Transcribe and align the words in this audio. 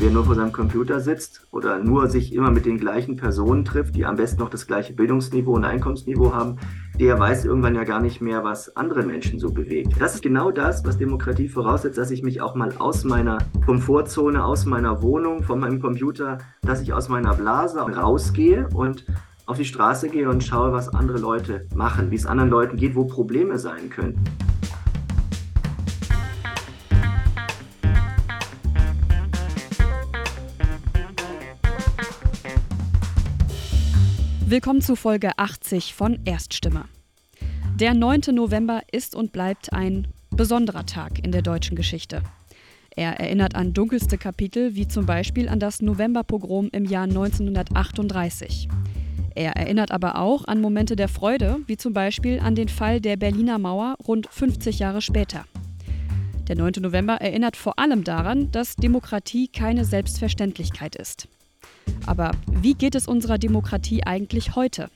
Wer 0.00 0.10
nur 0.10 0.24
vor 0.24 0.34
seinem 0.34 0.50
Computer 0.50 0.98
sitzt 0.98 1.46
oder 1.50 1.78
nur 1.78 2.08
sich 2.08 2.34
immer 2.34 2.50
mit 2.50 2.64
den 2.64 2.78
gleichen 2.78 3.16
Personen 3.16 3.66
trifft, 3.66 3.94
die 3.94 4.06
am 4.06 4.16
besten 4.16 4.40
noch 4.40 4.48
das 4.48 4.66
gleiche 4.66 4.94
Bildungsniveau 4.94 5.52
und 5.52 5.66
Einkommensniveau 5.66 6.32
haben, 6.32 6.56
der 6.98 7.18
weiß 7.18 7.44
irgendwann 7.44 7.74
ja 7.74 7.84
gar 7.84 8.00
nicht 8.00 8.22
mehr, 8.22 8.42
was 8.42 8.74
andere 8.78 9.02
Menschen 9.02 9.38
so 9.38 9.52
bewegt. 9.52 10.00
Das 10.00 10.14
ist 10.14 10.22
genau 10.22 10.52
das, 10.52 10.86
was 10.86 10.96
Demokratie 10.96 11.50
voraussetzt, 11.50 11.98
dass 11.98 12.10
ich 12.10 12.22
mich 12.22 12.40
auch 12.40 12.54
mal 12.54 12.72
aus 12.78 13.04
meiner 13.04 13.40
Komfortzone, 13.66 14.42
aus 14.42 14.64
meiner 14.64 15.02
Wohnung, 15.02 15.42
von 15.42 15.60
meinem 15.60 15.82
Computer, 15.82 16.38
dass 16.62 16.80
ich 16.80 16.94
aus 16.94 17.10
meiner 17.10 17.34
Blase 17.34 17.78
rausgehe 17.80 18.70
und 18.72 19.04
auf 19.44 19.58
die 19.58 19.66
Straße 19.66 20.08
gehe 20.08 20.30
und 20.30 20.42
schaue, 20.42 20.72
was 20.72 20.88
andere 20.88 21.18
Leute 21.18 21.66
machen, 21.74 22.10
wie 22.10 22.16
es 22.16 22.24
anderen 22.24 22.48
Leuten 22.48 22.78
geht, 22.78 22.94
wo 22.94 23.04
Probleme 23.04 23.58
sein 23.58 23.90
können. 23.90 24.18
Willkommen 34.50 34.80
zu 34.80 34.96
Folge 34.96 35.30
80 35.36 35.94
von 35.94 36.18
Erststimme. 36.24 36.86
Der 37.76 37.94
9. 37.94 38.34
November 38.34 38.82
ist 38.90 39.14
und 39.14 39.30
bleibt 39.30 39.72
ein 39.72 40.08
besonderer 40.32 40.84
Tag 40.86 41.24
in 41.24 41.30
der 41.30 41.42
deutschen 41.42 41.76
Geschichte. 41.76 42.24
Er 42.96 43.20
erinnert 43.20 43.54
an 43.54 43.74
dunkelste 43.74 44.18
Kapitel, 44.18 44.74
wie 44.74 44.88
zum 44.88 45.06
Beispiel 45.06 45.48
an 45.48 45.60
das 45.60 45.82
Novemberpogrom 45.82 46.68
im 46.72 46.84
Jahr 46.84 47.04
1938. 47.04 48.66
Er 49.36 49.52
erinnert 49.52 49.92
aber 49.92 50.16
auch 50.16 50.44
an 50.48 50.60
Momente 50.60 50.96
der 50.96 51.06
Freude, 51.06 51.60
wie 51.68 51.76
zum 51.76 51.92
Beispiel 51.92 52.40
an 52.40 52.56
den 52.56 52.68
Fall 52.68 53.00
der 53.00 53.16
Berliner 53.16 53.60
Mauer 53.60 53.94
rund 54.04 54.26
50 54.32 54.80
Jahre 54.80 55.00
später. 55.00 55.44
Der 56.48 56.56
9. 56.56 56.72
November 56.80 57.20
erinnert 57.20 57.56
vor 57.56 57.78
allem 57.78 58.02
daran, 58.02 58.50
dass 58.50 58.74
Demokratie 58.74 59.46
keine 59.46 59.84
Selbstverständlichkeit 59.84 60.96
ist. 60.96 61.28
Aber 62.06 62.32
wie 62.46 62.74
geht 62.74 62.94
es 62.94 63.06
unserer 63.06 63.38
Demokratie 63.38 64.04
eigentlich 64.04 64.56
heute? 64.56 64.90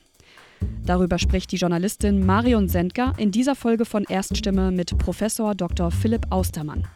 Darüber 0.85 1.19
spricht 1.19 1.51
die 1.51 1.57
Journalistin 1.57 2.25
Marion 2.25 2.69
Sendker 2.69 3.13
in 3.17 3.31
dieser 3.31 3.55
Folge 3.55 3.85
von 3.85 4.03
Erststimme 4.03 4.71
mit 4.71 4.97
Professor 4.97 5.55
Dr. 5.55 5.91
Philipp 5.91 6.27
Austermann. 6.29 6.87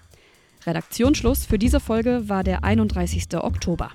Redaktionsschluss 0.65 1.45
für 1.45 1.57
diese 1.57 1.79
Folge 1.79 2.27
war 2.27 2.43
der 2.43 2.63
31. 2.63 3.27
Oktober. 3.35 3.91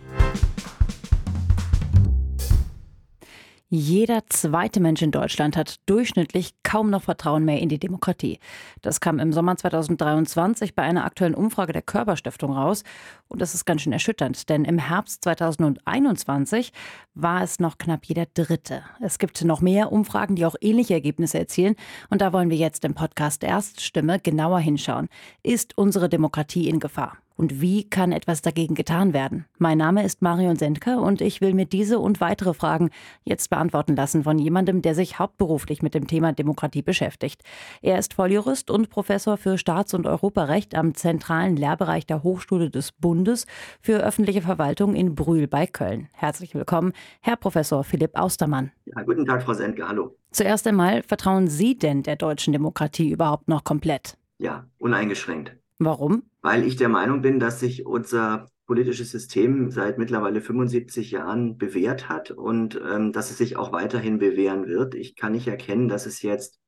Jeder 3.70 4.26
zweite 4.28 4.78
Mensch 4.78 5.00
in 5.00 5.10
Deutschland 5.10 5.56
hat 5.56 5.80
durchschnittlich 5.86 6.54
kaum 6.62 6.90
noch 6.90 7.02
Vertrauen 7.02 7.46
mehr 7.46 7.60
in 7.60 7.70
die 7.70 7.80
Demokratie. 7.80 8.38
Das 8.82 9.00
kam 9.00 9.18
im 9.18 9.32
Sommer 9.32 9.56
2023 9.56 10.74
bei 10.74 10.82
einer 10.82 11.04
aktuellen 11.04 11.34
Umfrage 11.34 11.72
der 11.72 11.82
Körperstiftung 11.82 12.52
raus. 12.52 12.84
Und 13.26 13.40
das 13.40 13.54
ist 13.54 13.64
ganz 13.64 13.80
schön 13.82 13.92
erschütternd, 13.92 14.50
denn 14.50 14.66
im 14.66 14.78
Herbst 14.78 15.24
2021 15.24 16.72
war 17.14 17.42
es 17.42 17.58
noch 17.58 17.78
knapp 17.78 18.04
jeder 18.04 18.26
Dritte. 18.26 18.82
Es 19.00 19.18
gibt 19.18 19.42
noch 19.44 19.62
mehr 19.62 19.90
Umfragen, 19.90 20.36
die 20.36 20.44
auch 20.44 20.56
ähnliche 20.60 20.94
Ergebnisse 20.94 21.38
erzielen. 21.38 21.74
Und 22.10 22.20
da 22.20 22.34
wollen 22.34 22.50
wir 22.50 22.58
jetzt 22.58 22.84
im 22.84 22.94
Podcast 22.94 23.42
Erststimme 23.42 24.20
genauer 24.20 24.60
hinschauen. 24.60 25.08
Ist 25.42 25.76
unsere 25.78 26.10
Demokratie 26.10 26.68
in 26.68 26.80
Gefahr? 26.80 27.16
Und 27.36 27.60
wie 27.60 27.88
kann 27.88 28.12
etwas 28.12 28.42
dagegen 28.42 28.76
getan 28.76 29.12
werden? 29.12 29.46
Mein 29.58 29.78
Name 29.78 30.04
ist 30.04 30.22
Marion 30.22 30.54
Sendker 30.54 31.02
und 31.02 31.20
ich 31.20 31.40
will 31.40 31.52
mir 31.52 31.66
diese 31.66 31.98
und 31.98 32.20
weitere 32.20 32.54
Fragen 32.54 32.90
jetzt 33.24 33.50
beantworten 33.50 33.96
lassen 33.96 34.22
von 34.22 34.38
jemandem, 34.38 34.82
der 34.82 34.94
sich 34.94 35.18
hauptberuflich 35.18 35.82
mit 35.82 35.94
dem 35.94 36.06
Thema 36.06 36.32
Demokratie 36.32 36.82
beschäftigt. 36.82 37.42
Er 37.82 37.98
ist 37.98 38.14
Volljurist 38.14 38.70
und 38.70 38.88
Professor 38.88 39.36
für 39.36 39.58
Staats- 39.58 39.94
und 39.94 40.06
Europarecht 40.06 40.76
am 40.76 40.94
zentralen 40.94 41.56
Lehrbereich 41.56 42.06
der 42.06 42.22
Hochschule 42.22 42.70
des 42.70 42.92
Bundes 42.92 43.46
für 43.80 43.98
öffentliche 43.98 44.42
Verwaltung 44.42 44.94
in 44.94 45.16
Brühl 45.16 45.48
bei 45.48 45.66
Köln. 45.66 46.08
Herzlich 46.12 46.54
willkommen, 46.54 46.92
Herr 47.20 47.36
Professor 47.36 47.82
Philipp 47.82 48.16
Austermann. 48.16 48.70
Ja, 48.84 49.02
guten 49.02 49.26
Tag, 49.26 49.42
Frau 49.42 49.54
Sendker. 49.54 49.88
Hallo. 49.88 50.16
Zuerst 50.30 50.68
einmal, 50.68 51.02
vertrauen 51.02 51.48
Sie 51.48 51.76
denn 51.76 52.04
der 52.04 52.14
deutschen 52.14 52.52
Demokratie 52.52 53.10
überhaupt 53.10 53.48
noch 53.48 53.64
komplett? 53.64 54.16
Ja, 54.38 54.66
uneingeschränkt. 54.78 55.56
Warum? 55.78 56.22
Weil 56.40 56.64
ich 56.64 56.76
der 56.76 56.88
Meinung 56.88 57.22
bin, 57.22 57.38
dass 57.40 57.60
sich 57.60 57.86
unser 57.86 58.48
politisches 58.66 59.10
System 59.10 59.70
seit 59.70 59.98
mittlerweile 59.98 60.40
75 60.40 61.10
Jahren 61.10 61.58
bewährt 61.58 62.08
hat 62.08 62.30
und 62.30 62.80
ähm, 62.82 63.12
dass 63.12 63.30
es 63.30 63.38
sich 63.38 63.56
auch 63.56 63.72
weiterhin 63.72 64.18
bewähren 64.18 64.66
wird. 64.66 64.94
Ich 64.94 65.16
kann 65.16 65.32
nicht 65.32 65.48
erkennen, 65.48 65.88
dass 65.88 66.06
es 66.06 66.22
jetzt 66.22 66.60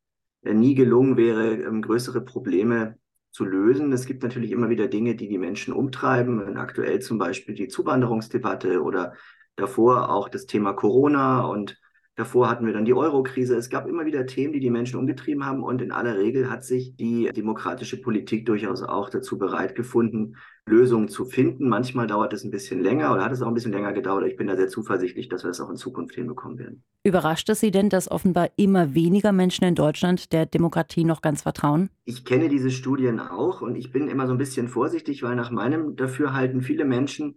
äh, 0.43 0.53
nie 0.53 0.75
gelungen 0.75 1.17
wäre, 1.17 1.55
ähm, 1.55 1.83
größere 1.83 2.21
Probleme 2.21 2.99
zu 3.31 3.45
lösen. 3.45 3.93
Es 3.93 4.07
gibt 4.07 4.23
natürlich 4.23 4.51
immer 4.51 4.69
wieder 4.69 4.89
Dinge, 4.89 5.15
die 5.15 5.29
die 5.29 5.39
Menschen 5.39 5.73
umtreiben. 5.73 6.57
Aktuell 6.57 7.01
zum 7.01 7.19
Beispiel 7.19 7.55
die 7.55 7.69
Zuwanderungsdebatte 7.69 8.83
oder 8.83 9.15
davor 9.57 10.11
auch 10.11 10.29
das 10.29 10.47
Thema 10.47 10.75
Corona 10.75 11.47
und 11.47 11.79
Davor 12.17 12.49
hatten 12.49 12.65
wir 12.65 12.73
dann 12.73 12.87
die 12.87 12.95
Euro-Krise. 12.95 13.57
Es 13.57 13.69
gab 13.69 13.87
immer 13.87 14.07
wieder 14.07 14.25
Themen, 14.25 14.55
die 14.55 14.61
die 14.61 14.71
Menschen 14.71 14.99
umgetrieben 14.99 15.45
haben. 15.45 15.63
Und 15.63 15.83
in 15.83 15.93
aller 15.93 16.17
Regel 16.17 16.51
hat 16.51 16.65
sich 16.65 16.97
die 16.97 17.31
demokratische 17.37 18.01
Politik 18.01 18.47
durchaus 18.47 18.83
auch 18.83 19.11
dazu 19.11 19.37
bereit 19.37 19.75
gefunden, 19.75 20.37
Lösungen 20.67 21.09
zu 21.09 21.27
finden. 21.27 21.69
Manchmal 21.69 22.07
dauert 22.07 22.33
es 22.33 22.43
ein 22.43 22.51
bisschen 22.51 22.83
länger 22.83 23.13
oder 23.13 23.23
hat 23.23 23.33
es 23.33 23.43
auch 23.43 23.49
ein 23.49 23.55
bisschen 23.55 23.73
länger 23.73 23.93
gedauert. 23.93 24.27
Ich 24.27 24.37
bin 24.37 24.47
da 24.47 24.57
sehr 24.57 24.69
zuversichtlich, 24.69 25.29
dass 25.29 25.45
wir 25.45 25.49
das 25.49 25.61
auch 25.61 25.69
in 25.69 25.77
Zukunft 25.77 26.15
hinbekommen 26.15 26.59
werden. 26.59 26.83
Überrascht 27.05 27.51
es 27.51 27.61
Sie 27.61 27.71
denn, 27.71 27.91
dass 27.91 28.11
offenbar 28.11 28.49
immer 28.57 28.95
weniger 28.95 29.33
Menschen 29.33 29.65
in 29.65 29.75
Deutschland 29.75 30.33
der 30.33 30.47
Demokratie 30.47 31.05
noch 31.05 31.21
ganz 31.21 31.43
vertrauen? 31.43 31.91
Ich 32.07 32.25
kenne 32.25 32.49
diese 32.49 32.71
Studien 32.71 33.21
auch 33.21 33.61
und 33.61 33.77
ich 33.77 33.93
bin 33.93 34.09
immer 34.09 34.27
so 34.27 34.33
ein 34.33 34.39
bisschen 34.39 34.69
vorsichtig, 34.69 35.23
weil 35.23 35.37
nach 35.37 35.51
meinem 35.51 35.97
Dafürhalten 35.97 36.63
viele 36.63 36.87
Menschen 36.87 37.37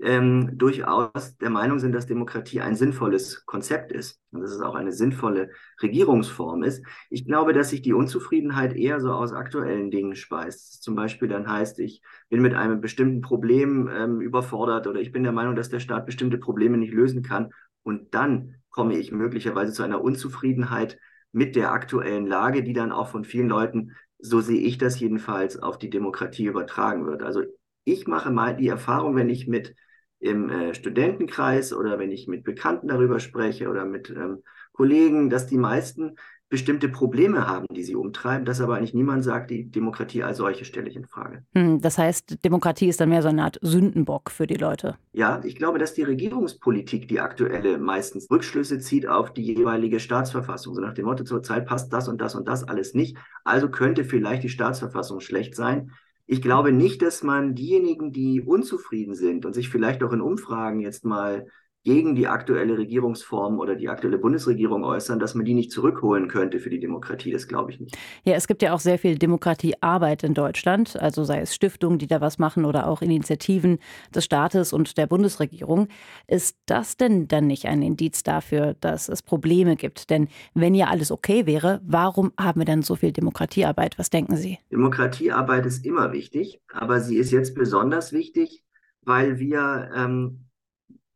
ähm, 0.00 0.56
durchaus 0.56 1.36
der 1.38 1.50
Meinung 1.50 1.78
sind, 1.78 1.92
dass 1.92 2.06
Demokratie 2.06 2.60
ein 2.60 2.76
sinnvolles 2.76 3.44
Konzept 3.46 3.90
ist 3.90 4.20
und 4.30 4.42
dass 4.42 4.52
es 4.52 4.60
auch 4.60 4.74
eine 4.74 4.92
sinnvolle 4.92 5.50
Regierungsform 5.82 6.62
ist. 6.62 6.84
Ich 7.10 7.26
glaube, 7.26 7.52
dass 7.52 7.70
sich 7.70 7.82
die 7.82 7.92
Unzufriedenheit 7.92 8.76
eher 8.76 9.00
so 9.00 9.12
aus 9.12 9.32
aktuellen 9.32 9.90
Dingen 9.90 10.14
speist. 10.14 10.82
Zum 10.82 10.94
Beispiel 10.94 11.28
dann 11.28 11.50
heißt, 11.50 11.80
ich 11.80 12.00
bin 12.28 12.42
mit 12.42 12.54
einem 12.54 12.80
bestimmten 12.80 13.22
Problem 13.22 13.88
ähm, 13.92 14.20
überfordert 14.20 14.86
oder 14.86 15.00
ich 15.00 15.10
bin 15.10 15.24
der 15.24 15.32
Meinung, 15.32 15.56
dass 15.56 15.68
der 15.68 15.80
Staat 15.80 16.06
bestimmte 16.06 16.38
Probleme 16.38 16.76
nicht 16.76 16.92
lösen 16.92 17.22
kann 17.22 17.50
und 17.82 18.14
dann 18.14 18.54
komme 18.70 18.96
ich 18.96 19.10
möglicherweise 19.10 19.72
zu 19.72 19.82
einer 19.82 20.00
Unzufriedenheit 20.00 20.98
mit 21.32 21.56
der 21.56 21.72
aktuellen 21.72 22.26
Lage, 22.26 22.62
die 22.62 22.72
dann 22.72 22.92
auch 22.92 23.08
von 23.08 23.24
vielen 23.24 23.48
Leuten, 23.48 23.96
so 24.18 24.40
sehe 24.40 24.60
ich 24.60 24.78
das 24.78 25.00
jedenfalls, 25.00 25.58
auf 25.58 25.78
die 25.78 25.90
Demokratie 25.90 26.46
übertragen 26.46 27.06
wird. 27.06 27.22
Also 27.22 27.42
ich 27.84 28.06
mache 28.06 28.30
mal 28.30 28.56
die 28.56 28.68
Erfahrung, 28.68 29.16
wenn 29.16 29.30
ich 29.30 29.48
mit 29.48 29.74
im 30.20 30.50
äh, 30.50 30.74
Studentenkreis 30.74 31.72
oder 31.72 31.98
wenn 31.98 32.10
ich 32.10 32.26
mit 32.26 32.44
Bekannten 32.44 32.88
darüber 32.88 33.20
spreche 33.20 33.68
oder 33.68 33.84
mit 33.84 34.10
ähm, 34.10 34.42
Kollegen, 34.72 35.30
dass 35.30 35.46
die 35.46 35.58
meisten 35.58 36.16
bestimmte 36.48 36.88
Probleme 36.88 37.46
haben, 37.46 37.66
die 37.70 37.82
sie 37.82 37.94
umtreiben, 37.94 38.46
dass 38.46 38.60
aber 38.60 38.76
eigentlich 38.76 38.94
niemand 38.94 39.22
sagt, 39.22 39.50
die 39.50 39.70
Demokratie 39.70 40.22
als 40.22 40.38
solche 40.38 40.64
stelle 40.64 40.88
ich 40.88 40.96
in 40.96 41.06
Frage. 41.06 41.44
Hm, 41.54 41.80
das 41.80 41.98
heißt, 41.98 42.42
Demokratie 42.44 42.88
ist 42.88 43.00
dann 43.00 43.10
mehr 43.10 43.22
so 43.22 43.28
eine 43.28 43.44
Art 43.44 43.58
Sündenbock 43.60 44.30
für 44.30 44.46
die 44.46 44.54
Leute. 44.54 44.96
Ja, 45.12 45.42
ich 45.44 45.56
glaube, 45.56 45.78
dass 45.78 45.94
die 45.94 46.04
Regierungspolitik, 46.04 47.06
die 47.08 47.20
aktuelle, 47.20 47.76
meistens 47.78 48.30
Rückschlüsse 48.30 48.78
zieht 48.78 49.06
auf 49.06 49.32
die 49.34 49.42
jeweilige 49.42 50.00
Staatsverfassung. 50.00 50.74
So 50.74 50.80
nach 50.80 50.94
dem 50.94 51.04
Motto, 51.04 51.24
zurzeit 51.24 51.66
passt 51.66 51.92
das 51.92 52.08
und 52.08 52.20
das 52.20 52.34
und 52.34 52.48
das 52.48 52.64
alles 52.64 52.94
nicht. 52.94 53.18
Also 53.44 53.68
könnte 53.68 54.04
vielleicht 54.04 54.42
die 54.42 54.48
Staatsverfassung 54.48 55.20
schlecht 55.20 55.54
sein. 55.54 55.90
Ich 56.30 56.42
glaube 56.42 56.72
nicht, 56.72 57.00
dass 57.00 57.22
man 57.22 57.54
diejenigen, 57.54 58.12
die 58.12 58.42
unzufrieden 58.42 59.14
sind 59.14 59.46
und 59.46 59.54
sich 59.54 59.70
vielleicht 59.70 60.02
auch 60.02 60.12
in 60.12 60.20
Umfragen 60.20 60.78
jetzt 60.80 61.06
mal 61.06 61.46
gegen 61.88 62.14
die 62.14 62.28
aktuelle 62.28 62.76
Regierungsform 62.76 63.58
oder 63.58 63.74
die 63.74 63.88
aktuelle 63.88 64.18
Bundesregierung 64.18 64.84
äußern, 64.84 65.18
dass 65.18 65.34
man 65.34 65.46
die 65.46 65.54
nicht 65.54 65.72
zurückholen 65.72 66.28
könnte 66.28 66.60
für 66.60 66.68
die 66.68 66.80
Demokratie. 66.80 67.32
Das 67.32 67.48
glaube 67.48 67.70
ich 67.70 67.80
nicht. 67.80 67.96
Ja, 68.24 68.34
es 68.34 68.46
gibt 68.46 68.60
ja 68.60 68.74
auch 68.74 68.78
sehr 68.78 68.98
viel 68.98 69.16
Demokratiearbeit 69.16 70.22
in 70.22 70.34
Deutschland, 70.34 71.00
also 71.00 71.24
sei 71.24 71.40
es 71.40 71.54
Stiftungen, 71.54 71.98
die 71.98 72.06
da 72.06 72.20
was 72.20 72.38
machen 72.38 72.66
oder 72.66 72.88
auch 72.88 73.00
Initiativen 73.00 73.78
des 74.14 74.26
Staates 74.26 74.74
und 74.74 74.98
der 74.98 75.06
Bundesregierung. 75.06 75.88
Ist 76.26 76.58
das 76.66 76.98
denn 76.98 77.26
dann 77.26 77.46
nicht 77.46 77.64
ein 77.64 77.80
Indiz 77.80 78.22
dafür, 78.22 78.76
dass 78.82 79.08
es 79.08 79.22
Probleme 79.22 79.74
gibt? 79.76 80.10
Denn 80.10 80.28
wenn 80.52 80.74
ja 80.74 80.88
alles 80.88 81.10
okay 81.10 81.46
wäre, 81.46 81.80
warum 81.86 82.34
haben 82.38 82.60
wir 82.60 82.66
dann 82.66 82.82
so 82.82 82.96
viel 82.96 83.12
Demokratiearbeit? 83.12 83.98
Was 83.98 84.10
denken 84.10 84.36
Sie? 84.36 84.58
Demokratiearbeit 84.70 85.64
ist 85.64 85.86
immer 85.86 86.12
wichtig, 86.12 86.60
aber 86.70 87.00
sie 87.00 87.16
ist 87.16 87.30
jetzt 87.30 87.54
besonders 87.54 88.12
wichtig, 88.12 88.62
weil 89.00 89.38
wir 89.38 89.90
ähm, 89.96 90.47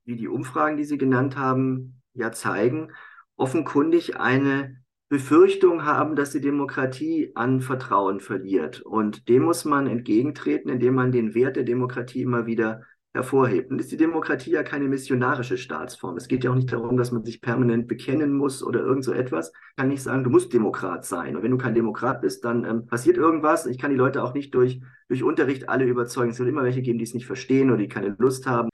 wie 0.04 0.16
die 0.16 0.28
Umfragen, 0.28 0.76
die 0.76 0.84
Sie 0.84 0.98
genannt 0.98 1.36
haben, 1.36 2.02
ja 2.14 2.32
zeigen, 2.32 2.90
offenkundig 3.36 4.18
eine 4.18 4.82
Befürchtung 5.08 5.84
haben, 5.84 6.16
dass 6.16 6.30
die 6.30 6.40
Demokratie 6.40 7.32
an 7.34 7.60
Vertrauen 7.60 8.20
verliert. 8.20 8.80
Und 8.80 9.28
dem 9.28 9.42
muss 9.42 9.64
man 9.64 9.86
entgegentreten, 9.86 10.70
indem 10.70 10.94
man 10.94 11.12
den 11.12 11.34
Wert 11.34 11.56
der 11.56 11.64
Demokratie 11.64 12.22
immer 12.22 12.46
wieder 12.46 12.82
hervorhebt. 13.12 13.70
Und 13.70 13.78
ist 13.78 13.92
die 13.92 13.98
Demokratie 13.98 14.52
ja 14.52 14.62
keine 14.62 14.88
missionarische 14.88 15.58
Staatsform. 15.58 16.16
Es 16.16 16.28
geht 16.28 16.44
ja 16.44 16.50
auch 16.50 16.54
nicht 16.54 16.72
darum, 16.72 16.96
dass 16.96 17.12
man 17.12 17.24
sich 17.24 17.42
permanent 17.42 17.88
bekennen 17.88 18.32
muss 18.32 18.62
oder 18.62 18.80
irgend 18.80 19.04
so 19.04 19.12
etwas. 19.12 19.50
Ich 19.50 19.76
kann 19.76 19.88
nicht 19.88 20.02
sagen, 20.02 20.24
du 20.24 20.30
musst 20.30 20.52
Demokrat 20.54 21.04
sein. 21.04 21.36
Und 21.36 21.42
wenn 21.42 21.50
du 21.50 21.58
kein 21.58 21.74
Demokrat 21.74 22.22
bist, 22.22 22.44
dann 22.44 22.64
ähm, 22.64 22.86
passiert 22.86 23.18
irgendwas. 23.18 23.66
Ich 23.66 23.78
kann 23.78 23.90
die 23.90 23.98
Leute 23.98 24.22
auch 24.22 24.32
nicht 24.32 24.54
durch, 24.54 24.80
durch 25.08 25.22
Unterricht 25.22 25.68
alle 25.68 25.84
überzeugen. 25.84 26.30
Es 26.30 26.38
wird 26.38 26.48
immer 26.48 26.64
welche 26.64 26.80
geben, 26.80 26.96
die 26.96 27.04
es 27.04 27.12
nicht 27.12 27.26
verstehen 27.26 27.68
oder 27.68 27.78
die 27.78 27.88
keine 27.88 28.16
Lust 28.18 28.46
haben. 28.46 28.70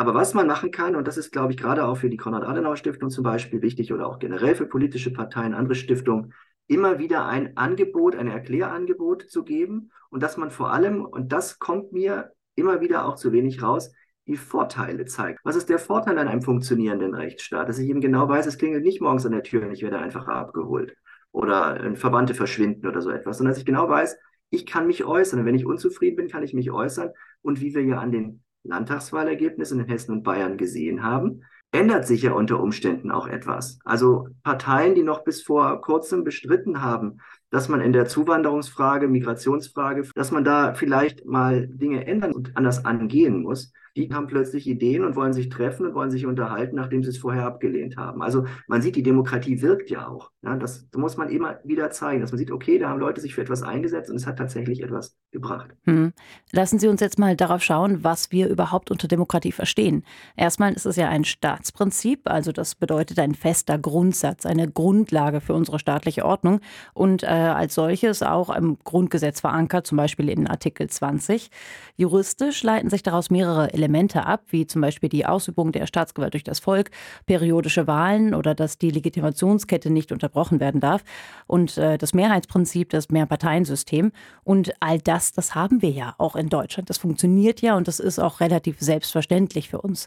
Aber 0.00 0.14
was 0.14 0.32
man 0.32 0.46
machen 0.46 0.70
kann, 0.70 0.96
und 0.96 1.06
das 1.06 1.18
ist, 1.18 1.30
glaube 1.30 1.52
ich, 1.52 1.58
gerade 1.58 1.84
auch 1.84 1.98
für 1.98 2.08
die 2.08 2.16
Konrad-Adenauer-Stiftung 2.16 3.10
zum 3.10 3.22
Beispiel 3.22 3.60
wichtig 3.60 3.92
oder 3.92 4.06
auch 4.06 4.18
generell 4.18 4.54
für 4.54 4.64
politische 4.64 5.12
Parteien, 5.12 5.52
andere 5.52 5.74
Stiftungen, 5.74 6.32
immer 6.68 6.98
wieder 6.98 7.26
ein 7.26 7.54
Angebot, 7.58 8.16
ein 8.16 8.26
Erklärangebot 8.26 9.28
zu 9.28 9.44
geben 9.44 9.90
und 10.08 10.22
dass 10.22 10.38
man 10.38 10.50
vor 10.50 10.72
allem, 10.72 11.04
und 11.04 11.32
das 11.32 11.58
kommt 11.58 11.92
mir 11.92 12.32
immer 12.54 12.80
wieder 12.80 13.04
auch 13.04 13.16
zu 13.16 13.30
wenig 13.32 13.62
raus, 13.62 13.92
die 14.26 14.38
Vorteile 14.38 15.04
zeigt. 15.04 15.40
Was 15.44 15.54
ist 15.54 15.68
der 15.68 15.78
Vorteil 15.78 16.18
an 16.18 16.28
einem 16.28 16.40
funktionierenden 16.40 17.14
Rechtsstaat? 17.14 17.68
Dass 17.68 17.78
ich 17.78 17.90
eben 17.90 18.00
genau 18.00 18.26
weiß, 18.26 18.46
es 18.46 18.56
klingelt 18.56 18.84
nicht 18.84 19.02
morgens 19.02 19.26
an 19.26 19.32
der 19.32 19.42
Tür 19.42 19.66
und 19.66 19.72
ich 19.72 19.82
werde 19.82 19.98
einfach 19.98 20.26
abgeholt 20.28 20.96
oder 21.30 21.94
Verwandte 21.94 22.32
verschwinden 22.32 22.86
oder 22.86 23.02
so 23.02 23.10
etwas, 23.10 23.36
sondern 23.36 23.52
dass 23.52 23.58
ich 23.58 23.66
genau 23.66 23.86
weiß, 23.86 24.16
ich 24.48 24.64
kann 24.64 24.86
mich 24.86 25.04
äußern. 25.04 25.40
Und 25.40 25.44
wenn 25.44 25.56
ich 25.56 25.66
unzufrieden 25.66 26.16
bin, 26.16 26.28
kann 26.28 26.42
ich 26.42 26.54
mich 26.54 26.70
äußern. 26.70 27.10
Und 27.42 27.60
wie 27.60 27.74
wir 27.74 27.84
ja 27.84 27.98
an 27.98 28.12
den 28.12 28.42
Landtagswahlergebnissen 28.64 29.80
in 29.80 29.88
Hessen 29.88 30.12
und 30.12 30.22
Bayern 30.22 30.56
gesehen 30.56 31.02
haben, 31.02 31.42
ändert 31.72 32.06
sich 32.06 32.22
ja 32.22 32.32
unter 32.32 32.60
Umständen 32.60 33.10
auch 33.10 33.28
etwas. 33.28 33.78
Also 33.84 34.28
Parteien, 34.42 34.94
die 34.94 35.02
noch 35.02 35.22
bis 35.22 35.42
vor 35.42 35.80
kurzem 35.80 36.24
bestritten 36.24 36.82
haben, 36.82 37.18
dass 37.50 37.68
man 37.68 37.80
in 37.80 37.92
der 37.92 38.06
Zuwanderungsfrage, 38.06 39.08
Migrationsfrage, 39.08 40.08
dass 40.14 40.30
man 40.30 40.44
da 40.44 40.74
vielleicht 40.74 41.26
mal 41.26 41.68
Dinge 41.68 42.06
ändern 42.06 42.32
und 42.32 42.56
anders 42.56 42.84
angehen 42.84 43.42
muss, 43.42 43.72
die 43.96 44.12
haben 44.12 44.28
plötzlich 44.28 44.68
Ideen 44.68 45.04
und 45.04 45.16
wollen 45.16 45.32
sich 45.32 45.48
treffen 45.48 45.86
und 45.86 45.94
wollen 45.94 46.10
sich 46.10 46.26
unterhalten, 46.26 46.76
nachdem 46.76 47.02
sie 47.02 47.10
es 47.10 47.18
vorher 47.18 47.44
abgelehnt 47.44 47.96
haben. 47.96 48.22
Also 48.22 48.46
man 48.68 48.82
sieht, 48.82 48.94
die 48.96 49.02
Demokratie 49.02 49.62
wirkt 49.62 49.90
ja 49.90 50.06
auch. 50.06 50.30
Ja, 50.42 50.56
das 50.56 50.86
muss 50.96 51.18
man 51.18 51.28
immer 51.28 51.58
wieder 51.64 51.90
zeigen, 51.90 52.22
dass 52.22 52.32
man 52.32 52.38
sieht, 52.38 52.50
okay, 52.50 52.78
da 52.78 52.88
haben 52.88 52.98
Leute 52.98 53.20
sich 53.20 53.34
für 53.34 53.42
etwas 53.42 53.62
eingesetzt 53.62 54.08
und 54.08 54.16
es 54.16 54.26
hat 54.26 54.38
tatsächlich 54.38 54.82
etwas 54.82 55.14
gebracht. 55.32 55.68
Hm. 55.84 56.14
Lassen 56.50 56.78
Sie 56.78 56.88
uns 56.88 57.02
jetzt 57.02 57.18
mal 57.18 57.36
darauf 57.36 57.62
schauen, 57.62 58.04
was 58.04 58.32
wir 58.32 58.48
überhaupt 58.48 58.90
unter 58.90 59.06
Demokratie 59.06 59.52
verstehen. 59.52 60.02
Erstmal 60.38 60.72
ist 60.72 60.86
es 60.86 60.96
ja 60.96 61.10
ein 61.10 61.24
Staatsprinzip, 61.24 62.22
also 62.24 62.52
das 62.52 62.74
bedeutet 62.74 63.18
ein 63.18 63.34
fester 63.34 63.78
Grundsatz, 63.78 64.46
eine 64.46 64.66
Grundlage 64.70 65.42
für 65.42 65.52
unsere 65.52 65.78
staatliche 65.78 66.24
Ordnung 66.24 66.60
und 66.94 67.22
äh, 67.22 67.26
als 67.26 67.74
solches 67.74 68.22
auch 68.22 68.48
im 68.48 68.78
Grundgesetz 68.82 69.40
verankert, 69.40 69.86
zum 69.86 69.98
Beispiel 69.98 70.30
in 70.30 70.46
Artikel 70.46 70.88
20. 70.88 71.50
Juristisch 71.96 72.62
leiten 72.62 72.88
sich 72.88 73.02
daraus 73.02 73.28
mehrere 73.28 73.74
Elemente 73.74 74.24
ab, 74.24 74.44
wie 74.48 74.66
zum 74.66 74.80
Beispiel 74.80 75.10
die 75.10 75.26
Ausübung 75.26 75.70
der 75.70 75.86
Staatsgewalt 75.86 76.32
durch 76.32 76.44
das 76.44 76.60
Volk, 76.60 76.90
periodische 77.26 77.86
Wahlen 77.86 78.34
oder 78.34 78.54
dass 78.54 78.78
die 78.78 78.90
Legitimationskette 78.90 79.90
nicht 79.90 80.12
unter 80.12 80.29
unterbrochen 80.30 80.60
werden 80.60 80.80
darf. 80.80 81.02
Und 81.46 81.76
äh, 81.76 81.98
das 81.98 82.14
Mehrheitsprinzip, 82.14 82.90
das 82.90 83.10
Mehrparteiensystem. 83.10 84.12
Und 84.44 84.72
all 84.80 84.98
das, 84.98 85.32
das 85.32 85.54
haben 85.54 85.82
wir 85.82 85.90
ja 85.90 86.14
auch 86.18 86.36
in 86.36 86.48
Deutschland. 86.48 86.88
Das 86.88 86.98
funktioniert 86.98 87.60
ja 87.60 87.76
und 87.76 87.88
das 87.88 88.00
ist 88.00 88.18
auch 88.18 88.40
relativ 88.40 88.80
selbstverständlich 88.80 89.68
für 89.68 89.80
uns. 89.80 90.06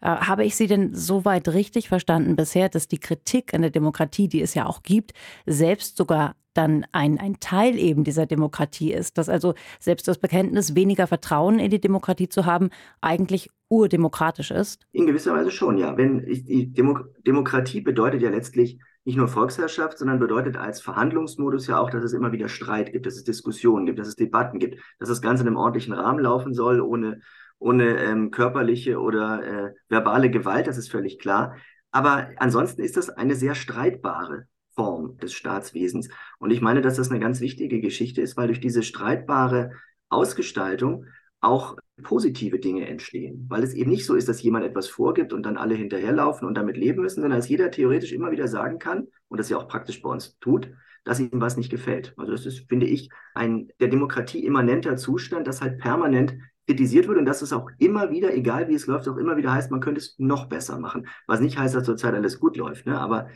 Äh, 0.00 0.08
habe 0.08 0.44
ich 0.44 0.56
Sie 0.56 0.66
denn 0.66 0.94
soweit 0.94 1.48
richtig 1.48 1.88
verstanden 1.88 2.36
bisher, 2.36 2.68
dass 2.68 2.88
die 2.88 2.98
Kritik 2.98 3.54
an 3.54 3.62
der 3.62 3.70
Demokratie, 3.70 4.28
die 4.28 4.42
es 4.42 4.54
ja 4.54 4.66
auch 4.66 4.82
gibt, 4.82 5.12
selbst 5.46 5.96
sogar 5.96 6.34
dann 6.54 6.86
ein, 6.92 7.18
ein 7.18 7.38
Teil 7.40 7.78
eben 7.78 8.04
dieser 8.04 8.26
Demokratie 8.26 8.92
ist, 8.92 9.18
dass 9.18 9.28
also 9.28 9.54
selbst 9.78 10.08
das 10.08 10.18
Bekenntnis, 10.18 10.74
weniger 10.74 11.06
Vertrauen 11.06 11.58
in 11.58 11.70
die 11.70 11.80
Demokratie 11.80 12.28
zu 12.28 12.46
haben, 12.46 12.70
eigentlich 13.00 13.50
urdemokratisch 13.68 14.50
ist? 14.50 14.86
In 14.92 15.06
gewisser 15.06 15.34
Weise 15.34 15.50
schon, 15.50 15.78
ja. 15.78 15.96
Wenn 15.96 16.26
die 16.26 16.72
Demo 16.72 16.98
Demokratie 17.26 17.80
bedeutet 17.80 18.22
ja 18.22 18.30
letztlich 18.30 18.80
nicht 19.04 19.16
nur 19.16 19.28
Volksherrschaft, 19.28 19.98
sondern 19.98 20.18
bedeutet 20.18 20.56
als 20.56 20.80
Verhandlungsmodus 20.80 21.66
ja 21.66 21.78
auch, 21.78 21.90
dass 21.90 22.04
es 22.04 22.12
immer 22.12 22.32
wieder 22.32 22.48
Streit 22.48 22.92
gibt, 22.92 23.06
dass 23.06 23.16
es 23.16 23.24
Diskussionen 23.24 23.86
gibt, 23.86 23.98
dass 23.98 24.08
es 24.08 24.16
Debatten 24.16 24.58
gibt, 24.58 24.80
dass 24.98 25.08
das 25.08 25.22
Ganze 25.22 25.42
in 25.42 25.48
einem 25.48 25.56
ordentlichen 25.56 25.94
Rahmen 25.94 26.20
laufen 26.20 26.52
soll, 26.52 26.80
ohne, 26.80 27.20
ohne 27.58 28.02
ähm, 28.02 28.30
körperliche 28.30 29.00
oder 29.00 29.42
äh, 29.42 29.74
verbale 29.88 30.30
Gewalt, 30.30 30.66
das 30.66 30.76
ist 30.76 30.90
völlig 30.90 31.18
klar. 31.18 31.56
Aber 31.92 32.28
ansonsten 32.36 32.82
ist 32.82 32.96
das 32.96 33.08
eine 33.08 33.34
sehr 33.34 33.54
streitbare 33.54 34.46
Form 34.74 35.18
des 35.18 35.32
Staatswesens. 35.32 36.08
Und 36.38 36.50
ich 36.50 36.60
meine, 36.60 36.80
dass 36.80 36.96
das 36.96 37.10
eine 37.10 37.20
ganz 37.20 37.40
wichtige 37.40 37.80
Geschichte 37.80 38.22
ist, 38.22 38.36
weil 38.36 38.48
durch 38.48 38.60
diese 38.60 38.82
streitbare 38.82 39.72
Ausgestaltung 40.08 41.06
auch 41.40 41.76
positive 42.02 42.58
Dinge 42.58 42.86
entstehen, 42.86 43.46
weil 43.48 43.62
es 43.62 43.74
eben 43.74 43.90
nicht 43.90 44.04
so 44.04 44.14
ist, 44.14 44.28
dass 44.28 44.42
jemand 44.42 44.64
etwas 44.64 44.88
vorgibt 44.88 45.32
und 45.32 45.44
dann 45.44 45.56
alle 45.56 45.74
hinterherlaufen 45.74 46.46
und 46.46 46.54
damit 46.54 46.76
leben 46.76 47.02
müssen, 47.02 47.22
sondern 47.22 47.38
dass 47.38 47.48
jeder 47.48 47.70
theoretisch 47.70 48.12
immer 48.12 48.30
wieder 48.30 48.48
sagen 48.48 48.78
kann 48.78 49.08
und 49.28 49.38
das 49.38 49.48
ja 49.48 49.56
auch 49.56 49.68
praktisch 49.68 50.02
bei 50.02 50.10
uns 50.10 50.38
tut, 50.38 50.70
dass 51.04 51.20
ihm 51.20 51.30
was 51.32 51.56
nicht 51.56 51.70
gefällt. 51.70 52.14
Also 52.16 52.32
das 52.32 52.46
ist, 52.46 52.68
finde 52.68 52.86
ich, 52.86 53.10
ein 53.34 53.68
der 53.80 53.88
Demokratie 53.88 54.44
immanenter 54.44 54.96
Zustand, 54.96 55.46
das 55.46 55.62
halt 55.62 55.78
permanent 55.78 56.34
kritisiert 56.66 57.08
wird 57.08 57.18
und 57.18 57.24
dass 57.24 57.42
es 57.42 57.52
auch 57.52 57.68
immer 57.78 58.10
wieder, 58.10 58.34
egal 58.34 58.68
wie 58.68 58.74
es 58.74 58.86
läuft, 58.86 59.08
auch 59.08 59.16
immer 59.16 59.36
wieder 59.36 59.52
heißt, 59.52 59.70
man 59.70 59.80
könnte 59.80 60.00
es 60.00 60.16
noch 60.18 60.46
besser 60.46 60.78
machen. 60.78 61.08
Was 61.26 61.40
nicht 61.40 61.58
heißt, 61.58 61.74
dass 61.74 61.84
zurzeit 61.84 62.14
alles 62.14 62.38
gut 62.38 62.56
läuft, 62.56 62.86
ne? 62.86 62.98
aber 62.98 63.28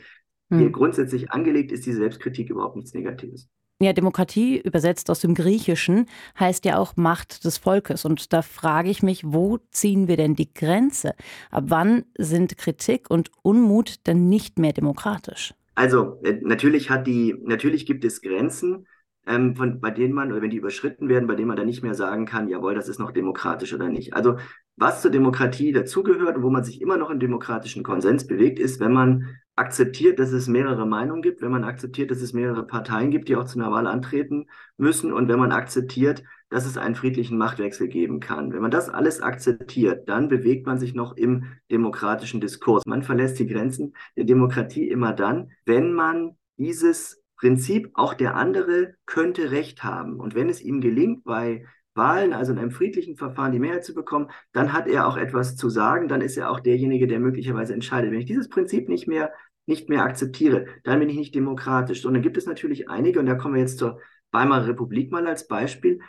hm. 0.49 0.59
hier 0.59 0.69
grundsätzlich 0.69 1.31
angelegt 1.31 1.71
ist 1.71 1.85
diese 1.85 1.97
Selbstkritik 1.97 2.49
überhaupt 2.49 2.75
nichts 2.75 2.93
Negatives. 2.93 3.49
Ja, 3.81 3.91
Demokratie, 3.91 4.61
übersetzt 4.61 5.09
aus 5.09 5.19
dem 5.19 5.35
Griechischen, 5.35 6.05
heißt 6.39 6.63
ja 6.63 6.77
auch 6.77 6.95
Macht 6.95 7.43
des 7.43 7.57
Volkes. 7.57 8.05
Und 8.05 8.31
da 8.31 8.41
frage 8.41 8.89
ich 8.89 9.03
mich, 9.03 9.23
wo 9.25 9.57
ziehen 9.71 10.07
wir 10.07 10.15
denn 10.15 10.33
die 10.33 10.53
Grenze? 10.53 11.13
Ab 11.51 11.65
wann 11.67 12.05
sind 12.17 12.57
Kritik 12.57 13.09
und 13.09 13.31
Unmut 13.41 14.07
denn 14.07 14.29
nicht 14.29 14.59
mehr 14.59 14.71
demokratisch? 14.71 15.53
Also, 15.75 16.21
äh, 16.23 16.39
natürlich 16.41 16.89
hat 16.89 17.05
die, 17.05 17.35
natürlich 17.43 17.85
gibt 17.85 18.05
es 18.05 18.21
Grenzen, 18.21 18.87
ähm, 19.27 19.57
von, 19.57 19.81
bei 19.81 19.91
denen 19.91 20.13
man, 20.13 20.31
oder 20.31 20.41
wenn 20.41 20.51
die 20.51 20.57
überschritten 20.57 21.09
werden, 21.09 21.27
bei 21.27 21.35
denen 21.35 21.49
man 21.49 21.57
dann 21.57 21.65
nicht 21.65 21.83
mehr 21.83 21.95
sagen 21.95 22.25
kann, 22.25 22.47
jawohl, 22.47 22.75
das 22.75 22.87
ist 22.87 22.99
noch 22.99 23.11
demokratisch 23.11 23.73
oder 23.73 23.89
nicht. 23.89 24.13
Also, 24.13 24.37
was 24.77 25.01
zur 25.01 25.11
Demokratie 25.11 25.73
dazugehört 25.73 26.37
und 26.37 26.43
wo 26.43 26.49
man 26.49 26.63
sich 26.63 26.81
immer 26.81 26.95
noch 26.95 27.09
im 27.09 27.19
demokratischen 27.19 27.83
Konsens 27.83 28.25
bewegt, 28.25 28.59
ist, 28.59 28.79
wenn 28.79 28.93
man 28.93 29.37
akzeptiert, 29.55 30.19
dass 30.19 30.31
es 30.31 30.47
mehrere 30.47 30.85
Meinungen 30.85 31.21
gibt, 31.21 31.41
wenn 31.41 31.51
man 31.51 31.63
akzeptiert, 31.63 32.11
dass 32.11 32.21
es 32.21 32.33
mehrere 32.33 32.65
Parteien 32.67 33.11
gibt, 33.11 33.29
die 33.29 33.35
auch 33.35 33.45
zu 33.45 33.59
einer 33.59 33.71
Wahl 33.71 33.87
antreten 33.87 34.47
müssen 34.77 35.13
und 35.13 35.27
wenn 35.27 35.39
man 35.39 35.51
akzeptiert, 35.51 36.23
dass 36.49 36.65
es 36.65 36.77
einen 36.77 36.95
friedlichen 36.95 37.37
Machtwechsel 37.37 37.87
geben 37.87 38.19
kann. 38.19 38.53
Wenn 38.53 38.61
man 38.61 38.71
das 38.71 38.89
alles 38.89 39.21
akzeptiert, 39.21 40.07
dann 40.09 40.27
bewegt 40.27 40.65
man 40.65 40.77
sich 40.77 40.93
noch 40.93 41.15
im 41.17 41.45
demokratischen 41.71 42.41
Diskurs. 42.41 42.85
Man 42.85 43.03
verlässt 43.03 43.39
die 43.39 43.47
Grenzen 43.47 43.93
der 44.15 44.25
Demokratie 44.25 44.89
immer 44.89 45.13
dann, 45.13 45.51
wenn 45.65 45.93
man 45.93 46.37
dieses 46.57 47.21
Prinzip, 47.37 47.91
auch 47.93 48.13
der 48.13 48.35
andere 48.35 48.95
könnte 49.05 49.51
Recht 49.51 49.83
haben. 49.83 50.19
Und 50.19 50.35
wenn 50.35 50.49
es 50.49 50.61
ihm 50.61 50.79
gelingt, 50.79 51.25
bei 51.25 51.65
Wahlen, 51.95 52.33
also 52.33 52.51
in 52.51 52.59
einem 52.59 52.71
friedlichen 52.71 53.15
Verfahren 53.15 53.51
die 53.51 53.59
Mehrheit 53.59 53.85
zu 53.85 53.93
bekommen, 53.93 54.29
dann 54.51 54.73
hat 54.73 54.87
er 54.87 55.07
auch 55.07 55.17
etwas 55.17 55.55
zu 55.55 55.69
sagen, 55.69 56.07
dann 56.07 56.21
ist 56.21 56.37
er 56.37 56.51
auch 56.51 56.59
derjenige, 56.59 57.07
der 57.07 57.19
möglicherweise 57.19 57.73
entscheidet. 57.73 58.11
Wenn 58.11 58.19
ich 58.19 58.25
dieses 58.25 58.49
Prinzip 58.49 58.89
nicht 58.89 59.07
mehr, 59.07 59.31
nicht 59.65 59.89
mehr 59.89 60.03
akzeptiere, 60.03 60.67
dann 60.83 60.99
bin 60.99 61.09
ich 61.09 61.17
nicht 61.17 61.35
demokratisch. 61.35 62.05
Und 62.05 62.13
dann 62.13 62.23
gibt 62.23 62.37
es 62.37 62.45
natürlich 62.45 62.89
einige, 62.89 63.19
und 63.19 63.25
da 63.25 63.35
kommen 63.35 63.55
wir 63.55 63.61
jetzt 63.61 63.79
zur 63.79 63.99
Weimarer 64.31 64.67
Republik 64.67 65.11
mal 65.11 65.27
als 65.27 65.47
Beispiel, 65.47 65.99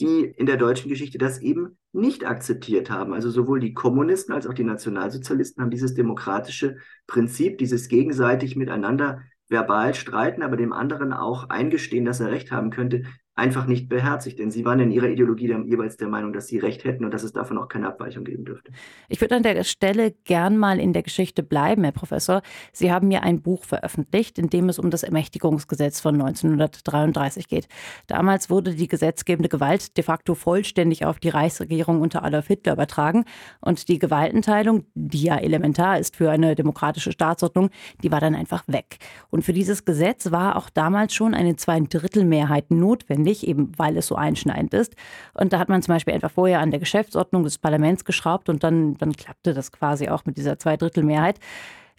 die 0.00 0.24
in 0.24 0.46
der 0.46 0.56
deutschen 0.56 0.88
Geschichte 0.88 1.18
das 1.18 1.40
eben 1.40 1.78
nicht 1.92 2.26
akzeptiert 2.26 2.90
haben. 2.90 3.12
Also 3.12 3.30
sowohl 3.30 3.60
die 3.60 3.74
Kommunisten 3.74 4.34
als 4.34 4.46
auch 4.46 4.54
die 4.54 4.64
Nationalsozialisten 4.64 5.62
haben 5.62 5.70
dieses 5.70 5.94
demokratische 5.94 6.78
Prinzip, 7.06 7.58
dieses 7.58 7.88
gegenseitig 7.88 8.56
miteinander 8.56 9.22
verbal 9.48 9.94
streiten, 9.94 10.42
aber 10.42 10.56
dem 10.56 10.72
anderen 10.72 11.12
auch 11.12 11.48
eingestehen, 11.50 12.04
dass 12.04 12.20
er 12.20 12.32
recht 12.32 12.50
haben 12.50 12.70
könnte, 12.70 13.04
einfach 13.36 13.66
nicht 13.66 13.88
beherzigt, 13.88 14.38
denn 14.38 14.52
sie 14.52 14.64
waren 14.64 14.78
in 14.78 14.92
ihrer 14.92 15.08
Ideologie 15.08 15.48
dann 15.48 15.64
jeweils 15.64 15.96
der 15.96 16.06
Meinung, 16.06 16.32
dass 16.32 16.46
sie 16.46 16.58
recht 16.58 16.84
hätten 16.84 17.04
und 17.04 17.12
dass 17.12 17.24
es 17.24 17.32
davon 17.32 17.58
auch 17.58 17.68
keine 17.68 17.88
Abweichung 17.88 18.22
geben 18.22 18.44
dürfte. 18.44 18.70
Ich 19.08 19.20
würde 19.20 19.34
an 19.34 19.42
der 19.42 19.64
Stelle 19.64 20.12
gern 20.24 20.56
mal 20.56 20.78
in 20.78 20.92
der 20.92 21.02
Geschichte 21.02 21.42
bleiben, 21.42 21.82
Herr 21.82 21.92
Professor. 21.92 22.42
Sie 22.72 22.92
haben 22.92 23.08
mir 23.08 23.24
ein 23.24 23.42
Buch 23.42 23.64
veröffentlicht, 23.64 24.38
in 24.38 24.50
dem 24.50 24.68
es 24.68 24.78
um 24.78 24.88
das 24.90 25.02
Ermächtigungsgesetz 25.02 26.00
von 26.00 26.14
1933 26.14 27.48
geht. 27.48 27.66
Damals 28.06 28.50
wurde 28.50 28.74
die 28.74 28.86
gesetzgebende 28.86 29.48
Gewalt 29.48 29.96
de 29.96 30.04
facto 30.04 30.36
vollständig 30.36 31.04
auf 31.04 31.18
die 31.18 31.30
Reichsregierung 31.30 32.02
unter 32.02 32.22
Adolf 32.22 32.46
Hitler 32.46 32.74
übertragen 32.74 33.24
und 33.60 33.88
die 33.88 33.98
Gewaltenteilung, 33.98 34.84
die 34.94 35.24
ja 35.24 35.38
elementar 35.38 35.98
ist 35.98 36.14
für 36.14 36.30
eine 36.30 36.54
demokratische 36.54 37.10
Staatsordnung, 37.10 37.70
die 38.04 38.12
war 38.12 38.20
dann 38.20 38.36
einfach 38.36 38.62
weg. 38.68 38.98
Und 39.30 39.44
für 39.44 39.52
dieses 39.52 39.84
Gesetz 39.84 40.30
war 40.30 40.54
auch 40.54 40.70
damals 40.70 41.14
schon 41.14 41.34
eine 41.34 41.56
Zweidrittelmehrheit 41.56 42.70
notwendig 42.70 43.23
notwendig, 43.24 43.46
eben 43.46 43.72
weil 43.76 43.96
es 43.96 44.06
so 44.06 44.14
einschneidend 44.14 44.74
ist. 44.74 44.94
Und 45.34 45.52
da 45.52 45.58
hat 45.58 45.68
man 45.68 45.82
zum 45.82 45.94
Beispiel 45.94 46.14
einfach 46.14 46.30
vorher 46.30 46.60
an 46.60 46.70
der 46.70 46.80
Geschäftsordnung 46.80 47.42
des 47.42 47.58
Parlaments 47.58 48.04
geschraubt 48.04 48.48
und 48.48 48.62
dann, 48.62 48.94
dann 48.98 49.12
klappte 49.12 49.54
das 49.54 49.72
quasi 49.72 50.08
auch 50.08 50.24
mit 50.24 50.36
dieser 50.36 50.58
Zweidrittelmehrheit. 50.58 51.38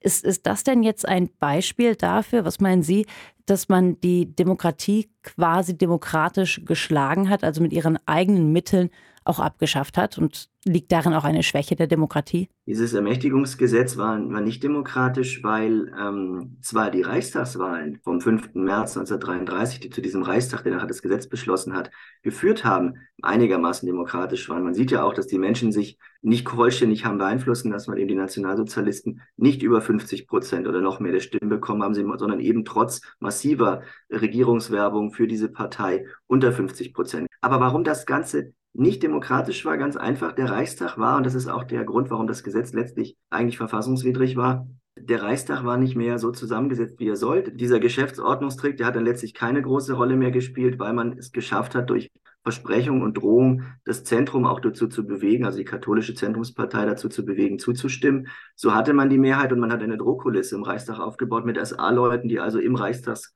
Ist, 0.02 0.24
ist 0.24 0.46
das 0.46 0.64
denn 0.64 0.84
jetzt 0.84 1.08
ein 1.08 1.30
Beispiel 1.40 1.96
dafür, 1.96 2.46
was 2.46 2.60
meinen 2.60 2.84
Sie, 2.84 3.08
dass 3.48 3.70
man 3.70 4.00
die 4.02 4.36
Demokratie 4.36 5.10
quasi 5.24 5.76
demokratisch 5.78 6.62
geschlagen 6.64 7.30
hat, 7.30 7.44
also 7.44 7.62
mit 7.62 7.74
ihren 7.74 7.98
eigenen 8.06 8.52
Mitteln 8.52 8.92
auch 9.26 9.40
abgeschafft 9.40 9.98
hat. 9.98 10.18
Und 10.18 10.50
liegt 10.66 10.92
darin 10.92 11.14
auch 11.14 11.24
eine 11.24 11.44
Schwäche 11.44 11.76
der 11.76 11.88
Demokratie? 11.88 12.50
Dieses 12.66 12.94
Ermächtigungsgesetz 12.94 13.98
war, 13.98 14.18
war 14.32 14.42
nicht 14.42 14.64
demokratisch, 14.64 15.44
weil 15.44 15.94
ähm, 16.00 16.58
zwar 16.62 16.90
die 16.90 17.04
Reichstagswahlen 17.04 18.00
vom 18.04 18.20
5. 18.20 18.56
März 18.56 18.98
1933, 18.98 19.80
die 19.80 19.90
zu 19.92 20.02
diesem 20.02 20.24
Reichstag, 20.24 20.64
der 20.64 20.74
nachher 20.74 20.88
das 20.88 21.04
Gesetz 21.04 21.28
beschlossen 21.28 21.76
hat, 21.76 21.92
geführt 22.24 22.66
haben, 22.66 22.96
einigermaßen 23.22 23.86
demokratisch 23.86 24.50
waren. 24.50 24.64
Man 24.64 24.74
sieht 24.74 24.92
ja 24.92 25.04
auch, 25.04 25.14
dass 25.14 25.28
die 25.28 25.38
Menschen 25.38 25.72
sich 25.72 26.00
nicht 26.22 26.50
vollständig 26.50 27.06
haben 27.06 27.20
beeinflussen 27.20 27.72
lassen, 27.72 27.92
weil 27.92 28.00
eben 28.00 28.08
die 28.08 28.16
Nationalsozialisten 28.16 29.22
nicht 29.38 29.62
über 29.62 29.82
50 29.82 30.28
Prozent 30.28 30.68
oder 30.68 30.82
noch 30.82 31.00
mehr 31.00 31.12
der 31.12 31.20
Stimmen 31.20 31.50
bekommen 31.50 31.84
haben, 31.84 31.94
sondern 31.94 32.40
eben 32.40 32.66
trotz 32.66 33.02
massiver 33.20 33.84
Regierungswerbung 34.10 35.12
für 35.12 35.28
diese 35.28 35.50
Partei 35.50 36.08
unter 36.26 36.52
50 36.52 36.94
Prozent. 36.96 37.28
Aber 37.42 37.60
warum 37.60 37.84
das 37.84 38.08
Ganze 38.08 38.54
nicht 38.76 39.04
demokratisch 39.04 39.66
war, 39.66 39.78
ganz 39.78 39.96
einfach. 39.96 40.34
Der 40.34 40.50
Reichstag 40.50 40.98
war, 40.98 41.18
und 41.18 41.26
das 41.26 41.36
ist 41.36 41.48
auch 41.48 41.64
der 41.64 41.84
Grund, 41.86 42.10
warum 42.10 42.28
das 42.28 42.44
Gesetz 42.44 42.74
letztlich 42.74 43.18
eigentlich 43.30 43.58
verfassungswidrig 43.58 44.36
war, 44.36 44.68
der 44.98 45.22
Reichstag 45.22 45.66
war 45.66 45.78
nicht 45.78 45.96
mehr 45.96 46.20
so 46.20 46.32
zusammengesetzt, 46.32 47.00
wie 47.00 47.10
er 47.10 47.18
sollte. 47.18 47.52
Dieser 47.52 47.80
Geschäftsordnungstrick, 47.80 48.78
der 48.78 48.88
hat 48.88 48.96
dann 48.96 49.04
letztlich 49.04 49.34
keine 49.34 49.62
große 49.62 49.94
Rolle 49.94 50.16
mehr 50.16 50.32
gespielt, 50.32 50.80
weil 50.80 50.94
man 50.94 51.18
es 51.18 51.32
geschafft 51.32 51.76
hat, 51.76 51.90
durch 51.90 52.12
Versprechung 52.44 53.02
und 53.02 53.18
Drohung 53.18 53.64
das 53.86 54.04
Zentrum 54.04 54.46
auch 54.46 54.60
dazu 54.60 54.88
zu 54.88 55.06
bewegen, 55.06 55.46
also 55.46 55.58
die 55.58 55.66
katholische 55.66 56.14
Zentrumspartei 56.14 56.86
dazu 56.86 57.10
zu 57.10 57.26
bewegen, 57.26 57.60
zuzustimmen. 57.60 58.28
So 58.56 58.74
hatte 58.74 58.94
man 58.94 59.10
die 59.10 59.18
Mehrheit 59.18 59.52
und 59.52 59.60
man 59.60 59.72
hat 59.72 59.82
eine 59.82 59.98
Drohkulisse 59.98 60.56
im 60.56 60.64
Reichstag 60.64 61.00
aufgebaut 61.00 61.46
mit 61.46 61.58
SA-Leuten, 61.66 62.30
die 62.30 62.40
also 62.40 62.60
im 62.60 62.76
Reichstags 62.76 63.36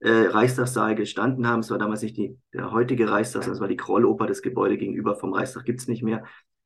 äh, 0.00 0.10
Reichstagssaal 0.10 0.94
gestanden 0.94 1.46
haben. 1.46 1.60
Es 1.60 1.70
war 1.70 1.78
damals 1.78 2.02
nicht 2.02 2.16
die, 2.16 2.38
der 2.52 2.70
heutige 2.72 3.10
Reichstag, 3.10 3.42
sondern 3.42 3.56
es 3.56 3.60
war 3.60 3.68
die 3.68 3.76
Krolloper, 3.76 4.26
das 4.26 4.42
Gebäude 4.42 4.78
gegenüber 4.78 5.16
vom 5.16 5.32
Reichstag 5.32 5.64
gibt 5.64 5.80
es 5.80 5.88
nicht 5.88 6.02
mehr. 6.02 6.24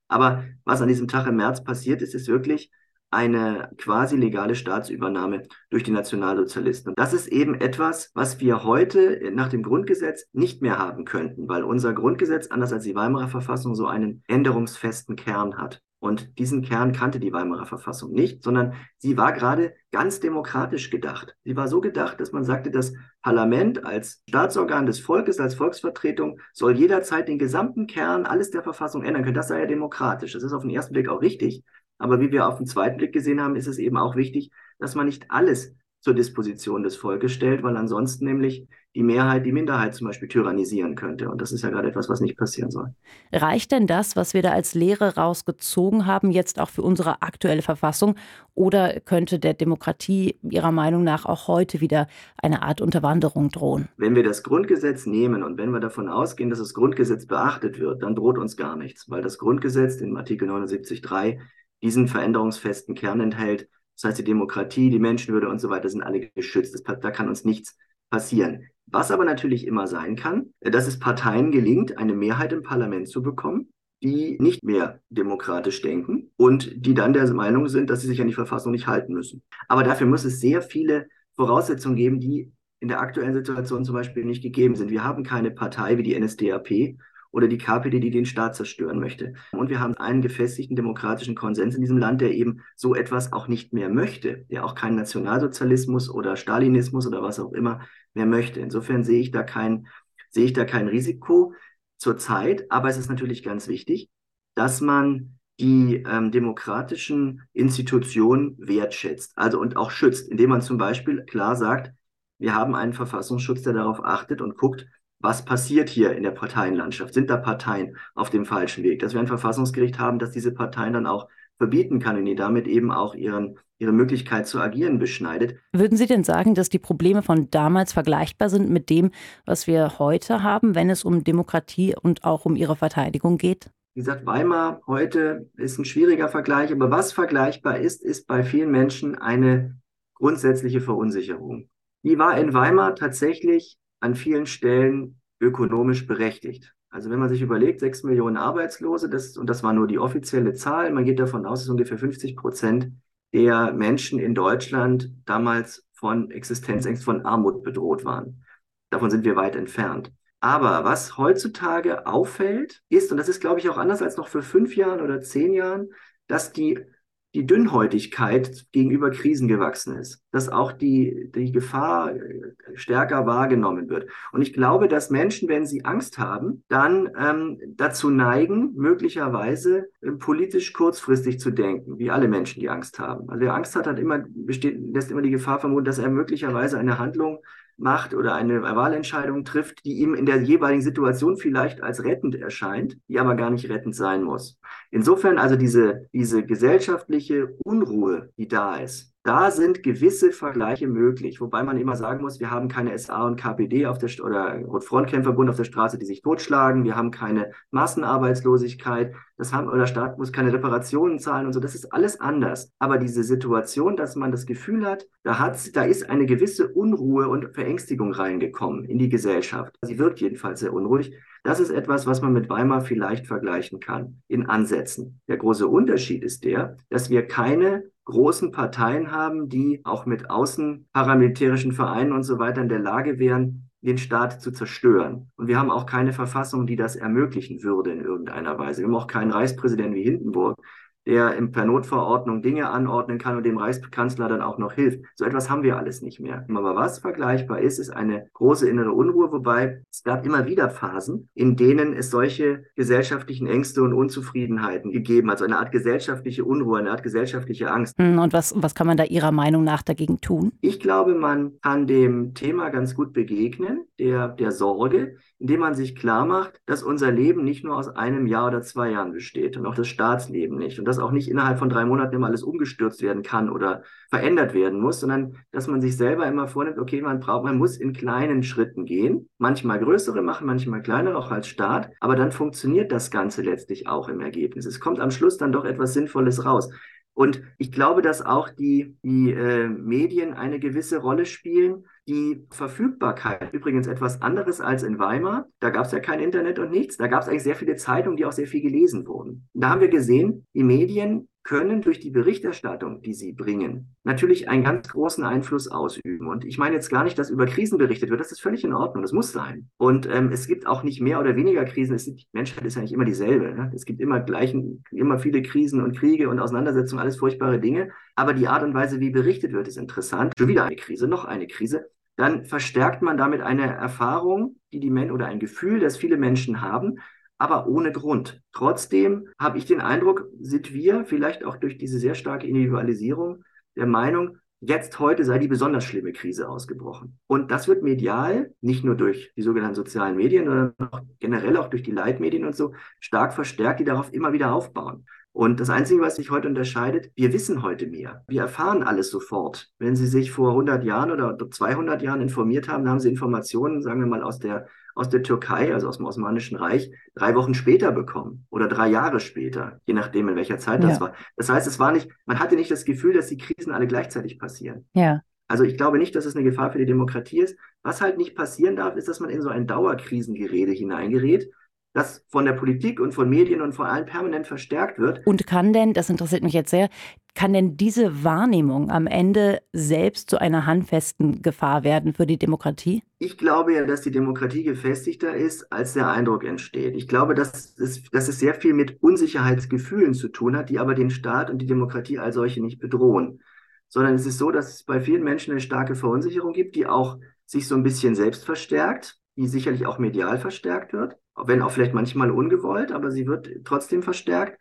Aber 0.08 0.44
was 0.64 0.82
an 0.82 0.88
diesem 0.88 1.08
Tag 1.08 1.26
im 1.26 1.36
März 1.36 1.64
passiert 1.64 2.02
ist, 2.02 2.14
ist 2.14 2.28
wirklich 2.28 2.70
eine 3.10 3.70
quasi 3.76 4.16
legale 4.16 4.54
Staatsübernahme 4.54 5.42
durch 5.70 5.82
die 5.82 5.90
Nationalsozialisten. 5.90 6.90
Und 6.90 6.98
das 6.98 7.12
ist 7.12 7.28
eben 7.28 7.54
etwas, 7.54 8.10
was 8.14 8.40
wir 8.40 8.64
heute 8.64 9.30
nach 9.34 9.48
dem 9.48 9.62
Grundgesetz 9.62 10.26
nicht 10.32 10.62
mehr 10.62 10.78
haben 10.78 11.04
könnten, 11.04 11.46
weil 11.48 11.62
unser 11.62 11.92
Grundgesetz, 11.92 12.46
anders 12.46 12.72
als 12.72 12.84
die 12.84 12.94
Weimarer 12.94 13.28
Verfassung, 13.28 13.74
so 13.74 13.86
einen 13.86 14.22
änderungsfesten 14.28 15.16
Kern 15.16 15.58
hat. 15.58 15.82
Und 16.02 16.36
diesen 16.40 16.62
Kern 16.62 16.90
kannte 16.90 17.20
die 17.20 17.32
Weimarer 17.32 17.64
Verfassung 17.64 18.10
nicht, 18.10 18.42
sondern 18.42 18.74
sie 18.98 19.16
war 19.16 19.32
gerade 19.32 19.72
ganz 19.92 20.18
demokratisch 20.18 20.90
gedacht. 20.90 21.36
Sie 21.44 21.54
war 21.54 21.68
so 21.68 21.80
gedacht, 21.80 22.18
dass 22.18 22.32
man 22.32 22.42
sagte, 22.42 22.72
das 22.72 22.92
Parlament 23.22 23.86
als 23.86 24.20
Staatsorgan 24.28 24.84
des 24.84 24.98
Volkes, 24.98 25.38
als 25.38 25.54
Volksvertretung 25.54 26.40
soll 26.52 26.76
jederzeit 26.76 27.28
den 27.28 27.38
gesamten 27.38 27.86
Kern, 27.86 28.26
alles 28.26 28.50
der 28.50 28.64
Verfassung 28.64 29.04
ändern 29.04 29.22
können. 29.22 29.36
Das 29.36 29.46
sei 29.46 29.60
ja 29.60 29.66
demokratisch. 29.66 30.32
Das 30.32 30.42
ist 30.42 30.52
auf 30.52 30.62
den 30.62 30.72
ersten 30.72 30.92
Blick 30.92 31.08
auch 31.08 31.22
richtig. 31.22 31.62
Aber 31.98 32.18
wie 32.18 32.32
wir 32.32 32.48
auf 32.48 32.56
den 32.56 32.66
zweiten 32.66 32.96
Blick 32.96 33.12
gesehen 33.12 33.40
haben, 33.40 33.54
ist 33.54 33.68
es 33.68 33.78
eben 33.78 33.96
auch 33.96 34.16
wichtig, 34.16 34.50
dass 34.80 34.96
man 34.96 35.06
nicht 35.06 35.30
alles 35.30 35.72
zur 36.02 36.14
Disposition 36.14 36.82
des 36.82 36.96
Volkes 36.96 37.32
stellt, 37.32 37.62
weil 37.62 37.76
ansonsten 37.76 38.24
nämlich 38.24 38.66
die 38.94 39.04
Mehrheit 39.04 39.46
die 39.46 39.52
Minderheit 39.52 39.94
zum 39.94 40.08
Beispiel 40.08 40.28
tyrannisieren 40.28 40.96
könnte. 40.96 41.30
Und 41.30 41.40
das 41.40 41.52
ist 41.52 41.62
ja 41.62 41.70
gerade 41.70 41.88
etwas, 41.88 42.08
was 42.08 42.20
nicht 42.20 42.36
passieren 42.36 42.72
soll. 42.72 42.92
Reicht 43.32 43.70
denn 43.70 43.86
das, 43.86 44.16
was 44.16 44.34
wir 44.34 44.42
da 44.42 44.50
als 44.50 44.74
Lehre 44.74 45.14
rausgezogen 45.14 46.04
haben, 46.04 46.32
jetzt 46.32 46.58
auch 46.58 46.68
für 46.68 46.82
unsere 46.82 47.22
aktuelle 47.22 47.62
Verfassung? 47.62 48.16
Oder 48.54 48.98
könnte 49.00 49.38
der 49.38 49.54
Demokratie 49.54 50.36
Ihrer 50.42 50.72
Meinung 50.72 51.04
nach 51.04 51.24
auch 51.24 51.46
heute 51.46 51.80
wieder 51.80 52.08
eine 52.36 52.62
Art 52.62 52.80
Unterwanderung 52.80 53.50
drohen? 53.50 53.88
Wenn 53.96 54.16
wir 54.16 54.24
das 54.24 54.42
Grundgesetz 54.42 55.06
nehmen 55.06 55.44
und 55.44 55.56
wenn 55.56 55.70
wir 55.70 55.80
davon 55.80 56.08
ausgehen, 56.08 56.50
dass 56.50 56.58
das 56.58 56.74
Grundgesetz 56.74 57.26
beachtet 57.26 57.78
wird, 57.78 58.02
dann 58.02 58.16
droht 58.16 58.38
uns 58.38 58.56
gar 58.56 58.74
nichts, 58.76 59.08
weil 59.08 59.22
das 59.22 59.38
Grundgesetz 59.38 60.00
in 60.00 60.16
Artikel 60.16 60.50
79.3 60.50 61.38
diesen 61.80 62.08
veränderungsfesten 62.08 62.96
Kern 62.96 63.20
enthält. 63.20 63.68
Das 63.96 64.04
heißt, 64.04 64.18
die 64.18 64.24
Demokratie, 64.24 64.90
die 64.90 64.98
Menschenwürde 64.98 65.48
und 65.48 65.60
so 65.60 65.70
weiter 65.70 65.88
sind 65.88 66.02
alle 66.02 66.30
geschützt. 66.34 66.74
Das, 66.74 66.82
da 67.00 67.10
kann 67.10 67.28
uns 67.28 67.44
nichts 67.44 67.76
passieren. 68.10 68.66
Was 68.86 69.10
aber 69.10 69.24
natürlich 69.24 69.66
immer 69.66 69.86
sein 69.86 70.16
kann, 70.16 70.52
dass 70.60 70.86
es 70.86 70.98
Parteien 70.98 71.50
gelingt, 71.50 71.98
eine 71.98 72.14
Mehrheit 72.14 72.52
im 72.52 72.62
Parlament 72.62 73.08
zu 73.08 73.22
bekommen, 73.22 73.72
die 74.02 74.36
nicht 74.40 74.64
mehr 74.64 75.00
demokratisch 75.10 75.80
denken 75.80 76.32
und 76.36 76.72
die 76.74 76.94
dann 76.94 77.12
der 77.12 77.32
Meinung 77.32 77.68
sind, 77.68 77.88
dass 77.88 78.00
sie 78.00 78.08
sich 78.08 78.20
an 78.20 78.26
die 78.26 78.34
Verfassung 78.34 78.72
nicht 78.72 78.88
halten 78.88 79.14
müssen. 79.14 79.42
Aber 79.68 79.84
dafür 79.84 80.06
muss 80.06 80.24
es 80.24 80.40
sehr 80.40 80.60
viele 80.60 81.06
Voraussetzungen 81.36 81.96
geben, 81.96 82.20
die 82.20 82.52
in 82.80 82.88
der 82.88 83.00
aktuellen 83.00 83.32
Situation 83.32 83.84
zum 83.84 83.94
Beispiel 83.94 84.24
nicht 84.24 84.42
gegeben 84.42 84.74
sind. 84.74 84.90
Wir 84.90 85.04
haben 85.04 85.22
keine 85.22 85.52
Partei 85.52 85.98
wie 85.98 86.02
die 86.02 86.18
NSDAP 86.18 86.96
oder 87.32 87.48
die 87.48 87.58
KPD, 87.58 87.98
die 87.98 88.10
den 88.10 88.26
Staat 88.26 88.54
zerstören 88.54 89.00
möchte. 89.00 89.34
Und 89.52 89.70
wir 89.70 89.80
haben 89.80 89.94
einen 89.96 90.22
gefestigten 90.22 90.76
demokratischen 90.76 91.34
Konsens 91.34 91.74
in 91.74 91.80
diesem 91.80 91.98
Land, 91.98 92.20
der 92.20 92.32
eben 92.32 92.60
so 92.76 92.94
etwas 92.94 93.32
auch 93.32 93.48
nicht 93.48 93.72
mehr 93.72 93.88
möchte, 93.88 94.44
der 94.50 94.64
auch 94.64 94.74
keinen 94.74 94.96
Nationalsozialismus 94.96 96.10
oder 96.10 96.36
Stalinismus 96.36 97.06
oder 97.06 97.22
was 97.22 97.40
auch 97.40 97.52
immer 97.52 97.80
mehr 98.14 98.26
möchte. 98.26 98.60
Insofern 98.60 99.02
sehe 99.02 99.20
ich 99.20 99.30
da 99.30 99.42
kein, 99.42 99.88
sehe 100.30 100.44
ich 100.44 100.52
da 100.52 100.64
kein 100.64 100.88
Risiko 100.88 101.54
zurzeit, 101.96 102.70
aber 102.70 102.88
es 102.88 102.98
ist 102.98 103.08
natürlich 103.08 103.42
ganz 103.42 103.66
wichtig, 103.66 104.10
dass 104.54 104.80
man 104.80 105.38
die 105.60 106.02
ähm, 106.06 106.32
demokratischen 106.32 107.42
Institutionen 107.52 108.56
wertschätzt, 108.58 109.32
also 109.36 109.60
und 109.60 109.76
auch 109.76 109.90
schützt, 109.90 110.28
indem 110.28 110.50
man 110.50 110.62
zum 110.62 110.78
Beispiel 110.78 111.24
klar 111.24 111.56
sagt, 111.56 111.92
wir 112.38 112.54
haben 112.54 112.74
einen 112.74 112.92
Verfassungsschutz, 112.92 113.62
der 113.62 113.74
darauf 113.74 114.04
achtet 114.04 114.40
und 114.40 114.56
guckt, 114.56 114.86
was 115.22 115.44
passiert 115.44 115.88
hier 115.88 116.14
in 116.14 116.24
der 116.24 116.32
Parteienlandschaft? 116.32 117.14
Sind 117.14 117.30
da 117.30 117.36
Parteien 117.36 117.96
auf 118.14 118.28
dem 118.28 118.44
falschen 118.44 118.82
Weg? 118.82 119.00
Dass 119.00 119.14
wir 119.14 119.20
ein 119.20 119.28
Verfassungsgericht 119.28 119.98
haben, 119.98 120.18
das 120.18 120.32
diese 120.32 120.52
Parteien 120.52 120.92
dann 120.92 121.06
auch 121.06 121.28
verbieten 121.58 122.00
kann 122.00 122.16
und 122.16 122.24
die 122.24 122.34
damit 122.34 122.66
eben 122.66 122.90
auch 122.90 123.14
ihren, 123.14 123.56
ihre 123.78 123.92
Möglichkeit 123.92 124.48
zu 124.48 124.60
agieren 124.60 124.98
beschneidet. 124.98 125.58
Würden 125.72 125.96
Sie 125.96 126.06
denn 126.06 126.24
sagen, 126.24 126.54
dass 126.54 126.68
die 126.68 126.80
Probleme 126.80 127.22
von 127.22 127.50
damals 127.50 127.92
vergleichbar 127.92 128.50
sind 128.50 128.68
mit 128.68 128.90
dem, 128.90 129.12
was 129.46 129.68
wir 129.68 130.00
heute 130.00 130.42
haben, 130.42 130.74
wenn 130.74 130.90
es 130.90 131.04
um 131.04 131.22
Demokratie 131.22 131.94
und 132.00 132.24
auch 132.24 132.44
um 132.44 132.56
ihre 132.56 132.74
Verteidigung 132.74 133.38
geht? 133.38 133.70
Wie 133.94 134.00
gesagt, 134.00 134.26
Weimar 134.26 134.80
heute 134.86 135.50
ist 135.56 135.78
ein 135.78 135.84
schwieriger 135.84 136.28
Vergleich, 136.28 136.72
aber 136.72 136.90
was 136.90 137.12
vergleichbar 137.12 137.78
ist, 137.78 138.02
ist 138.02 138.26
bei 138.26 138.42
vielen 138.42 138.70
Menschen 138.70 139.14
eine 139.14 139.76
grundsätzliche 140.14 140.80
Verunsicherung. 140.80 141.68
Die 142.02 142.18
war 142.18 142.36
in 142.38 142.54
Weimar 142.54 142.96
tatsächlich 142.96 143.76
an 144.02 144.14
vielen 144.14 144.46
Stellen 144.46 145.20
ökonomisch 145.40 146.06
berechtigt. 146.06 146.74
Also 146.90 147.08
wenn 147.08 147.18
man 147.18 147.28
sich 147.28 147.40
überlegt, 147.40 147.80
sechs 147.80 148.02
Millionen 148.02 148.36
Arbeitslose, 148.36 149.08
das, 149.08 149.36
und 149.36 149.48
das 149.48 149.62
war 149.62 149.72
nur 149.72 149.86
die 149.86 149.98
offizielle 149.98 150.52
Zahl, 150.52 150.90
man 150.92 151.04
geht 151.04 151.18
davon 151.18 151.46
aus, 151.46 151.60
dass 151.60 151.68
ungefähr 151.68 151.98
50 151.98 152.36
Prozent 152.36 152.92
der 153.32 153.72
Menschen 153.72 154.18
in 154.18 154.34
Deutschland 154.34 155.10
damals 155.24 155.86
von 155.92 156.30
Existenzängst, 156.30 157.04
von 157.04 157.24
Armut 157.24 157.62
bedroht 157.62 158.04
waren. 158.04 158.44
Davon 158.90 159.10
sind 159.10 159.24
wir 159.24 159.36
weit 159.36 159.56
entfernt. 159.56 160.12
Aber 160.40 160.84
was 160.84 161.16
heutzutage 161.16 162.06
auffällt, 162.06 162.82
ist, 162.88 163.10
und 163.12 163.16
das 163.16 163.28
ist, 163.28 163.40
glaube 163.40 163.60
ich, 163.60 163.68
auch 163.70 163.78
anders 163.78 164.02
als 164.02 164.16
noch 164.16 164.28
vor 164.28 164.42
fünf 164.42 164.76
Jahren 164.76 165.00
oder 165.00 165.20
zehn 165.20 165.54
Jahren, 165.54 165.88
dass 166.26 166.52
die 166.52 166.84
die 167.34 167.46
Dünnhäutigkeit 167.46 168.66
gegenüber 168.72 169.10
Krisen 169.10 169.48
gewachsen 169.48 169.96
ist, 169.96 170.22
dass 170.32 170.50
auch 170.50 170.72
die, 170.72 171.30
die 171.34 171.50
Gefahr 171.50 172.14
äh, 172.14 172.52
stärker 172.74 173.26
wahrgenommen 173.26 173.88
wird. 173.88 174.10
Und 174.32 174.42
ich 174.42 174.52
glaube, 174.52 174.86
dass 174.86 175.10
Menschen, 175.10 175.48
wenn 175.48 175.66
sie 175.66 175.84
Angst 175.84 176.18
haben, 176.18 176.64
dann 176.68 177.10
ähm, 177.18 177.58
dazu 177.76 178.10
neigen, 178.10 178.74
möglicherweise 178.74 179.88
äh, 180.02 180.10
politisch 180.12 180.72
kurzfristig 180.74 181.40
zu 181.40 181.50
denken, 181.50 181.98
wie 181.98 182.10
alle 182.10 182.28
Menschen, 182.28 182.60
die 182.60 182.68
Angst 182.68 182.98
haben. 182.98 183.28
Also 183.30 183.40
wer 183.40 183.54
Angst 183.54 183.74
hat, 183.76 183.86
hat 183.86 183.98
immer, 183.98 184.22
besteht, 184.28 184.78
lässt 184.92 185.10
immer 185.10 185.22
die 185.22 185.30
Gefahr 185.30 185.58
vermuten, 185.58 185.86
dass 185.86 185.98
er 185.98 186.10
möglicherweise 186.10 186.78
eine 186.78 186.98
Handlung 186.98 187.38
macht 187.76 188.14
oder 188.14 188.34
eine 188.34 188.62
Wahlentscheidung 188.62 189.44
trifft, 189.44 189.84
die 189.84 189.98
ihm 189.98 190.14
in 190.14 190.26
der 190.26 190.42
jeweiligen 190.42 190.82
Situation 190.82 191.36
vielleicht 191.36 191.82
als 191.82 192.04
rettend 192.04 192.34
erscheint, 192.34 192.96
die 193.08 193.18
aber 193.18 193.34
gar 193.34 193.50
nicht 193.50 193.68
rettend 193.68 193.94
sein 193.94 194.22
muss. 194.22 194.58
Insofern 194.90 195.38
also 195.38 195.56
diese, 195.56 196.06
diese 196.12 196.44
gesellschaftliche 196.44 197.56
Unruhe, 197.64 198.30
die 198.36 198.48
da 198.48 198.76
ist, 198.76 199.11
da 199.24 199.52
sind 199.52 199.84
gewisse 199.84 200.32
Vergleiche 200.32 200.88
möglich, 200.88 201.40
wobei 201.40 201.62
man 201.62 201.78
immer 201.78 201.94
sagen 201.94 202.22
muss, 202.22 202.40
wir 202.40 202.50
haben 202.50 202.66
keine 202.66 202.98
SA 202.98 203.24
und 203.24 203.36
KPD 203.36 203.86
auf 203.86 203.98
der 203.98 204.10
oder 204.22 204.58
Rotfrontkämpferbund 204.64 205.48
auf 205.48 205.56
der 205.56 205.64
Straße, 205.64 205.96
die 205.96 206.06
sich 206.06 206.22
totschlagen, 206.22 206.82
wir 206.82 206.96
haben 206.96 207.12
keine 207.12 207.52
Massenarbeitslosigkeit, 207.70 209.14
das 209.36 209.52
haben 209.52 209.68
oder 209.68 209.78
der 209.78 209.86
Staat 209.86 210.18
muss 210.18 210.32
keine 210.32 210.52
Reparationen 210.52 211.20
zahlen 211.20 211.46
und 211.46 211.52
so, 211.52 211.60
das 211.60 211.76
ist 211.76 211.92
alles 211.92 212.20
anders. 212.20 212.72
Aber 212.80 212.98
diese 212.98 213.22
Situation, 213.22 213.96
dass 213.96 214.16
man 214.16 214.32
das 214.32 214.44
Gefühl 214.44 214.84
hat, 214.84 215.06
da 215.22 215.38
hat 215.38 215.76
da 215.76 215.84
ist 215.84 216.10
eine 216.10 216.26
gewisse 216.26 216.68
Unruhe 216.68 217.28
und 217.28 217.54
Verängstigung 217.54 218.12
reingekommen 218.12 218.84
in 218.84 218.98
die 218.98 219.08
Gesellschaft. 219.08 219.76
Sie 219.82 219.98
wirkt 219.98 220.20
jedenfalls 220.20 220.60
sehr 220.60 220.72
unruhig. 220.72 221.14
Das 221.44 221.60
ist 221.60 221.70
etwas, 221.70 222.06
was 222.06 222.22
man 222.22 222.32
mit 222.32 222.48
Weimar 222.48 222.80
vielleicht 222.80 223.26
vergleichen 223.26 223.80
kann 223.80 224.22
in 224.28 224.46
Ansätzen. 224.46 225.20
Der 225.28 225.36
große 225.36 225.66
Unterschied 225.66 226.22
ist 226.22 226.44
der, 226.44 226.76
dass 226.88 227.10
wir 227.10 227.26
keine 227.26 227.84
großen 228.04 228.50
Parteien 228.52 229.10
haben, 229.10 229.48
die 229.48 229.80
auch 229.84 230.06
mit 230.06 230.30
außenparamilitärischen 230.30 231.72
Vereinen 231.72 232.12
und 232.12 232.24
so 232.24 232.38
weiter 232.38 232.60
in 232.60 232.68
der 232.68 232.80
Lage 232.80 233.18
wären, 233.18 233.70
den 233.80 233.98
Staat 233.98 234.40
zu 234.40 234.52
zerstören. 234.52 235.30
Und 235.36 235.48
wir 235.48 235.58
haben 235.58 235.70
auch 235.70 235.86
keine 235.86 236.12
Verfassung, 236.12 236.66
die 236.66 236.76
das 236.76 236.96
ermöglichen 236.96 237.62
würde 237.62 237.92
in 237.92 238.00
irgendeiner 238.00 238.58
Weise. 238.58 238.82
Wir 238.82 238.86
haben 238.86 238.94
auch 238.94 239.08
keinen 239.08 239.32
Reichspräsidenten 239.32 239.94
wie 239.94 240.04
Hindenburg, 240.04 240.58
der 241.06 241.36
in 241.36 241.52
per 241.52 241.64
Notverordnung 241.64 242.42
Dinge 242.42 242.70
anordnen 242.70 243.18
kann 243.18 243.36
und 243.36 243.44
dem 243.44 243.58
Reichskanzler 243.58 244.28
dann 244.28 244.42
auch 244.42 244.58
noch 244.58 244.72
hilft. 244.72 245.04
So 245.14 245.24
etwas 245.24 245.50
haben 245.50 245.62
wir 245.62 245.76
alles 245.76 246.02
nicht 246.02 246.20
mehr. 246.20 246.46
Aber 246.48 246.76
was 246.76 246.98
vergleichbar 247.00 247.60
ist, 247.60 247.78
ist 247.78 247.90
eine 247.90 248.28
große 248.34 248.68
innere 248.68 248.92
Unruhe, 248.92 249.32
wobei 249.32 249.82
es 249.90 250.02
gab 250.02 250.24
immer 250.24 250.46
wieder 250.46 250.70
Phasen, 250.70 251.28
in 251.34 251.56
denen 251.56 251.94
es 251.94 252.10
solche 252.10 252.64
gesellschaftlichen 252.76 253.46
Ängste 253.46 253.82
und 253.82 253.92
Unzufriedenheiten 253.92 254.92
gegeben 254.92 255.28
hat. 255.28 255.32
Also 255.32 255.44
eine 255.44 255.58
Art 255.58 255.72
gesellschaftliche 255.72 256.44
Unruhe, 256.44 256.78
eine 256.78 256.90
Art 256.90 257.02
gesellschaftliche 257.02 257.70
Angst. 257.70 257.98
Hm, 257.98 258.18
und 258.18 258.32
was, 258.32 258.54
was 258.56 258.74
kann 258.74 258.86
man 258.86 258.96
da 258.96 259.04
Ihrer 259.04 259.32
Meinung 259.32 259.64
nach 259.64 259.82
dagegen 259.82 260.20
tun? 260.20 260.52
Ich 260.60 260.78
glaube, 260.78 261.14
man 261.14 261.52
kann 261.62 261.86
dem 261.86 262.34
Thema 262.34 262.70
ganz 262.70 262.94
gut 262.94 263.12
begegnen, 263.12 263.86
der, 263.98 264.28
der 264.28 264.52
Sorge, 264.52 265.16
indem 265.38 265.60
man 265.60 265.74
sich 265.74 265.96
klar 265.96 266.26
macht, 266.26 266.60
dass 266.66 266.82
unser 266.82 267.10
Leben 267.10 267.44
nicht 267.44 267.64
nur 267.64 267.76
aus 267.76 267.88
einem 267.88 268.26
Jahr 268.26 268.48
oder 268.48 268.62
zwei 268.62 268.90
Jahren 268.90 269.12
besteht 269.12 269.56
und 269.56 269.66
auch 269.66 269.74
das 269.74 269.88
Staatsleben 269.88 270.58
nicht. 270.58 270.78
Und 270.78 270.84
dass 270.92 271.02
auch 271.02 271.10
nicht 271.10 271.30
innerhalb 271.30 271.58
von 271.58 271.70
drei 271.70 271.86
Monaten 271.86 272.14
immer 272.14 272.26
alles 272.26 272.42
umgestürzt 272.42 273.00
werden 273.00 273.22
kann 273.22 273.48
oder 273.48 273.82
verändert 274.10 274.52
werden 274.52 274.78
muss, 274.78 275.00
sondern 275.00 275.36
dass 275.50 275.68
man 275.68 275.80
sich 275.80 275.96
selber 275.96 276.26
immer 276.26 276.48
vornimmt, 276.48 276.78
okay, 276.78 277.00
man 277.00 277.18
braucht, 277.18 277.44
man 277.44 277.56
muss 277.56 277.78
in 277.78 277.94
kleinen 277.94 278.42
Schritten 278.42 278.84
gehen, 278.84 279.30
manchmal 279.38 279.78
größere 279.78 280.20
machen, 280.20 280.46
manchmal 280.46 280.82
kleinere, 280.82 281.16
auch 281.16 281.30
als 281.30 281.48
Staat, 281.48 281.88
aber 281.98 282.14
dann 282.14 282.30
funktioniert 282.30 282.92
das 282.92 283.10
Ganze 283.10 283.40
letztlich 283.40 283.88
auch 283.88 284.08
im 284.08 284.20
Ergebnis. 284.20 284.66
Es 284.66 284.80
kommt 284.80 285.00
am 285.00 285.10
Schluss 285.10 285.38
dann 285.38 285.52
doch 285.52 285.64
etwas 285.64 285.94
Sinnvolles 285.94 286.44
raus. 286.44 286.70
Und 287.14 287.42
ich 287.58 287.72
glaube, 287.72 288.00
dass 288.02 288.24
auch 288.24 288.48
die, 288.48 288.96
die 289.02 289.32
äh, 289.32 289.68
Medien 289.68 290.32
eine 290.32 290.58
gewisse 290.58 290.98
Rolle 290.98 291.26
spielen. 291.26 291.84
Die 292.08 292.46
Verfügbarkeit, 292.50 293.52
übrigens 293.52 293.86
etwas 293.86 294.22
anderes 294.22 294.60
als 294.60 294.82
in 294.82 294.98
Weimar, 294.98 295.46
da 295.60 295.70
gab 295.70 295.86
es 295.86 295.92
ja 295.92 296.00
kein 296.00 296.20
Internet 296.20 296.58
und 296.58 296.70
nichts. 296.70 296.96
Da 296.96 297.06
gab 297.06 297.22
es 297.22 297.28
eigentlich 297.28 297.44
sehr 297.44 297.54
viele 297.54 297.76
Zeitungen, 297.76 298.16
die 298.16 298.24
auch 298.24 298.32
sehr 298.32 298.46
viel 298.48 298.62
gelesen 298.62 299.06
wurden. 299.06 299.48
Da 299.52 299.70
haben 299.70 299.80
wir 299.80 299.88
gesehen, 299.88 300.46
die 300.54 300.64
Medien 300.64 301.28
können 301.44 301.82
durch 301.82 301.98
die 301.98 302.10
Berichterstattung, 302.10 303.02
die 303.02 303.14
sie 303.14 303.32
bringen, 303.32 303.96
natürlich 304.04 304.48
einen 304.48 304.62
ganz 304.62 304.88
großen 304.88 305.24
Einfluss 305.24 305.68
ausüben. 305.68 306.28
Und 306.28 306.44
ich 306.44 306.58
meine 306.58 306.74
jetzt 306.74 306.88
gar 306.88 307.04
nicht, 307.04 307.18
dass 307.18 307.30
über 307.30 307.46
Krisen 307.46 307.78
berichtet 307.78 308.10
wird. 308.10 308.20
Das 308.20 308.30
ist 308.30 308.40
völlig 308.40 308.64
in 308.64 308.72
Ordnung. 308.72 309.02
Das 309.02 309.12
muss 309.12 309.32
sein. 309.32 309.68
Und 309.76 310.08
ähm, 310.08 310.30
es 310.32 310.46
gibt 310.46 310.66
auch 310.66 310.82
nicht 310.82 311.00
mehr 311.00 311.18
oder 311.18 311.34
weniger 311.34 311.64
Krisen. 311.64 311.94
Es 311.94 312.04
die 312.04 312.26
Menschheit 312.32 312.64
ist 312.64 312.76
ja 312.76 312.82
nicht 312.82 312.92
immer 312.92 313.04
dieselbe. 313.04 313.54
Ne? 313.54 313.72
Es 313.74 313.84
gibt 313.84 314.00
immer 314.00 314.20
gleichen, 314.20 314.84
immer 314.92 315.18
viele 315.18 315.42
Krisen 315.42 315.82
und 315.82 315.96
Kriege 315.96 316.28
und 316.28 316.38
Auseinandersetzungen, 316.38 317.02
alles 317.02 317.16
furchtbare 317.16 317.58
Dinge. 317.58 317.90
Aber 318.14 318.34
die 318.34 318.48
Art 318.48 318.62
und 318.62 318.74
Weise, 318.74 319.00
wie 319.00 319.10
berichtet 319.10 319.52
wird, 319.52 319.66
ist 319.66 319.78
interessant. 319.78 320.34
Schon 320.38 320.48
wieder 320.48 320.64
eine 320.64 320.76
Krise, 320.76 321.08
noch 321.08 321.24
eine 321.24 321.46
Krise. 321.46 321.86
Dann 322.16 322.44
verstärkt 322.44 323.02
man 323.02 323.16
damit 323.16 323.40
eine 323.40 323.64
Erfahrung, 323.64 324.56
die 324.72 324.80
die 324.80 324.90
Menschen 324.90 325.12
oder 325.12 325.26
ein 325.26 325.40
Gefühl, 325.40 325.80
das 325.80 325.96
viele 325.96 326.16
Menschen 326.16 326.60
haben, 326.60 326.98
aber 327.42 327.66
ohne 327.66 327.90
Grund. 327.90 328.40
Trotzdem 328.52 329.28
habe 329.36 329.58
ich 329.58 329.66
den 329.66 329.80
Eindruck, 329.80 330.28
sind 330.40 330.72
wir 330.72 331.04
vielleicht 331.04 331.44
auch 331.44 331.56
durch 331.56 331.76
diese 331.76 331.98
sehr 331.98 332.14
starke 332.14 332.46
Individualisierung 332.46 333.42
der 333.74 333.86
Meinung, 333.86 334.38
jetzt 334.60 335.00
heute 335.00 335.24
sei 335.24 335.38
die 335.38 335.48
besonders 335.48 335.82
schlimme 335.82 336.12
Krise 336.12 336.48
ausgebrochen. 336.48 337.18
Und 337.26 337.50
das 337.50 337.66
wird 337.66 337.82
medial, 337.82 338.54
nicht 338.60 338.84
nur 338.84 338.94
durch 338.94 339.32
die 339.36 339.42
sogenannten 339.42 339.74
sozialen 339.74 340.16
Medien, 340.16 340.44
sondern 340.44 340.74
auch 340.92 341.00
generell 341.18 341.56
auch 341.56 341.66
durch 341.66 341.82
die 341.82 341.90
Leitmedien 341.90 342.44
und 342.44 342.54
so, 342.54 342.74
stark 343.00 343.34
verstärkt, 343.34 343.80
die 343.80 343.84
darauf 343.84 344.12
immer 344.12 344.32
wieder 344.32 344.52
aufbauen. 344.52 345.04
Und 345.32 345.58
das 345.58 345.70
Einzige, 345.70 346.00
was 346.00 346.16
sich 346.16 346.30
heute 346.30 346.46
unterscheidet, 346.46 347.10
wir 347.16 347.32
wissen 347.32 347.64
heute 347.64 347.88
mehr. 347.88 348.22
Wir 348.28 348.42
erfahren 348.42 348.84
alles 348.84 349.10
sofort. 349.10 349.72
Wenn 349.80 349.96
Sie 349.96 350.06
sich 350.06 350.30
vor 350.30 350.50
100 350.50 350.84
Jahren 350.84 351.10
oder 351.10 351.36
200 351.50 352.02
Jahren 352.02 352.20
informiert 352.20 352.68
haben, 352.68 352.88
haben 352.88 353.00
Sie 353.00 353.08
Informationen, 353.08 353.82
sagen 353.82 353.98
wir 353.98 354.06
mal, 354.06 354.22
aus 354.22 354.38
der 354.38 354.68
aus 354.94 355.08
der 355.08 355.22
Türkei, 355.22 355.72
also 355.72 355.88
aus 355.88 355.96
dem 355.98 356.06
Osmanischen 356.06 356.56
Reich, 356.56 356.90
drei 357.14 357.34
Wochen 357.34 357.54
später 357.54 357.92
bekommen 357.92 358.46
oder 358.50 358.68
drei 358.68 358.88
Jahre 358.88 359.20
später, 359.20 359.80
je 359.86 359.94
nachdem, 359.94 360.28
in 360.28 360.36
welcher 360.36 360.58
Zeit 360.58 360.82
ja. 360.82 360.88
das 360.88 361.00
war. 361.00 361.14
Das 361.36 361.48
heißt, 361.48 361.66
es 361.66 361.78
war 361.78 361.92
nicht, 361.92 362.08
man 362.26 362.38
hatte 362.38 362.56
nicht 362.56 362.70
das 362.70 362.84
Gefühl, 362.84 363.14
dass 363.14 363.28
die 363.28 363.38
Krisen 363.38 363.72
alle 363.72 363.86
gleichzeitig 363.86 364.38
passieren. 364.38 364.86
Ja. 364.94 365.22
Also 365.48 365.64
ich 365.64 365.76
glaube 365.76 365.98
nicht, 365.98 366.14
dass 366.14 366.24
es 366.24 366.34
eine 366.34 366.44
Gefahr 366.44 366.72
für 366.72 366.78
die 366.78 366.86
Demokratie 366.86 367.40
ist. 367.40 367.58
Was 367.82 368.00
halt 368.00 368.16
nicht 368.16 368.34
passieren 368.34 368.76
darf, 368.76 368.96
ist, 368.96 369.08
dass 369.08 369.20
man 369.20 369.28
in 369.28 369.42
so 369.42 369.50
ein 369.50 369.66
Dauerkrisengerede 369.66 370.72
hineingerät 370.72 371.50
das 371.94 372.24
von 372.28 372.46
der 372.46 372.54
Politik 372.54 373.00
und 373.00 373.12
von 373.12 373.28
Medien 373.28 373.60
und 373.60 373.74
vor 373.74 373.86
allem 373.86 374.06
permanent 374.06 374.46
verstärkt 374.46 374.98
wird. 374.98 375.26
Und 375.26 375.46
kann 375.46 375.72
denn, 375.72 375.92
das 375.92 376.08
interessiert 376.08 376.42
mich 376.42 376.54
jetzt 376.54 376.70
sehr, 376.70 376.88
kann 377.34 377.52
denn 377.52 377.76
diese 377.76 378.24
Wahrnehmung 378.24 378.90
am 378.90 379.06
Ende 379.06 379.62
selbst 379.72 380.30
zu 380.30 380.40
einer 380.40 380.66
handfesten 380.66 381.42
Gefahr 381.42 381.82
werden 381.84 382.14
für 382.14 382.26
die 382.26 382.38
Demokratie? 382.38 383.02
Ich 383.18 383.38
glaube 383.38 383.74
ja, 383.74 383.84
dass 383.84 384.02
die 384.02 384.10
Demokratie 384.10 384.62
gefestigter 384.62 385.34
ist, 385.34 385.70
als 385.72 385.94
der 385.94 386.10
Eindruck 386.10 386.44
entsteht. 386.44 386.94
Ich 386.94 387.08
glaube, 387.08 387.34
dass 387.34 387.78
es, 387.78 388.02
dass 388.10 388.28
es 388.28 388.38
sehr 388.38 388.54
viel 388.54 388.74
mit 388.74 389.02
Unsicherheitsgefühlen 389.02 390.14
zu 390.14 390.28
tun 390.28 390.56
hat, 390.56 390.70
die 390.70 390.78
aber 390.78 390.94
den 390.94 391.10
Staat 391.10 391.50
und 391.50 391.58
die 391.58 391.66
Demokratie 391.66 392.18
als 392.18 392.34
solche 392.34 392.62
nicht 392.62 392.78
bedrohen. 392.78 393.42
Sondern 393.88 394.14
es 394.14 394.26
ist 394.26 394.38
so, 394.38 394.50
dass 394.50 394.74
es 394.74 394.84
bei 394.84 395.00
vielen 395.00 395.22
Menschen 395.22 395.52
eine 395.52 395.60
starke 395.60 395.94
Verunsicherung 395.94 396.52
gibt, 396.52 396.76
die 396.76 396.86
auch 396.86 397.18
sich 397.44 397.68
so 397.68 397.74
ein 397.74 397.82
bisschen 397.82 398.14
selbst 398.14 398.44
verstärkt, 398.44 399.21
die 399.36 399.46
sicherlich 399.46 399.86
auch 399.86 399.98
medial 399.98 400.38
verstärkt 400.38 400.92
wird 400.92 401.16
wenn 401.36 401.62
auch 401.62 401.70
vielleicht 401.70 401.94
manchmal 401.94 402.30
ungewollt, 402.30 402.92
aber 402.92 403.10
sie 403.10 403.26
wird 403.26 403.50
trotzdem 403.64 404.02
verstärkt. 404.02 404.60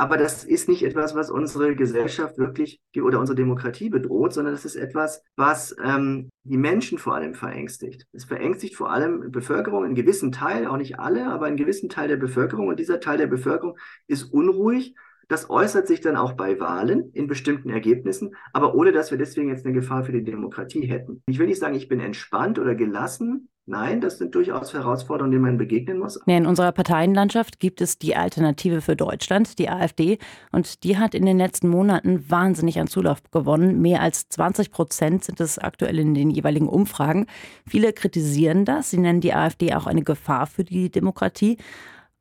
Aber 0.00 0.16
das 0.16 0.44
ist 0.44 0.68
nicht 0.68 0.84
etwas, 0.84 1.16
was 1.16 1.28
unsere 1.28 1.74
Gesellschaft 1.74 2.38
wirklich 2.38 2.80
oder 3.02 3.18
unsere 3.18 3.34
Demokratie 3.34 3.88
bedroht, 3.90 4.32
sondern 4.32 4.54
das 4.54 4.64
ist 4.64 4.76
etwas, 4.76 5.24
was 5.34 5.74
ähm, 5.82 6.30
die 6.44 6.56
Menschen 6.56 6.98
vor 6.98 7.16
allem 7.16 7.34
verängstigt. 7.34 8.06
Es 8.12 8.24
verängstigt 8.24 8.76
vor 8.76 8.92
allem 8.92 9.32
Bevölkerung, 9.32 9.84
in 9.84 9.96
gewissen 9.96 10.30
Teil, 10.30 10.68
auch 10.68 10.76
nicht 10.76 11.00
alle, 11.00 11.26
aber 11.26 11.46
einen 11.46 11.56
gewissen 11.56 11.88
Teil 11.88 12.06
der 12.06 12.16
Bevölkerung. 12.16 12.68
Und 12.68 12.78
dieser 12.78 13.00
Teil 13.00 13.18
der 13.18 13.26
Bevölkerung 13.26 13.76
ist 14.06 14.22
unruhig. 14.22 14.94
Das 15.26 15.50
äußert 15.50 15.88
sich 15.88 16.00
dann 16.00 16.16
auch 16.16 16.34
bei 16.34 16.60
Wahlen 16.60 17.10
in 17.12 17.26
bestimmten 17.26 17.68
Ergebnissen, 17.68 18.36
aber 18.52 18.74
ohne 18.74 18.92
dass 18.92 19.10
wir 19.10 19.18
deswegen 19.18 19.48
jetzt 19.48 19.66
eine 19.66 19.74
Gefahr 19.74 20.04
für 20.04 20.12
die 20.12 20.24
Demokratie 20.24 20.86
hätten. 20.86 21.22
Ich 21.26 21.40
will 21.40 21.48
nicht 21.48 21.60
sagen, 21.60 21.74
ich 21.74 21.88
bin 21.88 22.00
entspannt 22.00 22.58
oder 22.58 22.74
gelassen, 22.76 23.48
Nein, 23.70 24.00
das 24.00 24.16
sind 24.16 24.34
durchaus 24.34 24.72
Herausforderungen, 24.72 25.30
denen 25.30 25.42
man 25.42 25.58
begegnen 25.58 25.98
muss. 25.98 26.18
In 26.24 26.46
unserer 26.46 26.72
Parteienlandschaft 26.72 27.60
gibt 27.60 27.82
es 27.82 27.98
die 27.98 28.16
Alternative 28.16 28.80
für 28.80 28.96
Deutschland, 28.96 29.58
die 29.58 29.68
AfD. 29.68 30.18
Und 30.52 30.84
die 30.84 30.96
hat 30.96 31.14
in 31.14 31.26
den 31.26 31.36
letzten 31.36 31.68
Monaten 31.68 32.24
wahnsinnig 32.30 32.80
an 32.80 32.86
Zulauf 32.86 33.18
gewonnen. 33.30 33.82
Mehr 33.82 34.00
als 34.00 34.30
20 34.30 34.70
Prozent 34.70 35.24
sind 35.24 35.38
es 35.40 35.58
aktuell 35.58 35.98
in 35.98 36.14
den 36.14 36.30
jeweiligen 36.30 36.66
Umfragen. 36.66 37.26
Viele 37.66 37.92
kritisieren 37.92 38.64
das. 38.64 38.88
Sie 38.88 38.98
nennen 38.98 39.20
die 39.20 39.34
AfD 39.34 39.74
auch 39.74 39.86
eine 39.86 40.02
Gefahr 40.02 40.46
für 40.46 40.64
die 40.64 40.90
Demokratie. 40.90 41.58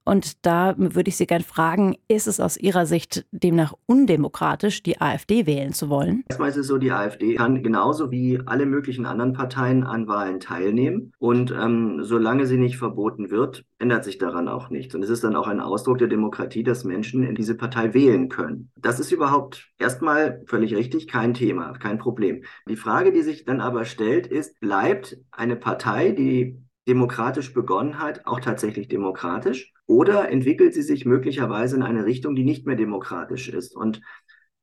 Und 0.08 0.46
da 0.46 0.74
würde 0.78 1.10
ich 1.10 1.18
Sie 1.18 1.28
gerne 1.28 1.44
fragen, 1.44 1.98
ist 2.08 2.28
es 2.28 2.40
aus 2.40 2.56
Ihrer 2.56 2.86
Sicht 2.86 3.26
demnach 3.32 3.74
undemokratisch, 3.88 4.82
die 4.82 5.02
AfD 5.02 5.46
wählen 5.46 5.74
zu 5.74 5.90
wollen? 5.90 6.24
Erstmal 6.30 6.48
ist 6.48 6.56
es 6.56 6.68
so, 6.68 6.78
die 6.78 6.94
AfD 6.94 7.36
kann 7.36 7.62
genauso 7.62 8.10
wie 8.10 8.40
alle 8.46 8.66
möglichen 8.66 9.06
anderen 9.06 9.34
Parteien 9.34 9.84
an 9.84 10.08
Wahlen 10.08 10.40
teilnehmen. 10.40 11.12
Und 11.20 11.52
ähm, 11.52 12.06
solange 12.06 12.46
sie 12.46 12.56
nicht 12.56 12.78
verboten 12.78 13.32
wird, 13.32 13.66
ändert 13.80 14.06
sich 14.06 14.18
daran 14.18 14.48
auch 14.48 14.70
nichts. 14.70 14.96
Und 14.96 15.04
es 15.04 15.10
ist 15.10 15.26
dann 15.26 15.36
auch 15.36 15.48
ein 15.48 15.60
Ausdruck 15.60 15.98
der 15.98 16.08
Demokratie, 16.08 16.64
dass 16.64 16.86
Menschen 16.86 17.24
in 17.24 17.36
diese 17.36 17.56
Partei 17.56 17.94
wählen 17.94 18.30
können. 18.30 18.72
Das 18.78 19.02
ist 19.02 19.12
überhaupt 19.12 19.68
erstmal 19.78 20.42
völlig 20.48 20.74
richtig, 20.74 21.10
kein 21.10 21.34
Thema, 21.34 21.74
kein 21.74 21.98
Problem. 21.98 22.46
Die 22.70 22.78
Frage, 22.78 23.12
die 23.12 23.24
sich 23.24 23.44
dann 23.44 23.60
aber 23.60 23.84
stellt, 23.84 24.26
ist, 24.26 24.58
bleibt 24.62 25.18
eine 25.32 25.58
Partei, 25.58 26.12
die 26.12 26.64
demokratisch 26.88 27.54
begonnen 27.54 28.00
hat, 28.00 28.26
auch 28.26 28.40
tatsächlich 28.40 28.88
demokratisch? 28.88 29.74
Oder 29.88 30.30
entwickelt 30.30 30.74
sie 30.74 30.82
sich 30.82 31.06
möglicherweise 31.06 31.76
in 31.76 31.84
eine 31.84 32.06
Richtung, 32.06 32.36
die 32.36 32.44
nicht 32.44 32.68
mehr 32.68 32.76
demokratisch 32.76 33.50
ist? 33.50 33.76
Und 33.76 34.02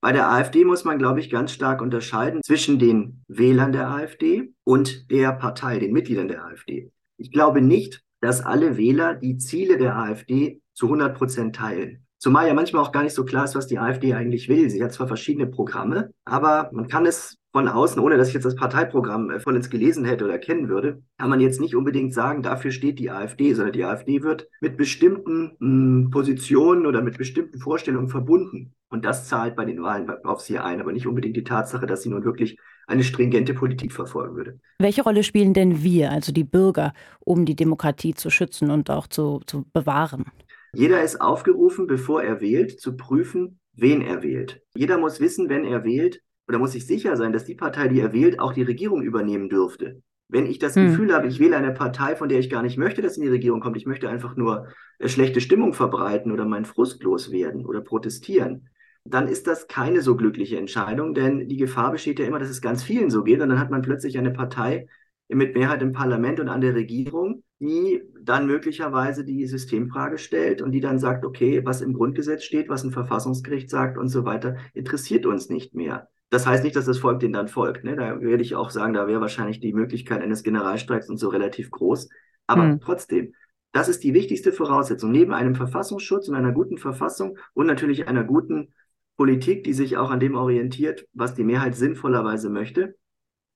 bei 0.01 0.13
der 0.13 0.31
AfD 0.31 0.65
muss 0.67 0.85
man, 0.85 0.99
glaube 0.99 1.21
ich, 1.21 1.31
ganz 1.31 1.53
stark 1.53 1.81
unterscheiden 1.81 2.43
zwischen 2.43 2.79
den 2.79 3.25
Wählern 3.27 3.73
der 3.73 3.89
AfD 3.89 4.53
und 4.63 5.11
der 5.11 5.33
Partei, 5.33 5.79
den 5.79 5.93
Mitgliedern 5.93 6.29
der 6.29 6.45
AfD. 6.45 6.93
Ich 7.17 7.33
glaube 7.33 7.63
nicht, 7.63 8.03
dass 8.21 8.45
alle 8.45 8.77
Wähler 8.77 9.15
die 9.15 9.39
Ziele 9.39 9.79
der 9.79 9.97
AfD 9.97 10.61
zu 10.75 10.87
100 10.87 11.17
Prozent 11.17 11.57
teilen. 11.57 12.07
Zumal 12.19 12.47
ja 12.47 12.55
manchmal 12.55 12.83
auch 12.83 12.93
gar 12.93 13.03
nicht 13.03 13.15
so 13.15 13.25
klar 13.25 13.45
ist, 13.45 13.55
was 13.55 13.67
die 13.67 13.79
AfD 13.79 14.15
eigentlich 14.15 14.49
will. 14.49 14.69
Sie 14.69 14.83
hat 14.83 14.93
zwar 14.93 15.09
verschiedene 15.09 15.47
Programme, 15.47 16.11
aber 16.25 16.71
man 16.73 16.89
kann 16.89 17.07
es 17.07 17.39
von 17.55 17.69
außen, 17.69 18.03
ohne 18.03 18.17
dass 18.17 18.29
ich 18.29 18.35
jetzt 18.35 18.45
das 18.45 18.57
Parteiprogramm 18.57 19.31
äh, 19.31 19.39
von 19.39 19.55
uns 19.55 19.71
gelesen 19.71 20.05
hätte 20.05 20.25
oder 20.25 20.39
kennen 20.39 20.69
würde, 20.69 21.05
kann 21.19 21.31
man 21.31 21.39
jetzt 21.41 21.61
nicht 21.61 21.77
unbedingt 21.77 22.13
sagen, 22.13 22.43
dafür 22.43 22.73
steht 22.73 22.99
die 22.99 23.13
AfD, 23.13 23.55
sondern 23.55 23.73
die 23.73 23.85
AfD 23.85 24.25
wird 24.25 24.49
mit 24.61 24.77
bestimmten 24.77 25.53
mh, 25.61 26.05
hm, 26.05 26.11
Positionen 26.11 26.85
oder 26.85 27.01
mit 27.01 27.17
bestimmten 27.17 27.61
Vorstellungen 27.61 28.09
verbunden. 28.09 28.75
Und 28.89 29.05
das 29.05 29.29
zahlt 29.29 29.55
bei 29.55 29.65
den 29.65 29.81
Wahlen 29.83 30.11
auf 30.25 30.41
sie 30.41 30.59
ein, 30.59 30.81
aber 30.81 30.91
nicht 30.91 31.07
unbedingt 31.07 31.37
die 31.37 31.45
Tatsache, 31.45 31.87
dass 31.87 32.03
sie 32.03 32.09
nun 32.09 32.25
wirklich 32.25 32.59
eine 32.89 33.05
stringente 33.05 33.55
Politik 33.55 33.93
verfolgen 33.93 34.35
würde. 34.35 34.59
Welche 34.81 35.05
Rolle 35.05 35.23
spielen 35.23 35.55
denn 35.55 35.85
wir, 35.85 36.11
also 36.11 36.33
die 36.33 36.45
Bürger, 36.45 36.93
um 37.21 37.45
die 37.45 37.55
Demokratie 37.55 38.15
zu 38.15 38.31
schützen 38.31 38.73
und 38.73 38.91
auch 38.91 39.07
zu, 39.07 39.41
zu 39.47 39.65
bewahren? 39.73 40.25
Jeder 40.73 41.03
ist 41.05 41.21
aufgerufen, 41.21 41.87
bevor 41.87 42.21
er 42.21 42.41
wählt, 42.41 42.81
zu 42.81 42.97
prüfen, 42.97 43.61
wen 43.75 44.03
er 44.03 44.25
wählt. 44.25 44.61
Jeder 44.75 44.99
muss 44.99 45.21
wissen, 45.21 45.49
wenn 45.49 45.65
er 45.65 45.85
wählt, 45.85 46.21
oder 46.49 46.59
muss 46.59 46.73
sich 46.73 46.87
sicher 46.87 47.17
sein, 47.17 47.33
dass 47.33 47.45
die 47.45 47.55
Partei, 47.55 47.89
die 47.89 48.01
er 48.01 48.13
wählt, 48.13 48.39
auch 48.39 48.53
die 48.53 48.63
Regierung 48.63 49.03
übernehmen 49.03 49.49
dürfte, 49.49 50.03
Wenn 50.29 50.47
ich 50.47 50.59
das 50.59 50.77
hm. 50.77 50.87
Gefühl 50.87 51.15
habe, 51.15 51.27
ich 51.27 51.39
wähle 51.39 51.57
eine 51.57 51.73
Partei, 51.73 52.17
von 52.17 52.29
der 52.29 52.39
ich 52.39 52.51
gar 52.51 52.63
nicht 52.63 52.79
möchte, 52.79 53.03
dass 53.03 53.17
in 53.17 53.23
die 53.23 53.29
Regierung 53.29 53.61
kommt, 53.61 53.77
ich 53.77 53.87
möchte 53.87 54.09
einfach 54.09 54.37
nur 54.37 54.69
äh, 54.99 55.09
schlechte 55.09 55.41
Stimmung 55.41 55.75
verbreiten 55.75 56.33
oder 56.33 56.45
meinen 56.47 56.65
Frust 56.65 57.03
loswerden 57.03 57.67
oder 57.67 57.81
protestieren, 57.81 58.69
dann 59.05 59.29
ist 59.29 59.47
das 59.47 59.69
keine 59.69 60.01
so 60.01 60.17
glückliche 60.17 60.59
Entscheidung, 60.59 61.15
denn 61.15 61.49
die 61.49 61.57
Gefahr 61.59 61.93
besteht 61.93 62.19
ja 62.19 62.27
immer, 62.27 62.39
dass 62.39 62.49
es 62.49 62.63
ganz 62.63 62.83
vielen 62.83 63.11
so 63.11 63.23
geht 63.23 63.41
und 63.41 63.51
dann 63.51 63.61
hat 63.61 63.71
man 63.71 63.83
plötzlich 63.83 64.17
eine 64.19 64.31
Partei 64.31 64.87
mit 65.29 65.55
Mehrheit 65.55 65.83
im 65.83 65.93
Parlament 65.93 66.41
und 66.41 66.49
an 66.49 66.61
der 66.61 66.75
Regierung, 66.75 67.43
die 67.61 68.03
dann 68.23 68.47
möglicherweise 68.47 69.25
die 69.25 69.47
Systemfrage 69.47 70.19
stellt 70.19 70.63
und 70.63 70.73
die 70.73 70.81
dann 70.81 70.99
sagt, 70.99 71.25
okay, 71.25 71.65
was 71.65 71.81
im 71.83 71.93
Grundgesetz 71.93 72.45
steht, 72.45 72.69
was 72.69 72.85
ein 72.85 72.93
Verfassungsgericht 72.93 73.71
sagt 73.71 73.99
und 73.99 74.09
so 74.09 74.25
weiter, 74.25 74.57
interessiert 74.75 75.27
uns 75.27 75.49
nicht 75.49 75.75
mehr. 75.75 76.09
Das 76.35 76.49
heißt 76.49 76.65
nicht, 76.65 76.75
dass 76.75 76.87
das 76.87 76.99
Volk 76.99 77.21
den 77.21 77.33
dann 77.33 77.47
folgt. 77.47 77.85
Ne? 77.85 77.95
Da 77.95 78.21
würde 78.21 78.43
ich 78.43 78.57
auch 78.57 78.71
sagen, 78.71 78.93
da 78.93 79.07
wäre 79.07 79.21
wahrscheinlich 79.21 79.61
die 79.61 79.73
Möglichkeit 79.73 80.21
eines 80.21 80.43
Generalstreiks 80.43 81.09
und 81.09 81.17
so 81.17 81.29
relativ 81.29 81.71
groß. 81.71 82.09
Aber 82.49 82.65
hm. 82.65 82.81
trotzdem, 82.81 83.35
das 83.71 83.89
ist 83.89 84.03
die 84.03 84.15
wichtigste 84.15 84.51
Voraussetzung. 84.51 85.13
Neben 85.13 85.33
einem 85.33 85.55
Verfassungsschutz 85.55 86.29
und 86.29 86.35
einer 86.35 86.51
guten 86.51 86.77
Verfassung 86.77 87.39
und 87.53 87.69
natürlich 87.69 88.09
einer 88.09 88.25
guten 88.25 88.75
Politik, 89.17 89.63
die 89.63 89.75
sich 89.75 89.97
auch 89.97 90.11
an 90.11 90.19
dem 90.19 90.35
orientiert, 90.35 91.07
was 91.13 91.37
die 91.37 91.45
Mehrheit 91.45 91.77
sinnvollerweise 91.77 92.51
möchte, 92.51 92.97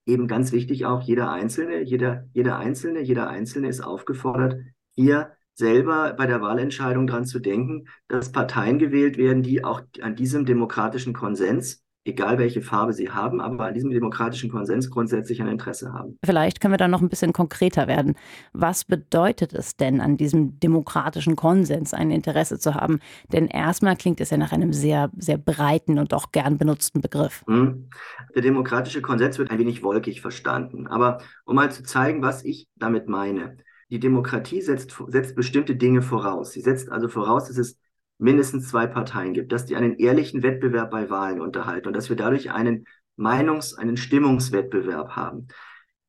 eben 0.06 0.28
ganz 0.28 0.52
wichtig 0.52 0.86
auch 0.86 1.02
jeder 1.02 1.32
Einzelne, 1.32 1.82
jeder, 1.82 2.28
jeder 2.32 2.58
Einzelne, 2.58 3.00
jeder 3.00 3.28
Einzelne 3.28 3.66
ist 3.66 3.80
aufgefordert, 3.80 4.56
hier 4.94 5.32
selber 5.54 6.14
bei 6.16 6.26
der 6.26 6.40
Wahlentscheidung 6.42 7.08
dran 7.08 7.26
zu 7.26 7.40
denken, 7.40 7.88
dass 8.06 8.30
Parteien 8.30 8.78
gewählt 8.78 9.18
werden, 9.18 9.42
die 9.42 9.64
auch 9.64 9.82
an 10.00 10.14
diesem 10.14 10.46
demokratischen 10.46 11.12
Konsens 11.12 11.82
egal 12.08 12.38
welche 12.38 12.62
Farbe 12.62 12.92
sie 12.92 13.10
haben, 13.10 13.40
aber 13.40 13.66
an 13.66 13.74
diesem 13.74 13.90
demokratischen 13.90 14.50
Konsens 14.50 14.90
grundsätzlich 14.90 15.40
ein 15.40 15.48
Interesse 15.48 15.92
haben. 15.92 16.18
Vielleicht 16.24 16.60
können 16.60 16.72
wir 16.72 16.78
da 16.78 16.88
noch 16.88 17.02
ein 17.02 17.08
bisschen 17.08 17.32
konkreter 17.32 17.86
werden. 17.86 18.16
Was 18.52 18.84
bedeutet 18.84 19.52
es 19.52 19.76
denn, 19.76 20.00
an 20.00 20.16
diesem 20.16 20.58
demokratischen 20.60 21.36
Konsens 21.36 21.94
ein 21.94 22.10
Interesse 22.10 22.58
zu 22.58 22.74
haben? 22.74 23.00
Denn 23.32 23.46
erstmal 23.46 23.96
klingt 23.96 24.20
es 24.20 24.30
ja 24.30 24.36
nach 24.36 24.52
einem 24.52 24.72
sehr, 24.72 25.10
sehr 25.16 25.38
breiten 25.38 25.98
und 25.98 26.14
auch 26.14 26.32
gern 26.32 26.58
benutzten 26.58 27.00
Begriff. 27.00 27.44
Hm. 27.46 27.88
Der 28.34 28.42
demokratische 28.42 29.02
Konsens 29.02 29.38
wird 29.38 29.50
ein 29.50 29.58
wenig 29.58 29.82
wolkig 29.82 30.20
verstanden. 30.20 30.86
Aber 30.86 31.18
um 31.44 31.56
mal 31.56 31.70
zu 31.70 31.82
zeigen, 31.82 32.22
was 32.22 32.44
ich 32.44 32.68
damit 32.76 33.08
meine. 33.08 33.58
Die 33.90 34.00
Demokratie 34.00 34.60
setzt, 34.60 34.94
setzt 35.08 35.34
bestimmte 35.34 35.76
Dinge 35.76 36.02
voraus. 36.02 36.52
Sie 36.52 36.60
setzt 36.60 36.90
also 36.90 37.08
voraus, 37.08 37.48
dass 37.48 37.56
es 37.56 37.78
mindestens 38.18 38.68
zwei 38.68 38.86
Parteien 38.86 39.32
gibt, 39.32 39.52
dass 39.52 39.64
die 39.64 39.76
einen 39.76 39.96
ehrlichen 39.96 40.42
Wettbewerb 40.42 40.90
bei 40.90 41.08
Wahlen 41.08 41.40
unterhalten 41.40 41.88
und 41.88 41.96
dass 41.96 42.08
wir 42.08 42.16
dadurch 42.16 42.50
einen 42.50 42.84
Meinungs-, 43.16 43.74
einen 43.74 43.96
Stimmungswettbewerb 43.96 45.10
haben. 45.10 45.48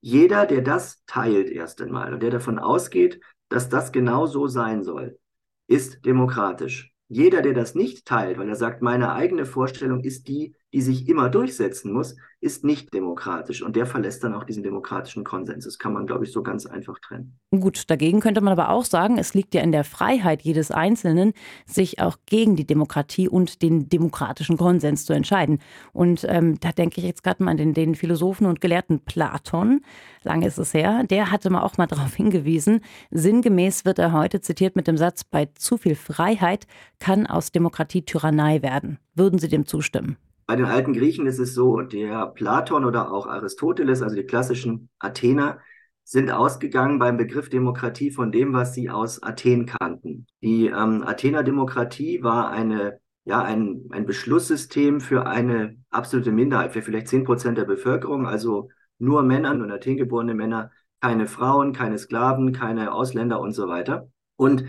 Jeder, 0.01 0.45
der 0.45 0.61
das 0.61 1.03
teilt 1.05 1.49
erst 1.49 1.81
einmal 1.81 2.13
und 2.13 2.23
der 2.23 2.31
davon 2.31 2.59
ausgeht, 2.59 3.21
dass 3.49 3.69
das 3.69 3.91
genau 3.91 4.25
so 4.27 4.47
sein 4.47 4.83
soll, 4.83 5.19
ist 5.67 6.05
demokratisch. 6.05 6.91
Jeder, 7.07 7.41
der 7.41 7.53
das 7.53 7.75
nicht 7.75 8.05
teilt, 8.05 8.37
weil 8.37 8.49
er 8.49 8.55
sagt, 8.55 8.81
meine 8.81 9.13
eigene 9.13 9.45
Vorstellung 9.45 10.03
ist 10.03 10.27
die, 10.27 10.55
die 10.73 10.81
sich 10.81 11.07
immer 11.07 11.29
durchsetzen 11.29 11.91
muss, 11.91 12.15
ist 12.41 12.63
nicht 12.63 12.93
demokratisch. 12.93 13.61
Und 13.61 13.75
der 13.75 13.85
verlässt 13.85 14.23
dann 14.23 14.33
auch 14.33 14.43
diesen 14.43 14.63
demokratischen 14.63 15.23
Konsens. 15.23 15.65
Das 15.65 15.77
kann 15.77 15.93
man, 15.93 16.05
glaube 16.05 16.25
ich, 16.25 16.31
so 16.31 16.41
ganz 16.41 16.65
einfach 16.65 16.99
trennen. 16.99 17.37
Gut, 17.51 17.89
dagegen 17.89 18.21
könnte 18.21 18.41
man 18.41 18.53
aber 18.53 18.69
auch 18.69 18.85
sagen, 18.85 19.17
es 19.17 19.33
liegt 19.33 19.53
ja 19.55 19.61
in 19.61 19.71
der 19.71 19.83
Freiheit 19.83 20.41
jedes 20.43 20.71
Einzelnen, 20.71 21.33
sich 21.65 21.99
auch 21.99 22.17
gegen 22.27 22.55
die 22.55 22.65
Demokratie 22.65 23.27
und 23.27 23.61
den 23.61 23.89
demokratischen 23.89 24.57
Konsens 24.57 25.05
zu 25.05 25.13
entscheiden. 25.13 25.59
Und 25.91 26.25
ähm, 26.29 26.59
da 26.59 26.71
denke 26.71 27.01
ich 27.01 27.07
jetzt 27.07 27.23
gerade 27.23 27.43
mal 27.43 27.51
an 27.51 27.57
den, 27.57 27.73
den 27.73 27.95
Philosophen 27.95 28.45
und 28.45 28.61
Gelehrten 28.61 28.99
Platon. 28.99 29.81
Lange 30.23 30.47
ist 30.47 30.59
es 30.59 30.73
her. 30.73 31.03
Der 31.09 31.31
hatte 31.31 31.49
mal 31.49 31.63
auch 31.63 31.77
mal 31.77 31.87
darauf 31.87 32.13
hingewiesen. 32.13 32.81
Sinngemäß 33.11 33.83
wird 33.83 33.99
er 33.99 34.13
heute 34.13 34.39
zitiert 34.39 34.75
mit 34.75 34.87
dem 34.87 34.97
Satz: 34.97 35.23
Bei 35.23 35.47
zu 35.55 35.77
viel 35.77 35.95
Freiheit 35.95 36.67
kann 36.99 37.27
aus 37.27 37.51
Demokratie 37.51 38.03
Tyrannei 38.03 38.61
werden. 38.61 38.99
Würden 39.15 39.39
Sie 39.39 39.49
dem 39.49 39.65
zustimmen? 39.65 40.17
Bei 40.49 40.55
den 40.55 40.65
alten 40.65 40.93
Griechen 40.93 41.27
ist 41.27 41.37
es 41.37 41.53
so, 41.53 41.79
der 41.81 42.25
Platon 42.25 42.83
oder 42.83 43.11
auch 43.11 43.27
Aristoteles, 43.27 44.01
also 44.01 44.15
die 44.15 44.23
klassischen 44.23 44.89
Athener, 44.97 45.59
sind 46.03 46.31
ausgegangen 46.31 46.97
beim 46.97 47.17
Begriff 47.17 47.49
Demokratie 47.49 48.09
von 48.09 48.31
dem, 48.31 48.51
was 48.51 48.73
sie 48.73 48.89
aus 48.89 49.21
Athen 49.21 49.67
kannten. 49.67 50.25
Die 50.41 50.65
ähm, 50.65 51.03
Athener 51.05 51.43
Demokratie 51.43 52.23
war 52.23 52.49
eine, 52.49 52.99
ja, 53.25 53.43
ein, 53.43 53.89
ein 53.91 54.07
Beschlusssystem 54.07 55.01
für 55.01 55.27
eine 55.27 55.77
absolute 55.91 56.31
Minderheit, 56.31 56.73
für 56.73 56.81
vielleicht 56.81 57.09
zehn 57.09 57.25
Prozent 57.25 57.59
der 57.59 57.65
Bevölkerung, 57.65 58.25
also 58.25 58.69
nur 58.97 59.21
Männer 59.21 59.51
und 59.51 59.71
Athen 59.71 59.97
geborene 59.97 60.33
Männer, 60.33 60.71
keine 60.99 61.27
Frauen, 61.27 61.73
keine 61.73 61.99
Sklaven, 61.99 62.53
keine 62.53 62.91
Ausländer 62.91 63.39
und 63.39 63.51
so 63.51 63.67
weiter. 63.67 64.09
Und 64.35 64.65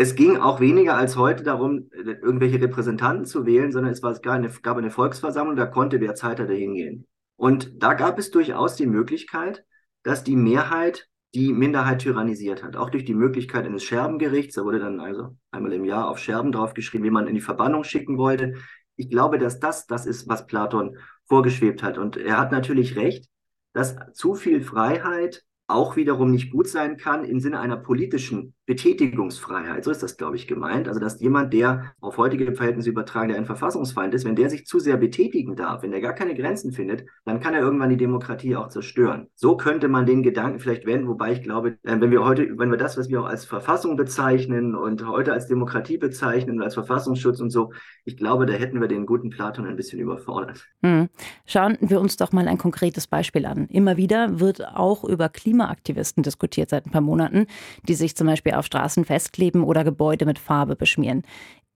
es 0.00 0.14
ging 0.14 0.38
auch 0.38 0.60
weniger 0.60 0.96
als 0.96 1.16
heute 1.16 1.44
darum, 1.44 1.90
irgendwelche 1.92 2.58
Repräsentanten 2.58 3.26
zu 3.26 3.44
wählen, 3.44 3.70
sondern 3.70 3.92
es 3.92 4.02
war, 4.02 4.12
es 4.12 4.22
gab, 4.22 4.36
eine, 4.36 4.48
gab 4.48 4.78
eine 4.78 4.90
Volksversammlung, 4.90 5.56
da 5.56 5.66
konnte 5.66 6.00
wer 6.00 6.14
Zeit 6.14 6.40
hatte 6.40 6.54
hingehen. 6.54 7.06
Und 7.36 7.82
da 7.82 7.92
gab 7.92 8.18
es 8.18 8.30
durchaus 8.30 8.76
die 8.76 8.86
Möglichkeit, 8.86 9.62
dass 10.02 10.24
die 10.24 10.36
Mehrheit 10.36 11.06
die 11.34 11.52
Minderheit 11.52 11.98
tyrannisiert 11.98 12.62
hat. 12.62 12.76
Auch 12.76 12.88
durch 12.88 13.04
die 13.04 13.12
Möglichkeit 13.12 13.66
eines 13.66 13.84
Scherbengerichts. 13.84 14.54
Da 14.54 14.64
wurde 14.64 14.78
dann 14.78 15.00
also 15.00 15.36
einmal 15.50 15.74
im 15.74 15.84
Jahr 15.84 16.08
auf 16.08 16.18
Scherben 16.18 16.50
draufgeschrieben, 16.50 17.04
wie 17.04 17.10
man 17.10 17.26
in 17.26 17.34
die 17.34 17.42
Verbannung 17.42 17.84
schicken 17.84 18.16
wollte. 18.16 18.54
Ich 18.96 19.10
glaube, 19.10 19.36
dass 19.36 19.60
das 19.60 19.86
das 19.86 20.06
ist, 20.06 20.26
was 20.30 20.46
Platon 20.46 20.96
vorgeschwebt 21.26 21.82
hat. 21.82 21.98
Und 21.98 22.16
er 22.16 22.38
hat 22.38 22.52
natürlich 22.52 22.96
recht, 22.96 23.26
dass 23.74 23.96
zu 24.14 24.34
viel 24.34 24.62
Freiheit 24.62 25.44
auch 25.66 25.96
wiederum 25.96 26.30
nicht 26.30 26.50
gut 26.50 26.68
sein 26.68 26.96
kann 26.96 27.22
im 27.22 27.38
Sinne 27.38 27.60
einer 27.60 27.76
politischen 27.76 28.54
Betätigungsfreiheit. 28.70 29.82
So 29.82 29.90
ist 29.90 30.00
das, 30.00 30.16
glaube 30.16 30.36
ich, 30.36 30.46
gemeint. 30.46 30.86
Also, 30.86 31.00
dass 31.00 31.20
jemand, 31.20 31.52
der 31.52 31.92
auf 32.00 32.18
heutige 32.18 32.52
Verhältnisse 32.52 32.90
übertragen, 32.90 33.30
der 33.30 33.36
ein 33.36 33.44
Verfassungsfeind 33.44 34.14
ist, 34.14 34.24
wenn 34.24 34.36
der 34.36 34.48
sich 34.48 34.64
zu 34.64 34.78
sehr 34.78 34.96
betätigen 34.96 35.56
darf, 35.56 35.82
wenn 35.82 35.90
der 35.90 36.00
gar 36.00 36.12
keine 36.12 36.36
Grenzen 36.36 36.70
findet, 36.70 37.04
dann 37.24 37.40
kann 37.40 37.52
er 37.52 37.62
irgendwann 37.62 37.90
die 37.90 37.96
Demokratie 37.96 38.54
auch 38.54 38.68
zerstören. 38.68 39.26
So 39.34 39.56
könnte 39.56 39.88
man 39.88 40.06
den 40.06 40.22
Gedanken 40.22 40.60
vielleicht 40.60 40.86
wenden, 40.86 41.08
wobei 41.08 41.32
ich 41.32 41.42
glaube, 41.42 41.78
äh, 41.82 42.00
wenn 42.00 42.12
wir 42.12 42.24
heute, 42.24 42.46
wenn 42.58 42.70
wir 42.70 42.78
das, 42.78 42.96
was 42.96 43.08
wir 43.08 43.20
auch 43.20 43.26
als 43.26 43.44
Verfassung 43.44 43.96
bezeichnen 43.96 44.76
und 44.76 45.04
heute 45.04 45.32
als 45.32 45.48
Demokratie 45.48 45.98
bezeichnen 45.98 46.58
und 46.58 46.62
als 46.62 46.74
Verfassungsschutz 46.74 47.40
und 47.40 47.50
so, 47.50 47.72
ich 48.04 48.16
glaube, 48.16 48.46
da 48.46 48.52
hätten 48.52 48.80
wir 48.80 48.86
den 48.86 49.04
guten 49.04 49.30
Platon 49.30 49.66
ein 49.66 49.74
bisschen 49.74 49.98
überfordert. 49.98 50.68
Hm. 50.84 51.08
Schauen 51.44 51.76
wir 51.80 52.00
uns 52.00 52.16
doch 52.18 52.30
mal 52.30 52.46
ein 52.46 52.58
konkretes 52.58 53.08
Beispiel 53.08 53.46
an. 53.46 53.66
Immer 53.66 53.96
wieder 53.96 54.38
wird 54.38 54.64
auch 54.64 55.02
über 55.02 55.28
Klimaaktivisten 55.28 56.22
diskutiert 56.22 56.70
seit 56.70 56.86
ein 56.86 56.92
paar 56.92 57.00
Monaten, 57.00 57.46
die 57.88 57.94
sich 57.94 58.14
zum 58.14 58.28
Beispiel 58.28 58.52
auf 58.60 58.66
Straßen 58.66 59.04
festkleben 59.04 59.64
oder 59.64 59.82
Gebäude 59.82 60.26
mit 60.26 60.38
Farbe 60.38 60.76
beschmieren. 60.76 61.24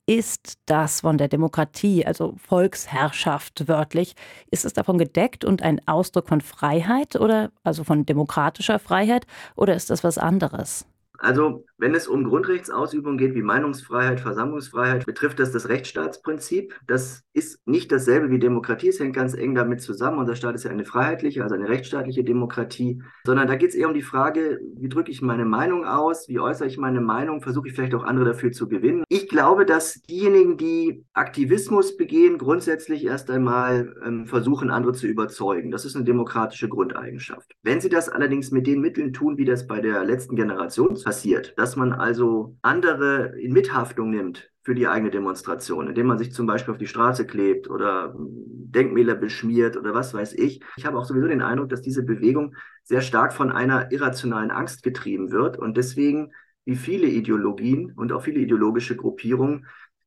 Ist 0.07 0.59
das 0.67 1.01
von 1.01 1.17
der 1.17 1.29
Demokratie, 1.29 2.05
also 2.05 2.35
Volksherrschaft 2.37 3.69
wörtlich, 3.69 4.15
ist 4.51 4.67
es 4.67 4.75
davon 4.75 4.99
gedeckt 4.99 5.47
und 5.47 5.63
ein 5.63 5.81
Ausdruck 5.89 6.29
von 6.29 6.43
Freiheit 6.43 7.17
oder 7.17 7.51
also 7.63 7.85
von 7.85 8.05
demokratischer 8.05 8.79
Freiheit 8.79 9.27
oder 9.57 9.75
ist 9.75 9.89
das 9.89 10.05
was 10.05 10.19
anderes? 10.19 10.87
Also, 11.19 11.65
wenn 11.85 11.95
es 11.95 12.09
um 12.09 12.25
Grundrechtsausübung 12.25 13.19
geht, 13.19 13.35
wie 13.35 13.43
Meinungsfreiheit, 13.43 14.19
Versammlungsfreiheit, 14.19 15.05
betrifft 15.05 15.39
das 15.39 15.53
das 15.53 15.69
Rechtsstaatsprinzip. 15.69 16.75
Das 16.87 17.25
ist 17.35 17.61
nicht 17.69 17.93
dasselbe 17.93 18.31
wie 18.31 18.39
Demokratie. 18.39 18.89
Es 18.89 19.01
hängt 19.01 19.15
ganz 19.15 19.35
eng 19.35 19.55
damit 19.55 19.83
zusammen. 19.83 20.17
Unser 20.17 20.35
Staat 20.35 20.55
ist 20.55 20.65
ja 20.65 20.71
eine 20.71 20.87
freiheitliche, 20.87 21.43
also 21.43 21.55
eine 21.55 21.69
rechtsstaatliche 21.69 22.25
Demokratie. 22.25 23.03
Sondern 23.27 23.49
da 23.49 23.57
geht 23.57 23.69
es 23.69 23.75
eher 23.75 23.89
um 23.89 23.93
die 23.93 24.01
Frage, 24.01 24.61
wie 24.79 24.89
drücke 24.89 25.11
ich 25.11 25.21
meine 25.21 25.45
Meinung 25.45 25.85
aus? 25.85 26.27
Wie 26.27 26.41
äußere 26.41 26.69
ich 26.69 26.79
meine 26.79 27.03
Meinung? 27.03 27.43
Versuche 27.43 27.69
ich 27.69 27.75
vielleicht 27.75 27.95
auch 27.95 28.05
andere 28.05 28.25
dafür 28.25 28.51
zu 28.51 28.67
gewinnen? 28.67 29.05
Ich 29.11 29.29
glaube, 29.29 29.67
dass 29.67 30.01
diejenigen, 30.09 30.57
die 30.57 31.05
Aktivismus 31.13 31.99
begehen, 31.99 32.39
grundsätzlich 32.39 33.05
erst 33.05 33.31
einmal 33.31 33.95
ähm, 34.07 34.27
versuchen, 34.27 34.71
andere 34.71 34.95
zu 34.95 35.07
überzeugen. 35.07 35.71
Das 35.71 35.85
ist 35.85 35.97
eine 35.97 36.07
demokratische 36.07 36.71
Grundeigenschaft. 36.71 37.53
Wenn 37.63 37.83
sie 37.83 37.91
das 37.91 38.09
allerdings 38.09 38.53
mit 38.53 38.67
den 38.67 38.81
Mitteln 38.81 39.13
tun, 39.13 39.37
wie 39.37 39.45
das 39.45 39.67
bei 39.67 39.83
der 39.83 40.03
letzten 40.05 40.35
Generation 40.35 40.97
passiert, 41.05 41.53
dass 41.75 41.79
man 41.81 41.93
also 41.93 42.57
andere 42.63 43.37
in 43.41 43.53
Mithaftung 43.53 44.11
nimmt 44.11 44.49
für 44.63 44.77
die 44.77 44.87
eigene 44.87 45.11
Demonstration, 45.11 45.89
indem 45.89 46.07
man 46.07 46.19
sich 46.19 46.33
zum 46.33 46.47
Beispiel 46.47 46.71
auf 46.71 46.79
die 46.79 46.87
Straße 46.87 47.27
klebt 47.27 47.69
oder 47.69 48.15
Denkmäler 48.17 49.17
beschmiert 49.17 49.77
oder 49.77 49.93
was 49.93 50.15
weiß 50.15 50.35
ich. 50.35 50.61
Ich 50.77 50.87
habe 50.87 50.97
auch 50.97 51.05
sowieso 51.05 51.27
den 51.27 51.43
Eindruck, 51.43 51.71
dass 51.71 51.83
diese 51.83 52.05
Bewegung 52.05 52.55
sehr 52.85 53.01
stark 53.01 53.33
von 53.33 53.51
einer 53.51 53.91
irrationalen 53.91 54.53
Angst 54.53 54.85
getrieben 54.85 55.33
wird 55.33 55.59
und 55.59 55.77
deswegen 55.77 56.31
wie 56.65 56.77
viele 56.77 57.09
Ideologien 57.09 57.93
und 57.97 58.13
auch 58.13 58.23
viele 58.23 58.39
ideologische 58.39 58.95
Gruppierungen 58.95 59.67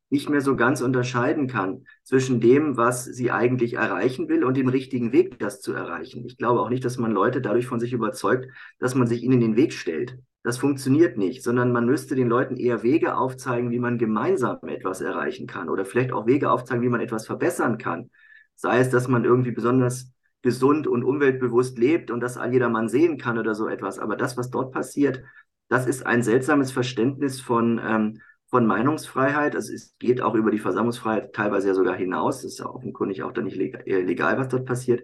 nicht 0.10 0.30
mehr 0.30 0.40
so 0.40 0.56
ganz 0.56 0.80
unterscheiden 0.80 1.48
kann 1.48 1.84
zwischen 2.04 2.40
dem, 2.40 2.78
was 2.78 3.04
sie 3.04 3.30
eigentlich 3.30 3.74
erreichen 3.74 4.30
will 4.30 4.46
und 4.46 4.56
dem 4.56 4.70
richtigen 4.70 5.12
Weg, 5.12 5.38
das 5.38 5.60
zu 5.60 5.74
erreichen. 5.74 6.24
Ich 6.26 6.38
glaube 6.38 6.62
auch 6.62 6.70
nicht, 6.70 6.86
dass 6.86 6.98
man 6.98 7.12
Leute 7.12 7.42
dadurch 7.42 7.68
von 7.68 7.82
sich 7.82 7.92
überzeugt, 7.92 8.48
dass 8.80 8.96
man 8.96 9.06
sich 9.06 9.22
ihnen 9.22 9.42
den 9.42 9.58
Weg 9.58 9.74
stellt. 9.74 10.18
Das 10.48 10.60
funktioniert 10.60 11.18
nicht, 11.18 11.44
sondern 11.44 11.74
man 11.74 11.86
müsste 11.86 12.16
den 12.16 12.30
Leuten 12.30 12.56
eher 12.56 12.82
Wege 12.82 13.18
aufzeigen, 13.18 13.70
wie 13.70 13.80
man 13.80 13.98
gemeinsam 13.98 14.60
etwas 14.66 15.02
erreichen 15.02 15.46
kann 15.46 15.68
oder 15.68 15.84
vielleicht 15.84 16.14
auch 16.14 16.26
Wege 16.26 16.50
aufzeigen, 16.50 16.82
wie 16.82 16.88
man 16.88 17.02
etwas 17.02 17.26
verbessern 17.26 17.78
kann. 17.78 18.12
Sei 18.56 18.80
es, 18.80 18.90
dass 18.90 19.10
man 19.10 19.26
irgendwie 19.26 19.52
besonders 19.52 20.14
gesund 20.44 20.88
und 20.88 21.04
umweltbewusst 21.04 21.78
lebt 21.78 22.12
und 22.12 22.22
das 22.22 22.40
jedermann 22.50 22.88
sehen 22.88 23.18
kann 23.18 23.38
oder 23.38 23.56
so 23.56 23.68
etwas. 23.68 24.00
Aber 24.00 24.16
das, 24.16 24.38
was 24.38 24.50
dort 24.50 24.72
passiert, 24.72 25.22
das 25.68 25.86
ist 25.86 26.06
ein 26.06 26.24
seltsames 26.24 26.72
Verständnis 26.72 27.42
von, 27.42 27.82
ähm, 27.86 28.22
von 28.50 28.66
Meinungsfreiheit. 28.66 29.54
Also 29.54 29.74
es 29.74 29.98
geht 30.00 30.22
auch 30.22 30.34
über 30.34 30.50
die 30.50 30.60
Versammlungsfreiheit 30.60 31.34
teilweise 31.34 31.68
ja 31.68 31.74
sogar 31.74 31.98
hinaus. 31.98 32.44
Das 32.44 32.54
ist 32.54 32.60
ja 32.60 32.68
offenkundig 32.68 33.22
auch 33.22 33.34
dann 33.34 33.44
nicht 33.44 33.60
äh, 33.60 34.00
legal, 34.00 34.38
was 34.38 34.48
dort 34.48 34.66
passiert. 34.66 35.04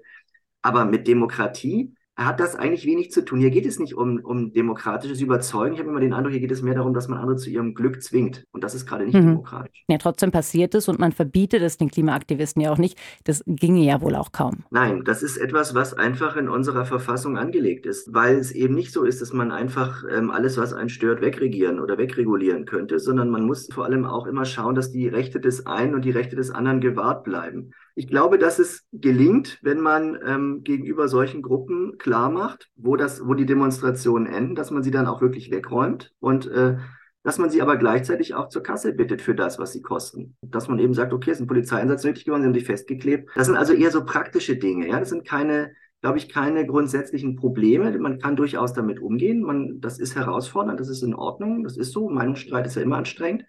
Aber 0.62 0.86
mit 0.86 1.06
Demokratie 1.06 1.94
hat 2.16 2.40
das 2.40 2.56
eigentlich 2.56 2.86
wenig 2.86 3.12
zu 3.12 3.26
tun. 3.26 3.40
Hier 3.40 3.50
geht 3.50 3.66
es 3.66 3.80
nicht 3.80 3.96
um, 3.96 4.20
um 4.20 4.54
demokratisches 4.54 5.20
Überzeugen. 5.20 5.74
Ich 5.74 5.80
habe 5.80 5.90
immer 5.90 6.00
den 6.00 6.14
Eindruck, 6.14 6.32
hier 6.32 6.42
geht 6.42 6.52
es 6.52 6.62
mehr 6.62 6.76
darum, 6.76 6.94
dass 6.94 7.08
man 7.08 7.18
andere 7.18 7.38
zu 7.38 7.50
ihrem 7.50 7.74
Glück 7.74 8.04
zwingt. 8.04 8.46
Und 8.52 8.64
das 8.64 8.76
ist 8.76 8.86
gerade 8.86 9.06
nicht 9.06 9.16
mhm. 9.16 9.28
demokratisch. 9.28 9.84
Ja, 9.88 9.98
trotzdem 9.98 10.32
passiert 10.32 10.76
es 10.76 10.88
und 10.88 11.00
man 11.00 11.12
verbietet 11.12 11.64
es 11.64 11.78
den 11.78 11.90
Klimaaktivisten 11.90 12.62
ja 12.62 12.72
auch 12.72 12.78
nicht. 12.78 13.00
Das 13.24 13.44
ginge 13.48 13.84
ja 13.84 14.00
wohl 14.02 14.16
auch 14.16 14.32
kaum. 14.32 14.64
Nein, 14.70 15.04
das 15.06 15.24
ist 15.24 15.38
etwas, 15.38 15.74
was 15.74 15.96
einfach 15.96 16.36
in 16.36 16.50
unserer 16.50 16.86
Verfassung 16.86 17.38
angelegt 17.38 17.88
ist, 17.88 18.14
weil 18.14 18.36
es 18.36 18.52
eben 18.52 18.76
nicht 18.76 18.92
so 18.92 19.04
ist, 19.04 19.22
dass 19.22 19.34
man 19.34 19.52
einfach 19.52 20.04
ähm, 20.12 20.30
alles, 20.30 20.58
was 20.58 20.74
einen 20.74 20.90
stört, 20.90 21.22
wegregieren 21.22 21.80
oder 21.80 21.98
wegregulieren 21.98 22.66
könnte, 22.66 23.00
sondern 23.00 23.32
man 23.32 23.46
muss 23.46 23.70
vor 23.74 23.86
allem 23.86 24.06
auch 24.06 24.28
immer 24.28 24.46
schauen, 24.46 24.76
dass 24.76 24.92
die 24.92 25.08
Rechte 25.08 25.40
des 25.40 25.66
einen 25.66 25.96
und 25.96 26.06
die 26.06 26.12
Rechte 26.12 26.36
des 26.36 26.52
anderen 26.52 26.80
gewahrt 26.80 27.24
bleiben. 27.24 27.72
Ich 27.96 28.08
glaube, 28.08 28.40
dass 28.40 28.58
es 28.58 28.86
gelingt, 28.92 29.60
wenn 29.62 29.80
man 29.80 30.18
ähm, 30.26 30.64
gegenüber 30.64 31.08
solchen 31.08 31.42
Gruppen 31.42 31.98
klar 32.00 32.32
macht, 32.32 32.70
wo, 32.76 32.96
das, 32.96 33.26
wo 33.26 33.36
die 33.36 33.46
Demonstrationen 33.46 34.26
enden, 34.26 34.56
dass 34.56 34.72
man 34.72 34.82
sie 34.82 34.92
dann 34.92 35.06
auch 35.06 35.22
wirklich 35.22 35.52
wegräumt 35.52 36.12
und 36.20 36.48
äh, 36.48 36.78
dass 37.24 37.38
man 37.38 37.50
sie 37.50 37.62
aber 37.62 37.78
gleichzeitig 37.78 38.36
auch 38.36 38.50
zur 38.50 38.64
Kasse 38.64 38.94
bittet 38.94 39.22
für 39.22 39.36
das, 39.36 39.58
was 39.58 39.72
sie 39.72 39.82
kosten. 39.82 40.36
Dass 40.42 40.68
man 40.68 40.80
eben 40.80 40.94
sagt, 40.94 41.14
okay, 41.14 41.32
es 41.32 41.38
ist 41.38 41.44
ein 41.44 41.48
Polizeieinsatz 41.48 42.04
nötig 42.04 42.26
geworden, 42.26 42.42
sie 42.42 42.48
haben 42.48 42.54
dich 42.54 42.66
festgeklebt. 42.66 43.30
Das 43.36 43.48
sind 43.48 43.56
also 43.56 43.74
eher 43.74 43.92
so 43.92 44.04
praktische 44.04 44.58
Dinge. 44.58 44.90
Ja, 44.90 45.00
das 45.00 45.10
sind 45.10 45.26
keine, 45.26 45.72
glaube 46.02 46.18
ich, 46.18 46.28
keine 46.28 46.66
grundsätzlichen 46.66 47.38
Probleme. 47.38 47.98
Man 47.98 48.20
kann 48.20 48.36
durchaus 48.36 48.74
damit 48.74 49.00
umgehen. 49.00 49.42
Man, 49.42 49.80
das 49.80 50.00
ist 50.00 50.16
herausfordernd, 50.16 50.80
das 50.80 50.90
ist 50.90 51.02
in 51.02 51.14
Ordnung, 51.14 51.64
das 51.64 51.78
ist 51.78 51.94
so. 51.94 52.10
Meinungsstreit 52.10 52.66
ist 52.66 52.76
ja 52.76 52.82
immer 52.82 52.98
anstrengend. 52.98 53.46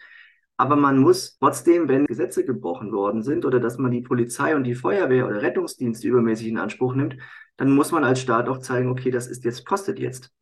Aber 0.56 0.76
man 0.76 0.98
muss 0.98 1.36
trotzdem, 1.38 1.88
wenn 1.88 2.06
Gesetze 2.06 2.44
gebrochen 2.44 2.92
worden 2.92 3.22
sind 3.22 3.44
oder 3.44 3.58
dass 3.58 3.78
man 3.78 3.90
die 3.90 4.02
Polizei 4.02 4.54
und 4.54 4.64
die 4.64 4.74
Feuerwehr 4.74 5.26
oder 5.26 5.42
Rettungsdienste 5.42 6.06
übermäßig 6.06 6.48
in 6.48 6.58
Anspruch 6.58 6.94
nimmt, 6.94 7.16
dann 7.56 7.70
muss 7.70 7.92
man 7.92 8.04
als 8.04 8.20
Staat 8.20 8.48
auch 8.48 8.58
zeigen, 8.58 8.88
okay, 8.88 9.10
das 9.10 9.26
ist 9.26 9.44
jetzt, 9.44 9.64
kostet 9.66 9.98
jetzt. 9.98 10.32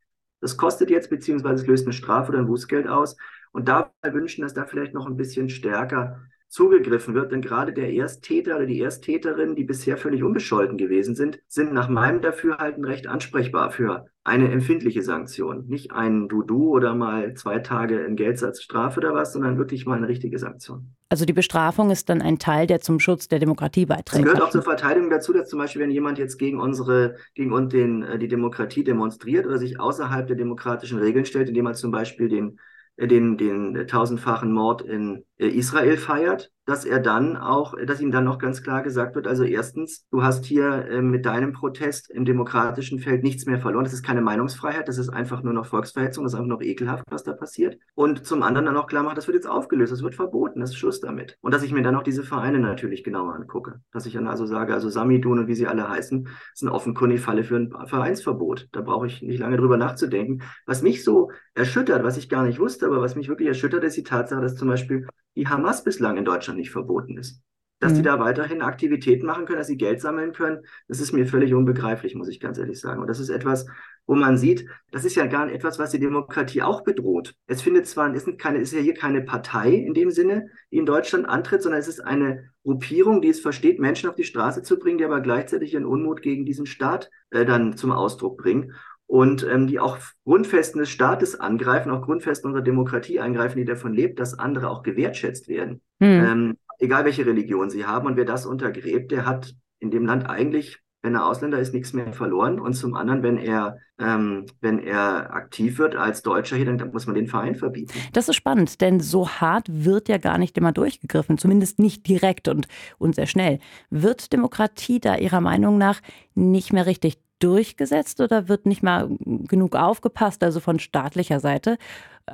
Das 0.40 0.57
kostet 0.57 0.90
jetzt, 0.90 1.09
beziehungsweise 1.09 1.62
es 1.62 1.66
löst 1.66 1.87
eine 1.87 1.92
Strafe 1.92 2.31
oder 2.31 2.40
ein 2.40 2.46
Bußgeld 2.46 2.88
aus. 2.88 3.16
Und 3.53 3.68
dabei 3.68 4.12
wünschen, 4.12 4.42
dass 4.42 4.55
da 4.55 4.66
vielleicht 4.66 4.94
noch 4.94 5.07
ein 5.07 5.16
bisschen 5.16 5.48
stärker 5.48 6.20
zugegriffen 6.48 7.14
wird. 7.14 7.33
Denn 7.33 7.40
gerade 7.40 7.72
der 7.72 7.92
Ersttäter 7.92 8.57
oder 8.57 8.66
die 8.66 8.81
Ersttäterin, 8.81 9.55
die 9.55 9.64
bisher 9.64 9.96
völlig 9.96 10.22
unbescholten 10.22 10.77
gewesen 10.77 11.14
sind, 11.14 11.40
sind 11.48 11.72
nach 11.72 11.88
meinem 11.88 12.20
Dafürhalten 12.20 12.85
recht 12.85 13.07
ansprechbar 13.07 13.70
für 13.70 14.07
eine 14.24 14.50
empfindliche 14.50 15.02
Sanktion. 15.02 15.66
Nicht 15.66 15.92
ein 15.92 16.28
Dudu 16.28 16.70
oder 16.70 16.94
mal 16.94 17.35
zwei 17.35 17.58
Tage 17.58 18.00
in 18.00 18.14
Geldsatz 18.14 18.62
Strafe 18.62 19.00
oder 19.00 19.14
was, 19.14 19.32
sondern 19.32 19.58
wirklich 19.58 19.85
mal 19.85 19.96
eine 19.96 20.08
richtige 20.08 20.38
Sanktion. 20.38 20.94
Also 21.08 21.24
die 21.24 21.32
Bestrafung 21.32 21.90
ist 21.90 22.08
dann 22.08 22.22
ein 22.22 22.38
Teil, 22.38 22.66
der 22.66 22.80
zum 22.80 23.00
Schutz 23.00 23.26
der 23.28 23.40
Demokratie 23.40 23.85
beiträgt. 23.85 24.24
Es 24.24 24.32
gehört 24.32 24.42
auch 24.42 24.50
zur 24.50 24.62
Verteidigung 24.62 25.11
dazu, 25.11 25.32
dass 25.32 25.48
zum 25.48 25.58
Beispiel, 25.58 25.82
wenn 25.82 25.90
jemand 25.90 26.18
jetzt 26.18 26.38
gegen 26.38 26.61
unsere, 26.61 27.16
gegen 27.35 27.52
und 27.52 27.72
den, 27.72 28.02
äh, 28.02 28.18
die 28.18 28.28
Demokratie 28.28 28.85
demonstriert 28.85 29.46
oder 29.46 29.58
sich 29.58 29.80
außerhalb 29.80 30.26
der 30.26 30.37
demokratischen 30.37 30.98
Regeln 30.98 31.24
stellt, 31.24 31.48
indem 31.48 31.66
er 31.66 31.74
zum 31.74 31.90
Beispiel 31.90 32.28
den 32.28 32.58
den, 32.98 33.37
den 33.38 33.87
tausendfachen 33.87 34.52
Mord 34.52 34.82
in 34.82 35.24
äh, 35.38 35.48
Israel 35.48 35.96
feiert, 35.96 36.52
dass 36.64 36.85
er 36.85 37.01
dann 37.01 37.37
auch, 37.37 37.75
dass 37.87 38.01
ihm 38.01 38.12
dann 38.12 38.25
noch 38.25 38.38
ganz 38.38 38.62
klar 38.62 38.83
gesagt 38.83 39.14
wird, 39.14 39.27
also 39.27 39.44
erstens, 39.44 40.07
du 40.11 40.22
hast 40.22 40.44
hier 40.44 40.87
äh, 40.88 41.03
mit 41.03 41.27
deinem 41.27 41.53
Protest 41.53 42.11
im 42.11 42.25
demokratischen 42.25 43.01
Feld 43.01 43.25
nichts 43.25 43.46
mehr 43.46 43.59
verloren. 43.59 43.85
Das 43.85 43.92
ist 43.92 44.05
keine 44.05 44.20
Meinungsfreiheit, 44.20 44.87
das 44.87 44.98
ist 44.98 45.09
einfach 45.09 45.42
nur 45.42 45.53
noch 45.53 45.66
Volksverhetzung, 45.66 46.25
das 46.25 46.35
ist 46.35 46.38
einfach 46.38 46.48
noch 46.48 46.62
ekelhaft, 46.62 47.05
was 47.11 47.25
da 47.25 47.33
passiert. 47.33 47.79
Und 47.94 48.25
zum 48.25 48.42
anderen 48.42 48.66
dann 48.66 48.77
auch 48.77 48.87
klar 48.87 49.03
macht, 49.03 49.16
das 49.16 49.27
wird 49.27 49.35
jetzt 49.35 49.48
aufgelöst, 49.48 49.92
das 49.92 50.03
wird 50.03 50.14
verboten, 50.14 50.61
das 50.61 50.70
ist 50.70 50.77
Schluss 50.77 51.01
damit. 51.01 51.37
Und 51.40 51.53
dass 51.53 51.62
ich 51.62 51.72
mir 51.72 51.83
dann 51.83 51.96
auch 51.96 52.05
diese 52.05 52.22
Vereine 52.22 52.61
natürlich 52.61 53.03
genauer 53.03 53.35
angucke. 53.35 53.81
Dass 53.92 54.07
ich 54.07 54.14
dann 54.14 54.29
also 54.29 54.46
sage, 54.46 54.72
also 54.72 54.88
Samidun 54.88 55.40
und 55.40 55.48
wie 55.48 55.55
sie 55.55 55.66
alle 55.66 55.88
heißen, 55.88 56.29
sind 56.55 56.68
offenkundig 56.68 57.20
Falle 57.20 57.42
für 57.42 57.57
ein 57.57 57.72
Vereinsverbot. 57.87 58.68
Da 58.72 58.83
brauche 58.83 59.07
ich 59.07 59.22
nicht 59.22 59.40
lange 59.40 59.57
drüber 59.57 59.77
nachzudenken. 59.77 60.42
Was 60.66 60.83
mich 60.83 61.03
so 61.03 61.31
erschüttert, 61.55 62.05
was 62.05 62.16
ich 62.16 62.29
gar 62.29 62.44
nicht 62.44 62.61
wusste, 62.61 62.87
aber 62.87 63.01
was 63.01 63.16
mich 63.16 63.29
wirklich 63.29 63.48
erschüttert, 63.48 63.83
ist 63.85 63.96
die 63.96 64.05
Tatsache, 64.05 64.40
dass 64.40 64.57
zum 64.57 64.68
Beispiel 64.68 65.07
die 65.36 65.48
Hamas 65.48 65.84
bislang 65.84 66.16
in 66.16 66.24
Deutschland 66.24 66.58
nicht 66.58 66.70
verboten 66.70 67.16
ist. 67.18 67.40
Dass 67.80 67.92
mhm. 67.92 67.96
die 67.96 68.02
da 68.02 68.20
weiterhin 68.20 68.62
Aktivitäten 68.62 69.26
machen 69.26 69.44
können, 69.44 69.58
dass 69.58 69.66
sie 69.66 69.76
Geld 69.76 70.00
sammeln 70.00 70.32
können, 70.32 70.60
das 70.88 71.00
ist 71.00 71.12
mir 71.12 71.26
völlig 71.26 71.52
unbegreiflich, 71.54 72.14
muss 72.14 72.28
ich 72.28 72.38
ganz 72.40 72.58
ehrlich 72.58 72.80
sagen. 72.80 73.00
Und 73.00 73.08
das 73.08 73.18
ist 73.18 73.28
etwas, 73.28 73.66
wo 74.06 74.14
man 74.14 74.36
sieht, 74.36 74.66
das 74.90 75.04
ist 75.04 75.14
ja 75.14 75.26
gar 75.26 75.46
nicht 75.46 75.54
etwas, 75.54 75.78
was 75.78 75.90
die 75.90 75.98
Demokratie 75.98 76.62
auch 76.62 76.82
bedroht. 76.82 77.34
Es 77.46 77.62
findet 77.62 77.86
zwar, 77.86 78.12
es 78.14 78.26
ist, 78.26 78.38
keine, 78.38 78.58
ist 78.58 78.72
ja 78.72 78.80
hier 78.80 78.94
keine 78.94 79.22
Partei 79.22 79.72
in 79.72 79.94
dem 79.94 80.10
Sinne, 80.10 80.48
die 80.70 80.78
in 80.78 80.86
Deutschland 80.86 81.28
antritt, 81.28 81.62
sondern 81.62 81.80
es 81.80 81.88
ist 81.88 82.00
eine 82.00 82.50
Gruppierung, 82.64 83.22
die 83.22 83.28
es 83.28 83.40
versteht, 83.40 83.80
Menschen 83.80 84.08
auf 84.08 84.14
die 84.14 84.24
Straße 84.24 84.62
zu 84.62 84.78
bringen, 84.78 84.98
die 84.98 85.04
aber 85.04 85.20
gleichzeitig 85.20 85.74
ihren 85.74 85.86
Unmut 85.86 86.22
gegen 86.22 86.44
diesen 86.44 86.66
Staat 86.66 87.10
äh, 87.30 87.44
dann 87.44 87.76
zum 87.76 87.92
Ausdruck 87.92 88.38
bringen 88.38 88.74
und 89.12 89.46
ähm, 89.46 89.66
die 89.66 89.79
auch 89.79 89.98
Grundfesten 90.25 90.81
des 90.81 90.88
Staates 90.88 91.38
angreifen, 91.38 91.90
auch 91.90 92.01
Grundfesten 92.01 92.48
unserer 92.48 92.64
Demokratie 92.64 93.20
eingreifen, 93.20 93.59
die 93.59 93.66
davon 93.66 93.92
lebt, 93.92 94.18
dass 94.18 94.38
andere 94.38 94.70
auch 94.70 94.83
gewertschätzt 94.83 95.48
werden. 95.48 95.83
Mhm. 95.98 96.07
Ähm, 96.09 96.57
egal 96.79 97.05
welche 97.05 97.27
Religion 97.27 97.68
sie 97.68 97.85
haben. 97.85 98.07
Und 98.07 98.16
wer 98.16 98.25
das 98.25 98.46
untergräbt, 98.46 99.12
der 99.12 99.27
hat 99.27 99.55
in 99.81 99.90
dem 99.90 100.07
Land 100.07 100.31
eigentlich, 100.31 100.79
wenn 101.03 101.14
er 101.14 101.27
Ausländer 101.27 101.59
ist, 101.59 101.75
nichts 101.75 101.92
mehr 101.92 102.11
verloren. 102.14 102.59
Und 102.59 102.72
zum 102.72 102.94
anderen, 102.94 103.22
wenn 103.22 103.37
er, 103.37 103.77
ähm, 103.98 104.46
wenn 104.62 104.79
er 104.79 105.35
aktiv 105.35 105.77
wird 105.77 105.94
als 105.94 106.22
Deutscher 106.22 106.57
hier, 106.57 106.64
dann 106.64 106.90
muss 106.90 107.05
man 107.05 107.14
den 107.14 107.27
Verein 107.27 107.55
verbieten. 107.55 107.92
Das 108.14 108.31
ist 108.31 108.37
spannend, 108.37 108.81
denn 108.81 108.98
so 109.01 109.29
hart 109.29 109.66
wird 109.68 110.09
ja 110.09 110.16
gar 110.16 110.38
nicht 110.38 110.57
immer 110.57 110.72
durchgegriffen, 110.72 111.37
zumindest 111.37 111.79
nicht 111.81 112.09
direkt 112.09 112.48
und, 112.48 112.66
und 112.96 113.14
sehr 113.14 113.27
schnell. 113.27 113.59
Wird 113.90 114.33
Demokratie 114.33 115.01
da 115.01 115.16
Ihrer 115.16 115.42
Meinung 115.42 115.77
nach 115.77 116.01
nicht 116.35 116.72
mehr 116.72 116.87
richtig 116.87 117.18
durchgesetzt 117.42 118.20
oder 118.20 118.48
wird 118.48 118.66
nicht 118.66 118.83
mal 118.83 119.09
genug 119.20 119.76
aufgepasst, 119.76 120.42
also 120.42 120.61
von 120.61 120.78
staatlicher 120.78 121.40
Seite? 121.40 121.78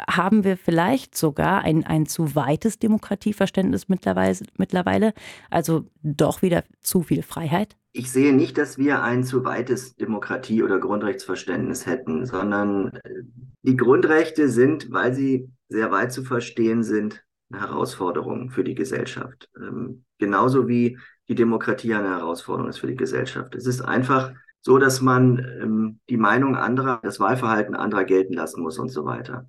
Haben 0.08 0.44
wir 0.44 0.56
vielleicht 0.56 1.16
sogar 1.16 1.62
ein, 1.62 1.84
ein 1.84 2.06
zu 2.06 2.34
weites 2.34 2.78
Demokratieverständnis 2.78 3.88
mittlerweile, 3.88 4.36
mittlerweile, 4.56 5.14
also 5.50 5.86
doch 6.02 6.42
wieder 6.42 6.64
zu 6.80 7.02
viel 7.02 7.22
Freiheit? 7.22 7.76
Ich 7.92 8.12
sehe 8.12 8.34
nicht, 8.34 8.58
dass 8.58 8.76
wir 8.76 9.02
ein 9.02 9.24
zu 9.24 9.44
weites 9.44 9.96
Demokratie- 9.96 10.62
oder 10.62 10.78
Grundrechtsverständnis 10.78 11.86
hätten, 11.86 12.26
sondern 12.26 12.88
äh, 13.02 13.22
die 13.62 13.76
Grundrechte 13.76 14.48
sind, 14.48 14.92
weil 14.92 15.14
sie 15.14 15.50
sehr 15.68 15.90
weit 15.90 16.12
zu 16.12 16.22
verstehen 16.22 16.82
sind, 16.82 17.24
eine 17.50 17.62
Herausforderung 17.62 18.50
für 18.50 18.62
die 18.62 18.74
Gesellschaft. 18.74 19.48
Ähm, 19.56 20.04
genauso 20.18 20.68
wie 20.68 20.98
die 21.28 21.34
Demokratie 21.34 21.94
eine 21.94 22.10
Herausforderung 22.10 22.68
ist 22.68 22.78
für 22.78 22.86
die 22.86 22.96
Gesellschaft. 22.96 23.54
Es 23.54 23.66
ist 23.66 23.80
einfach 23.80 24.32
so 24.60 24.78
dass 24.78 25.00
man 25.00 25.38
ähm, 25.62 26.00
die 26.08 26.16
Meinung 26.16 26.56
anderer, 26.56 27.00
das 27.02 27.20
Wahlverhalten 27.20 27.74
anderer 27.74 28.04
gelten 28.04 28.34
lassen 28.34 28.62
muss 28.62 28.78
und 28.78 28.88
so 28.88 29.04
weiter. 29.04 29.48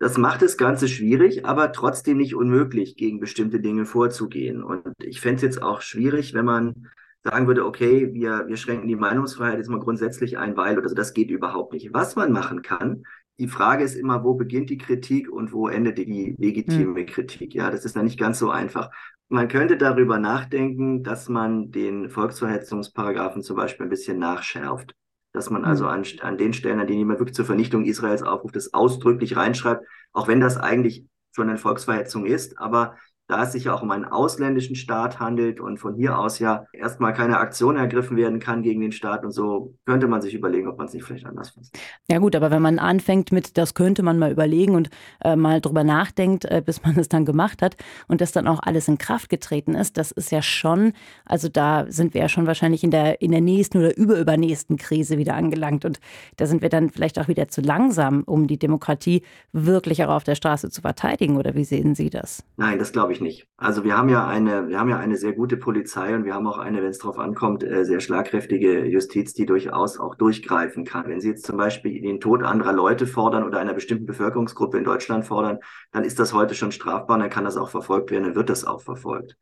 Das 0.00 0.18
macht 0.18 0.42
das 0.42 0.56
Ganze 0.56 0.88
schwierig, 0.88 1.46
aber 1.46 1.72
trotzdem 1.72 2.18
nicht 2.18 2.34
unmöglich, 2.34 2.96
gegen 2.96 3.20
bestimmte 3.20 3.60
Dinge 3.60 3.86
vorzugehen. 3.86 4.62
Und 4.62 4.82
ich 5.02 5.20
fände 5.20 5.36
es 5.36 5.42
jetzt 5.42 5.62
auch 5.62 5.80
schwierig, 5.80 6.34
wenn 6.34 6.44
man 6.44 6.88
sagen 7.22 7.46
würde, 7.46 7.64
okay, 7.64 8.12
wir, 8.12 8.44
wir 8.46 8.56
schränken 8.56 8.86
die 8.86 8.96
Meinungsfreiheit 8.96 9.56
jetzt 9.56 9.70
mal 9.70 9.80
grundsätzlich 9.80 10.36
ein, 10.36 10.56
weil, 10.56 10.78
also 10.80 10.94
das 10.94 11.14
geht 11.14 11.30
überhaupt 11.30 11.72
nicht. 11.72 11.94
Was 11.94 12.16
man 12.16 12.32
machen 12.32 12.60
kann, 12.60 13.04
die 13.38 13.48
Frage 13.48 13.82
ist 13.82 13.94
immer, 13.94 14.22
wo 14.22 14.34
beginnt 14.34 14.70
die 14.70 14.78
Kritik 14.78 15.30
und 15.30 15.52
wo 15.52 15.68
endet 15.68 15.98
die 15.98 16.36
legitime 16.38 17.00
hm. 17.00 17.06
Kritik? 17.06 17.54
Ja, 17.54 17.70
das 17.70 17.84
ist 17.84 17.96
dann 17.96 18.04
nicht 18.04 18.18
ganz 18.18 18.38
so 18.38 18.50
einfach. 18.50 18.90
Man 19.28 19.48
könnte 19.48 19.76
darüber 19.76 20.18
nachdenken, 20.18 21.02
dass 21.02 21.28
man 21.28 21.70
den 21.70 22.10
Volksverhetzungsparagraphen 22.10 23.42
zum 23.42 23.56
Beispiel 23.56 23.86
ein 23.86 23.90
bisschen 23.90 24.18
nachschärft. 24.18 24.94
Dass 25.32 25.50
man 25.50 25.64
also 25.64 25.86
hm. 25.86 25.90
an, 25.90 26.04
an 26.20 26.38
den 26.38 26.52
Stellen, 26.52 26.78
an 26.78 26.86
denen 26.86 27.00
jemand 27.00 27.18
wirklich 27.18 27.34
zur 27.34 27.44
Vernichtung 27.44 27.84
Israels 27.84 28.22
aufruft, 28.22 28.54
das 28.54 28.72
ausdrücklich 28.72 29.36
reinschreibt, 29.36 29.84
auch 30.12 30.28
wenn 30.28 30.40
das 30.40 30.56
eigentlich 30.56 31.04
schon 31.32 31.48
eine 31.48 31.58
Volksverhetzung 31.58 32.26
ist. 32.26 32.58
Aber 32.58 32.96
da 33.34 33.42
es 33.42 33.52
sich 33.52 33.64
ja 33.64 33.74
auch 33.74 33.82
um 33.82 33.90
einen 33.90 34.04
ausländischen 34.04 34.76
Staat 34.76 35.18
handelt 35.18 35.58
und 35.58 35.78
von 35.78 35.96
hier 35.96 36.18
aus 36.20 36.38
ja 36.38 36.66
erstmal 36.72 37.12
keine 37.12 37.38
Aktion 37.38 37.76
ergriffen 37.76 38.16
werden 38.16 38.38
kann 38.38 38.62
gegen 38.62 38.80
den 38.80 38.92
Staat 38.92 39.24
und 39.24 39.32
so, 39.32 39.74
könnte 39.86 40.06
man 40.06 40.22
sich 40.22 40.34
überlegen, 40.34 40.68
ob 40.68 40.78
man 40.78 40.86
es 40.86 40.94
nicht 40.94 41.04
vielleicht 41.04 41.26
anders 41.26 41.50
fasst. 41.50 41.76
Ja 42.08 42.18
gut, 42.18 42.36
aber 42.36 42.52
wenn 42.52 42.62
man 42.62 42.78
anfängt 42.78 43.32
mit, 43.32 43.58
das 43.58 43.74
könnte 43.74 44.04
man 44.04 44.20
mal 44.20 44.30
überlegen 44.30 44.76
und 44.76 44.88
äh, 45.24 45.34
mal 45.34 45.60
drüber 45.60 45.82
nachdenkt, 45.82 46.44
äh, 46.44 46.62
bis 46.64 46.84
man 46.84 46.96
es 46.98 47.08
dann 47.08 47.24
gemacht 47.24 47.60
hat 47.60 47.76
und 48.06 48.20
das 48.20 48.30
dann 48.30 48.46
auch 48.46 48.60
alles 48.62 48.86
in 48.86 48.98
Kraft 48.98 49.30
getreten 49.30 49.74
ist, 49.74 49.96
das 49.96 50.12
ist 50.12 50.30
ja 50.30 50.40
schon, 50.40 50.92
also 51.24 51.48
da 51.48 51.86
sind 51.88 52.14
wir 52.14 52.20
ja 52.20 52.28
schon 52.28 52.46
wahrscheinlich 52.46 52.84
in 52.84 52.92
der, 52.92 53.20
in 53.20 53.32
der 53.32 53.40
nächsten 53.40 53.78
oder 53.78 53.96
überübernächsten 53.96 54.76
Krise 54.76 55.18
wieder 55.18 55.34
angelangt 55.34 55.84
und 55.84 55.98
da 56.36 56.46
sind 56.46 56.62
wir 56.62 56.68
dann 56.68 56.90
vielleicht 56.90 57.18
auch 57.18 57.26
wieder 57.26 57.48
zu 57.48 57.62
langsam, 57.62 58.22
um 58.26 58.46
die 58.46 58.60
Demokratie 58.60 59.22
wirklich 59.52 60.04
auch 60.04 60.10
auf 60.10 60.22
der 60.22 60.36
Straße 60.36 60.70
zu 60.70 60.82
verteidigen 60.82 61.36
oder 61.36 61.56
wie 61.56 61.64
sehen 61.64 61.96
Sie 61.96 62.10
das? 62.10 62.44
Nein, 62.56 62.78
das 62.78 62.92
glaube 62.92 63.12
ich 63.12 63.20
nicht 63.20 63.23
nicht. 63.24 63.48
Also 63.56 63.82
wir 63.82 63.96
haben 63.96 64.08
ja 64.08 64.24
eine, 64.28 64.68
wir 64.68 64.78
haben 64.78 64.88
ja 64.88 64.98
eine 64.98 65.16
sehr 65.16 65.32
gute 65.32 65.56
Polizei 65.56 66.14
und 66.14 66.24
wir 66.24 66.34
haben 66.34 66.46
auch 66.46 66.58
eine, 66.58 66.80
wenn 66.80 66.90
es 66.90 66.98
darauf 66.98 67.18
ankommt, 67.18 67.64
äh, 67.64 67.84
sehr 67.84 67.98
schlagkräftige 67.98 68.84
Justiz, 68.84 69.34
die 69.34 69.46
durchaus 69.46 69.98
auch 69.98 70.14
durchgreifen 70.14 70.84
kann. 70.84 71.08
Wenn 71.08 71.20
Sie 71.20 71.30
jetzt 71.30 71.44
zum 71.44 71.56
Beispiel 71.56 72.00
den 72.00 72.20
Tod 72.20 72.44
anderer 72.44 72.72
Leute 72.72 73.08
fordern 73.08 73.42
oder 73.42 73.58
einer 73.58 73.74
bestimmten 73.74 74.06
Bevölkerungsgruppe 74.06 74.78
in 74.78 74.84
Deutschland 74.84 75.24
fordern, 75.24 75.58
dann 75.90 76.04
ist 76.04 76.20
das 76.20 76.32
heute 76.32 76.54
schon 76.54 76.70
strafbar 76.70 77.16
und 77.16 77.22
dann 77.22 77.30
kann 77.30 77.44
das 77.44 77.56
auch 77.56 77.70
verfolgt 77.70 78.12
werden 78.12 78.26
und 78.26 78.36
wird 78.36 78.48
das 78.48 78.64
auch 78.64 78.82
verfolgt. 78.82 79.36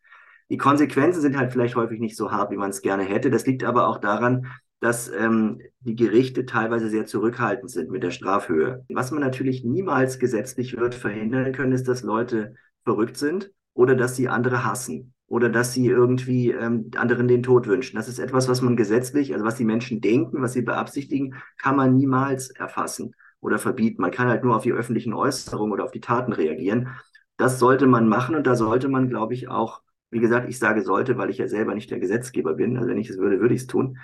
Die 0.48 0.56
Konsequenzen 0.56 1.20
sind 1.20 1.36
halt 1.36 1.52
vielleicht 1.52 1.76
häufig 1.76 2.00
nicht 2.00 2.16
so 2.16 2.32
hart, 2.32 2.50
wie 2.50 2.56
man 2.56 2.70
es 2.70 2.80
gerne 2.80 3.02
hätte. 3.02 3.30
Das 3.30 3.46
liegt 3.46 3.64
aber 3.64 3.88
auch 3.88 3.98
daran, 3.98 4.46
dass 4.80 5.08
ähm, 5.10 5.60
die 5.80 5.94
Gerichte 5.94 6.44
teilweise 6.44 6.88
sehr 6.88 7.06
zurückhaltend 7.06 7.70
sind 7.70 7.90
mit 7.90 8.02
der 8.02 8.10
Strafhöhe. 8.10 8.84
Was 8.88 9.12
man 9.12 9.20
natürlich 9.20 9.64
niemals 9.64 10.18
gesetzlich 10.18 10.76
wird 10.76 10.94
verhindern 10.94 11.52
können, 11.52 11.72
ist, 11.72 11.86
dass 11.88 12.02
Leute 12.02 12.54
verrückt 12.84 13.16
sind 13.16 13.52
oder 13.74 13.94
dass 13.94 14.16
sie 14.16 14.28
andere 14.28 14.64
hassen 14.64 15.14
oder 15.26 15.48
dass 15.48 15.72
sie 15.72 15.86
irgendwie 15.86 16.50
ähm, 16.50 16.90
anderen 16.96 17.28
den 17.28 17.42
Tod 17.42 17.66
wünschen. 17.66 17.96
Das 17.96 18.08
ist 18.08 18.18
etwas, 18.18 18.48
was 18.48 18.60
man 18.60 18.76
gesetzlich, 18.76 19.32
also 19.32 19.44
was 19.44 19.56
die 19.56 19.64
Menschen 19.64 20.00
denken, 20.00 20.42
was 20.42 20.52
sie 20.52 20.62
beabsichtigen, 20.62 21.34
kann 21.58 21.76
man 21.76 21.96
niemals 21.96 22.50
erfassen 22.50 23.14
oder 23.40 23.58
verbieten. 23.58 24.02
Man 24.02 24.10
kann 24.10 24.28
halt 24.28 24.44
nur 24.44 24.56
auf 24.56 24.62
die 24.62 24.72
öffentlichen 24.72 25.14
Äußerungen 25.14 25.72
oder 25.72 25.84
auf 25.84 25.92
die 25.92 26.00
Taten 26.00 26.32
reagieren. 26.32 26.88
Das 27.36 27.58
sollte 27.58 27.86
man 27.86 28.08
machen 28.08 28.34
und 28.34 28.46
da 28.46 28.54
sollte 28.56 28.88
man, 28.88 29.08
glaube 29.08 29.34
ich, 29.34 29.48
auch, 29.48 29.82
wie 30.10 30.20
gesagt, 30.20 30.48
ich 30.48 30.58
sage 30.58 30.82
sollte, 30.82 31.16
weil 31.16 31.30
ich 31.30 31.38
ja 31.38 31.48
selber 31.48 31.74
nicht 31.74 31.90
der 31.90 31.98
Gesetzgeber 31.98 32.54
bin. 32.54 32.76
Also 32.76 32.90
wenn 32.90 32.98
ich 32.98 33.08
es 33.08 33.18
würde, 33.18 33.40
würde 33.40 33.54
ich 33.54 33.62
es 33.62 33.66
tun 33.66 33.98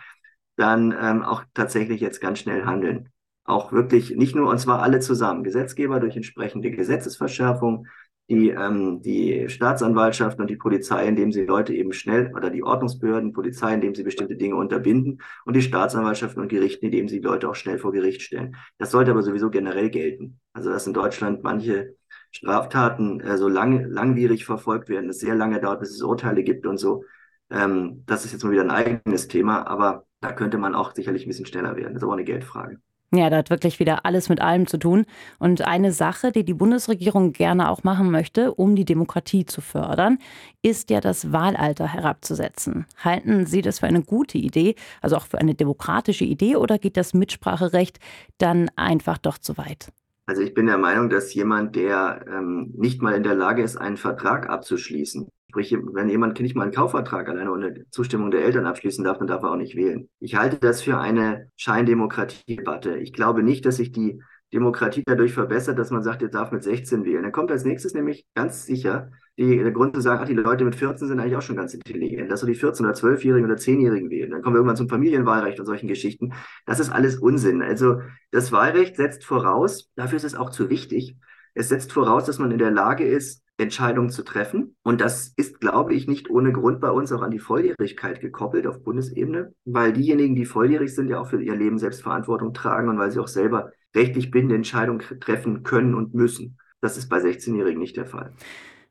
dann 0.59 0.95
ähm, 1.01 1.23
auch 1.23 1.45
tatsächlich 1.55 2.01
jetzt 2.01 2.21
ganz 2.21 2.41
schnell 2.41 2.65
handeln. 2.65 3.11
Auch 3.45 3.73
wirklich 3.73 4.15
nicht 4.17 4.35
nur, 4.35 4.51
und 4.51 4.59
zwar 4.59 4.83
alle 4.83 5.01
zusammen, 5.01 5.45
Gesetzgeber 5.45 6.01
durch 6.01 6.17
entsprechende 6.17 6.71
Gesetzesverschärfung, 6.71 7.87
die, 8.29 8.51
ähm, 8.51 9.01
die 9.03 9.49
Staatsanwaltschaft 9.49 10.39
und 10.39 10.51
die 10.51 10.57
Polizei, 10.57 11.07
indem 11.07 11.33
sie 11.33 11.45
Leute 11.45 11.75
eben 11.75 11.93
schnell, 11.93 12.31
oder 12.35 12.51
die 12.51 12.63
Ordnungsbehörden, 12.63 13.33
Polizei, 13.33 13.73
indem 13.75 13.95
sie 13.95 14.03
bestimmte 14.03 14.37
Dinge 14.37 14.57
unterbinden 14.57 15.23
und 15.47 15.57
die 15.57 15.63
Staatsanwaltschaften 15.63 16.43
und 16.43 16.49
Gerichten, 16.49 16.87
indem 16.87 17.09
sie 17.09 17.21
Leute 17.21 17.49
auch 17.49 17.55
schnell 17.55 17.79
vor 17.79 17.93
Gericht 17.93 18.23
stellen. 18.23 18.57
Das 18.77 18.91
sollte 18.91 19.13
aber 19.13 19.23
sowieso 19.23 19.51
generell 19.51 19.89
gelten. 19.91 20.41
Also 20.53 20.71
dass 20.71 20.87
in 20.87 20.93
Deutschland 20.93 21.43
manche 21.43 21.97
Straftaten 22.31 23.21
äh, 23.21 23.39
so 23.39 23.49
lang, 23.49 23.85
langwierig 23.85 24.45
verfolgt 24.45 24.89
werden, 24.89 25.09
es 25.09 25.21
sehr 25.21 25.35
lange 25.35 25.61
dauert, 25.61 25.81
bis 25.81 25.91
es 25.91 26.03
Urteile 26.03 26.43
gibt 26.43 26.67
und 26.67 26.77
so. 26.79 27.05
Ähm, 27.51 28.05
das 28.07 28.25
ist 28.25 28.33
jetzt 28.33 28.45
mal 28.45 28.53
wieder 28.53 28.63
ein 28.63 28.71
eigenes 28.71 29.29
Thema, 29.29 29.67
aber 29.67 30.07
da 30.21 30.33
könnte 30.33 30.59
man 30.59 30.75
auch 30.75 30.95
sicherlich 30.95 31.25
ein 31.25 31.29
bisschen 31.29 31.47
schneller 31.47 31.77
werden. 31.77 31.95
Das 31.95 32.03
ist 32.03 32.05
aber 32.05 32.15
eine 32.15 32.25
Geldfrage. 32.25 32.81
Ja, 33.11 33.31
da 33.31 33.39
hat 33.39 33.49
wirklich 33.49 33.81
wieder 33.81 34.05
alles 34.05 34.29
mit 34.29 34.43
allem 34.43 34.67
zu 34.67 34.77
tun. 34.77 35.07
Und 35.39 35.63
eine 35.63 35.93
Sache, 35.93 36.31
die 36.31 36.45
die 36.45 36.53
Bundesregierung 36.53 37.33
gerne 37.33 37.71
auch 37.71 37.83
machen 37.83 38.11
möchte, 38.11 38.53
um 38.53 38.77
die 38.77 38.85
Demokratie 38.85 39.47
zu 39.47 39.63
fördern, 39.63 40.19
ist 40.61 40.91
ja 40.91 41.01
das 41.01 41.33
Wahlalter 41.33 41.87
herabzusetzen. 41.87 42.85
Halten 42.99 43.47
Sie 43.47 43.63
das 43.63 43.79
für 43.79 43.87
eine 43.87 44.03
gute 44.03 44.37
Idee, 44.37 44.75
also 45.01 45.17
auch 45.17 45.27
für 45.27 45.39
eine 45.39 45.55
demokratische 45.55 46.25
Idee, 46.25 46.57
oder 46.57 46.79
geht 46.79 46.99
das 46.99 47.15
Mitspracherecht 47.15 47.99
dann 48.37 48.71
einfach 48.77 49.17
doch 49.17 49.39
zu 49.39 49.57
weit? 49.57 49.91
Also 50.27 50.43
ich 50.43 50.53
bin 50.53 50.67
der 50.67 50.77
Meinung, 50.77 51.09
dass 51.09 51.33
jemand, 51.33 51.77
der 51.77 52.27
ähm, 52.29 52.75
nicht 52.77 53.01
mal 53.01 53.15
in 53.15 53.23
der 53.23 53.35
Lage 53.35 53.63
ist, 53.63 53.79
einen 53.79 53.97
Vertrag 53.97 54.51
abzuschließen, 54.51 55.29
Sprich, 55.51 55.75
wenn 55.93 56.11
jemand 56.11 56.39
nicht 56.41 56.55
mal 56.55 56.65
einen 56.65 56.73
Kaufvertrag 56.73 57.29
alleine 57.29 57.51
ohne 57.51 57.87
Zustimmung 57.91 58.31
der 58.31 58.45
Eltern 58.45 58.67
abschließen 58.67 59.03
darf, 59.03 59.19
dann 59.19 59.27
darf 59.27 59.43
er 59.43 59.53
auch 59.53 59.57
nicht 59.57 59.77
wählen. 59.77 60.09
Ich 60.21 60.37
halte 60.37 60.59
das 60.59 60.83
für 60.83 60.99
eine 60.99 61.51
Scheindemokratiedebatte. 61.57 62.97
Ich 62.99 63.15
glaube 63.15 63.43
nicht, 63.43 63.65
dass 63.65 63.77
sich 63.77 63.91
die 63.91 64.21
Demokratie 64.53 65.03
dadurch 65.07 65.33
verbessert, 65.33 65.79
dass 65.79 65.91
man 65.91 66.03
sagt, 66.03 66.23
jetzt 66.23 66.35
darf 66.35 66.53
mit 66.53 66.63
16 66.63 67.05
wählen. 67.05 67.23
Dann 67.23 67.33
kommt 67.33 67.51
als 67.51 67.65
nächstes 67.65 67.95
nämlich 67.95 68.27
ganz 68.35 68.67
sicher 68.67 69.11
die, 69.39 69.57
der 69.57 69.71
Grund 69.71 69.95
zu 69.95 70.01
sagen, 70.01 70.21
ach, 70.23 70.27
die 70.27 70.35
Leute 70.35 70.65
mit 70.65 70.75
14 70.75 71.07
sind 71.07 71.21
eigentlich 71.21 71.37
auch 71.37 71.43
schon 71.43 71.57
ganz 71.57 71.73
intelligent. 71.73 72.29
Lass 72.29 72.41
doch 72.41 72.47
die 72.49 72.57
14- 72.57 72.81
oder 72.81 72.93
12-Jährigen 72.93 73.45
oder 73.49 73.59
10-Jährigen 73.59 74.11
wählen. 74.11 74.31
Dann 74.31 74.43
kommen 74.43 74.55
wir 74.55 74.59
irgendwann 74.59 74.77
zum 74.77 74.89
Familienwahlrecht 74.89 75.61
und 75.61 75.67
solchen 75.67 75.87
Geschichten. 75.87 76.33
Das 76.67 76.81
ist 76.81 76.91
alles 76.91 77.17
Unsinn. 77.17 77.63
Also 77.63 78.01
das 78.33 78.51
Wahlrecht 78.51 78.97
setzt 78.97 79.25
voraus, 79.25 79.91
dafür 79.97 80.17
ist 80.17 80.25
es 80.25 80.35
auch 80.35 80.51
zu 80.51 80.71
wichtig, 80.71 81.17
es 81.55 81.69
setzt 81.69 81.93
voraus, 81.93 82.25
dass 82.25 82.39
man 82.39 82.51
in 82.51 82.59
der 82.59 82.71
Lage 82.71 83.05
ist, 83.05 83.43
Entscheidungen 83.59 84.11
zu 84.11 84.23
treffen. 84.23 84.77
Und 84.83 85.01
das 85.01 85.33
ist, 85.37 85.61
glaube 85.61 85.95
ich, 85.95 86.07
nicht 86.07 86.31
ohne 86.31 86.53
Grund 86.53 86.81
bei 86.81 86.91
uns 86.91 87.13
auch 87.13 87.23
an 87.23 87.31
die 87.31 87.39
Volljährigkeit 87.41 88.21
gekoppelt 88.21 88.67
auf 88.67 88.83
Bundesebene, 88.83 89.53
weil 89.65 89.93
diejenigen, 89.93 90.37
die 90.37 90.47
volljährig 90.47 90.95
sind, 90.95 91.09
ja 91.09 91.21
auch 91.21 91.29
für 91.29 91.43
ihr 91.43 91.57
Leben 91.57 91.79
selbst 91.79 92.03
Verantwortung 92.03 92.55
tragen 92.55 92.89
und 92.89 92.99
weil 92.99 93.11
sie 93.11 93.21
auch 93.21 93.29
selber 93.29 93.73
rechtlich 93.95 94.31
bindende 94.31 94.55
Entscheidungen 94.55 95.03
treffen 95.21 95.65
können 95.65 95.95
und 95.95 96.15
müssen. 96.15 96.59
Das 96.81 96.97
ist 96.97 97.09
bei 97.09 97.19
16-Jährigen 97.19 97.81
nicht 97.81 97.97
der 97.97 98.07
Fall. 98.07 98.33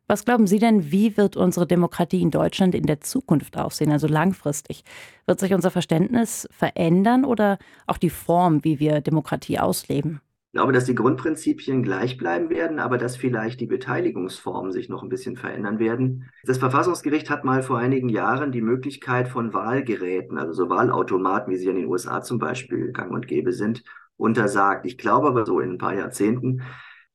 Was 0.10 0.23
glauben 0.23 0.47
Sie 0.47 0.60
denn, 0.60 0.89
wie 0.91 1.17
wird 1.17 1.36
unsere 1.36 1.67
Demokratie 1.67 2.21
in 2.21 2.32
Deutschland 2.32 2.75
in 2.75 2.86
der 2.86 3.01
Zukunft 3.01 3.58
aussehen, 3.58 3.91
also 3.91 4.08
langfristig? 4.08 4.84
Wird 5.25 5.39
sich 5.39 5.53
unser 5.53 5.69
Verständnis 5.69 6.47
verändern 6.49 7.25
oder 7.25 7.58
auch 7.88 7.97
die 7.97 8.10
Form, 8.10 8.63
wie 8.63 8.80
wir 8.80 9.01
Demokratie 9.01 9.60
ausleben? 9.60 10.21
Ich 10.47 10.57
glaube, 10.57 10.71
dass 10.71 10.86
die 10.86 10.95
Grundprinzipien 10.95 11.83
gleich 11.83 12.17
bleiben 12.17 12.49
werden, 12.49 12.79
aber 12.79 12.97
dass 12.97 13.15
vielleicht 13.15 13.60
die 13.60 13.67
Beteiligungsformen 13.67 14.71
sich 14.71 14.89
noch 14.89 15.03
ein 15.03 15.10
bisschen 15.10 15.36
verändern 15.36 15.77
werden. 15.77 16.31
Das 16.43 16.57
Verfassungsgericht 16.57 17.29
hat 17.29 17.43
mal 17.43 17.62
vor 17.62 17.77
einigen 17.77 18.10
Jahren 18.10 18.51
die 18.51 18.62
Möglichkeit 18.62 19.27
von 19.27 19.53
Wahlgeräten, 19.53 20.38
also 20.38 20.53
so 20.53 20.69
Wahlautomaten, 20.69 21.53
wie 21.53 21.57
sie 21.57 21.67
in 21.67 21.75
den 21.75 21.86
USA 21.86 22.21
zum 22.21 22.39
Beispiel 22.39 22.91
gang 22.91 23.12
und 23.12 23.27
gäbe 23.27 23.51
sind, 23.51 23.83
untersagt. 24.15 24.86
Ich 24.86 24.97
glaube 24.97 25.27
aber 25.27 25.45
so 25.45 25.60
in 25.60 25.73
ein 25.73 25.77
paar 25.77 25.93
Jahrzehnten 25.93 26.63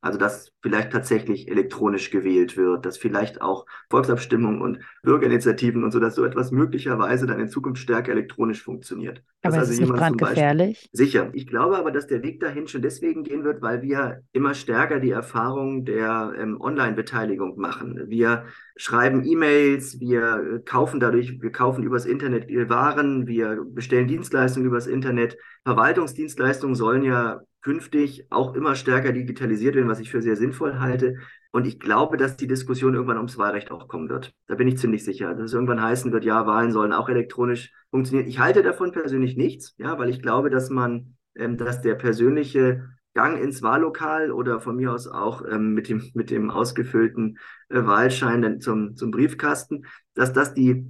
also 0.02 0.18
dass 0.18 0.52
vielleicht 0.60 0.92
tatsächlich 0.92 1.48
elektronisch 1.48 2.10
gewählt 2.10 2.56
wird, 2.56 2.84
dass 2.84 2.98
vielleicht 2.98 3.40
auch 3.40 3.66
Volksabstimmungen 3.88 4.60
und 4.60 4.80
Bürgerinitiativen 5.04 5.84
und 5.84 5.92
so, 5.92 6.00
dass 6.00 6.16
so 6.16 6.24
etwas 6.24 6.50
möglicherweise 6.50 7.26
dann 7.26 7.38
in 7.38 7.48
Zukunft 7.48 7.80
stärker 7.80 8.10
elektronisch 8.10 8.64
funktioniert. 8.64 9.22
Aber 9.42 9.56
dass 9.56 9.70
ist 9.70 9.80
also 9.80 9.92
nicht 9.92 9.98
brandgefährlich? 9.98 10.90
Sicher. 10.92 11.30
Ich 11.34 11.46
glaube 11.46 11.78
aber, 11.78 11.92
dass 11.92 12.08
der 12.08 12.22
Weg 12.24 12.40
dahin 12.40 12.66
schon 12.66 12.82
deswegen 12.82 13.22
gehen 13.22 13.44
wird, 13.44 13.62
weil 13.62 13.82
wir 13.82 14.22
immer 14.32 14.54
stärker 14.54 14.98
die 14.98 15.12
Erfahrung 15.12 15.84
der 15.84 16.32
ähm, 16.36 16.60
Online-Beteiligung 16.60 17.56
machen. 17.58 18.02
Wir 18.08 18.46
schreiben 18.76 19.24
E-Mails, 19.24 20.00
wir 20.00 20.62
kaufen 20.64 20.98
dadurch, 20.98 21.40
wir 21.40 21.52
kaufen 21.52 21.84
übers 21.84 22.06
Internet 22.06 22.48
Waren, 22.68 23.28
wir 23.28 23.64
bestellen 23.64 24.08
Dienstleistungen 24.08 24.66
übers 24.66 24.88
Internet. 24.88 25.36
Verwaltungsdienstleistungen 25.64 26.74
sollen 26.74 27.04
ja 27.04 27.40
künftig 27.62 28.26
auch 28.30 28.54
immer 28.54 28.74
stärker 28.74 29.12
digitalisiert 29.12 29.74
werden, 29.74 29.88
was 29.88 30.00
ich 30.00 30.10
für 30.10 30.20
sehr 30.20 30.36
sinnvoll 30.36 30.78
halte. 30.78 31.16
Und 31.52 31.66
ich 31.66 31.80
glaube, 31.80 32.16
dass 32.16 32.36
die 32.36 32.46
Diskussion 32.46 32.94
irgendwann 32.94 33.18
ums 33.18 33.38
Wahlrecht 33.38 33.70
auch 33.70 33.88
kommen 33.88 34.08
wird. 34.08 34.34
Da 34.46 34.54
bin 34.54 34.68
ich 34.68 34.78
ziemlich 34.78 35.04
sicher. 35.04 35.34
Dass 35.34 35.46
es 35.46 35.54
irgendwann 35.54 35.82
heißen 35.82 36.12
wird, 36.12 36.24
ja, 36.24 36.46
Wahlen 36.46 36.72
sollen 36.72 36.92
auch 36.92 37.08
elektronisch 37.08 37.72
funktionieren. 37.90 38.28
Ich 38.28 38.38
halte 38.38 38.62
davon 38.62 38.92
persönlich 38.92 39.36
nichts, 39.36 39.74
ja, 39.78 39.98
weil 39.98 40.10
ich 40.10 40.22
glaube, 40.22 40.50
dass 40.50 40.70
man, 40.70 41.16
ähm, 41.34 41.56
dass 41.56 41.80
der 41.82 41.94
persönliche 41.94 42.88
Gang 43.14 43.38
ins 43.40 43.62
Wahllokal 43.62 44.32
oder 44.32 44.60
von 44.60 44.76
mir 44.76 44.92
aus 44.92 45.06
auch 45.06 45.44
ähm, 45.46 45.74
mit, 45.74 45.88
dem, 45.88 46.10
mit 46.14 46.30
dem 46.30 46.50
ausgefüllten 46.50 47.38
äh, 47.68 47.84
Wahlschein 47.84 48.60
zum, 48.60 48.96
zum 48.96 49.10
Briefkasten, 49.10 49.84
dass 50.14 50.32
das 50.32 50.54
die 50.54 50.86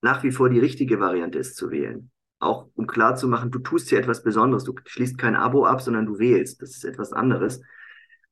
nach 0.00 0.22
wie 0.22 0.32
vor 0.32 0.48
die 0.48 0.58
richtige 0.58 1.00
Variante 1.00 1.38
ist 1.38 1.56
zu 1.56 1.70
wählen 1.70 2.10
auch 2.46 2.68
um 2.74 2.86
klar 2.86 3.16
zu 3.16 3.28
machen, 3.28 3.50
du 3.50 3.58
tust 3.58 3.88
hier 3.88 3.98
etwas 3.98 4.22
Besonderes. 4.22 4.64
Du 4.64 4.74
schließt 4.84 5.18
kein 5.18 5.36
Abo 5.36 5.64
ab, 5.64 5.80
sondern 5.80 6.06
du 6.06 6.18
wählst. 6.18 6.62
Das 6.62 6.70
ist 6.70 6.84
etwas 6.84 7.12
anderes. 7.12 7.60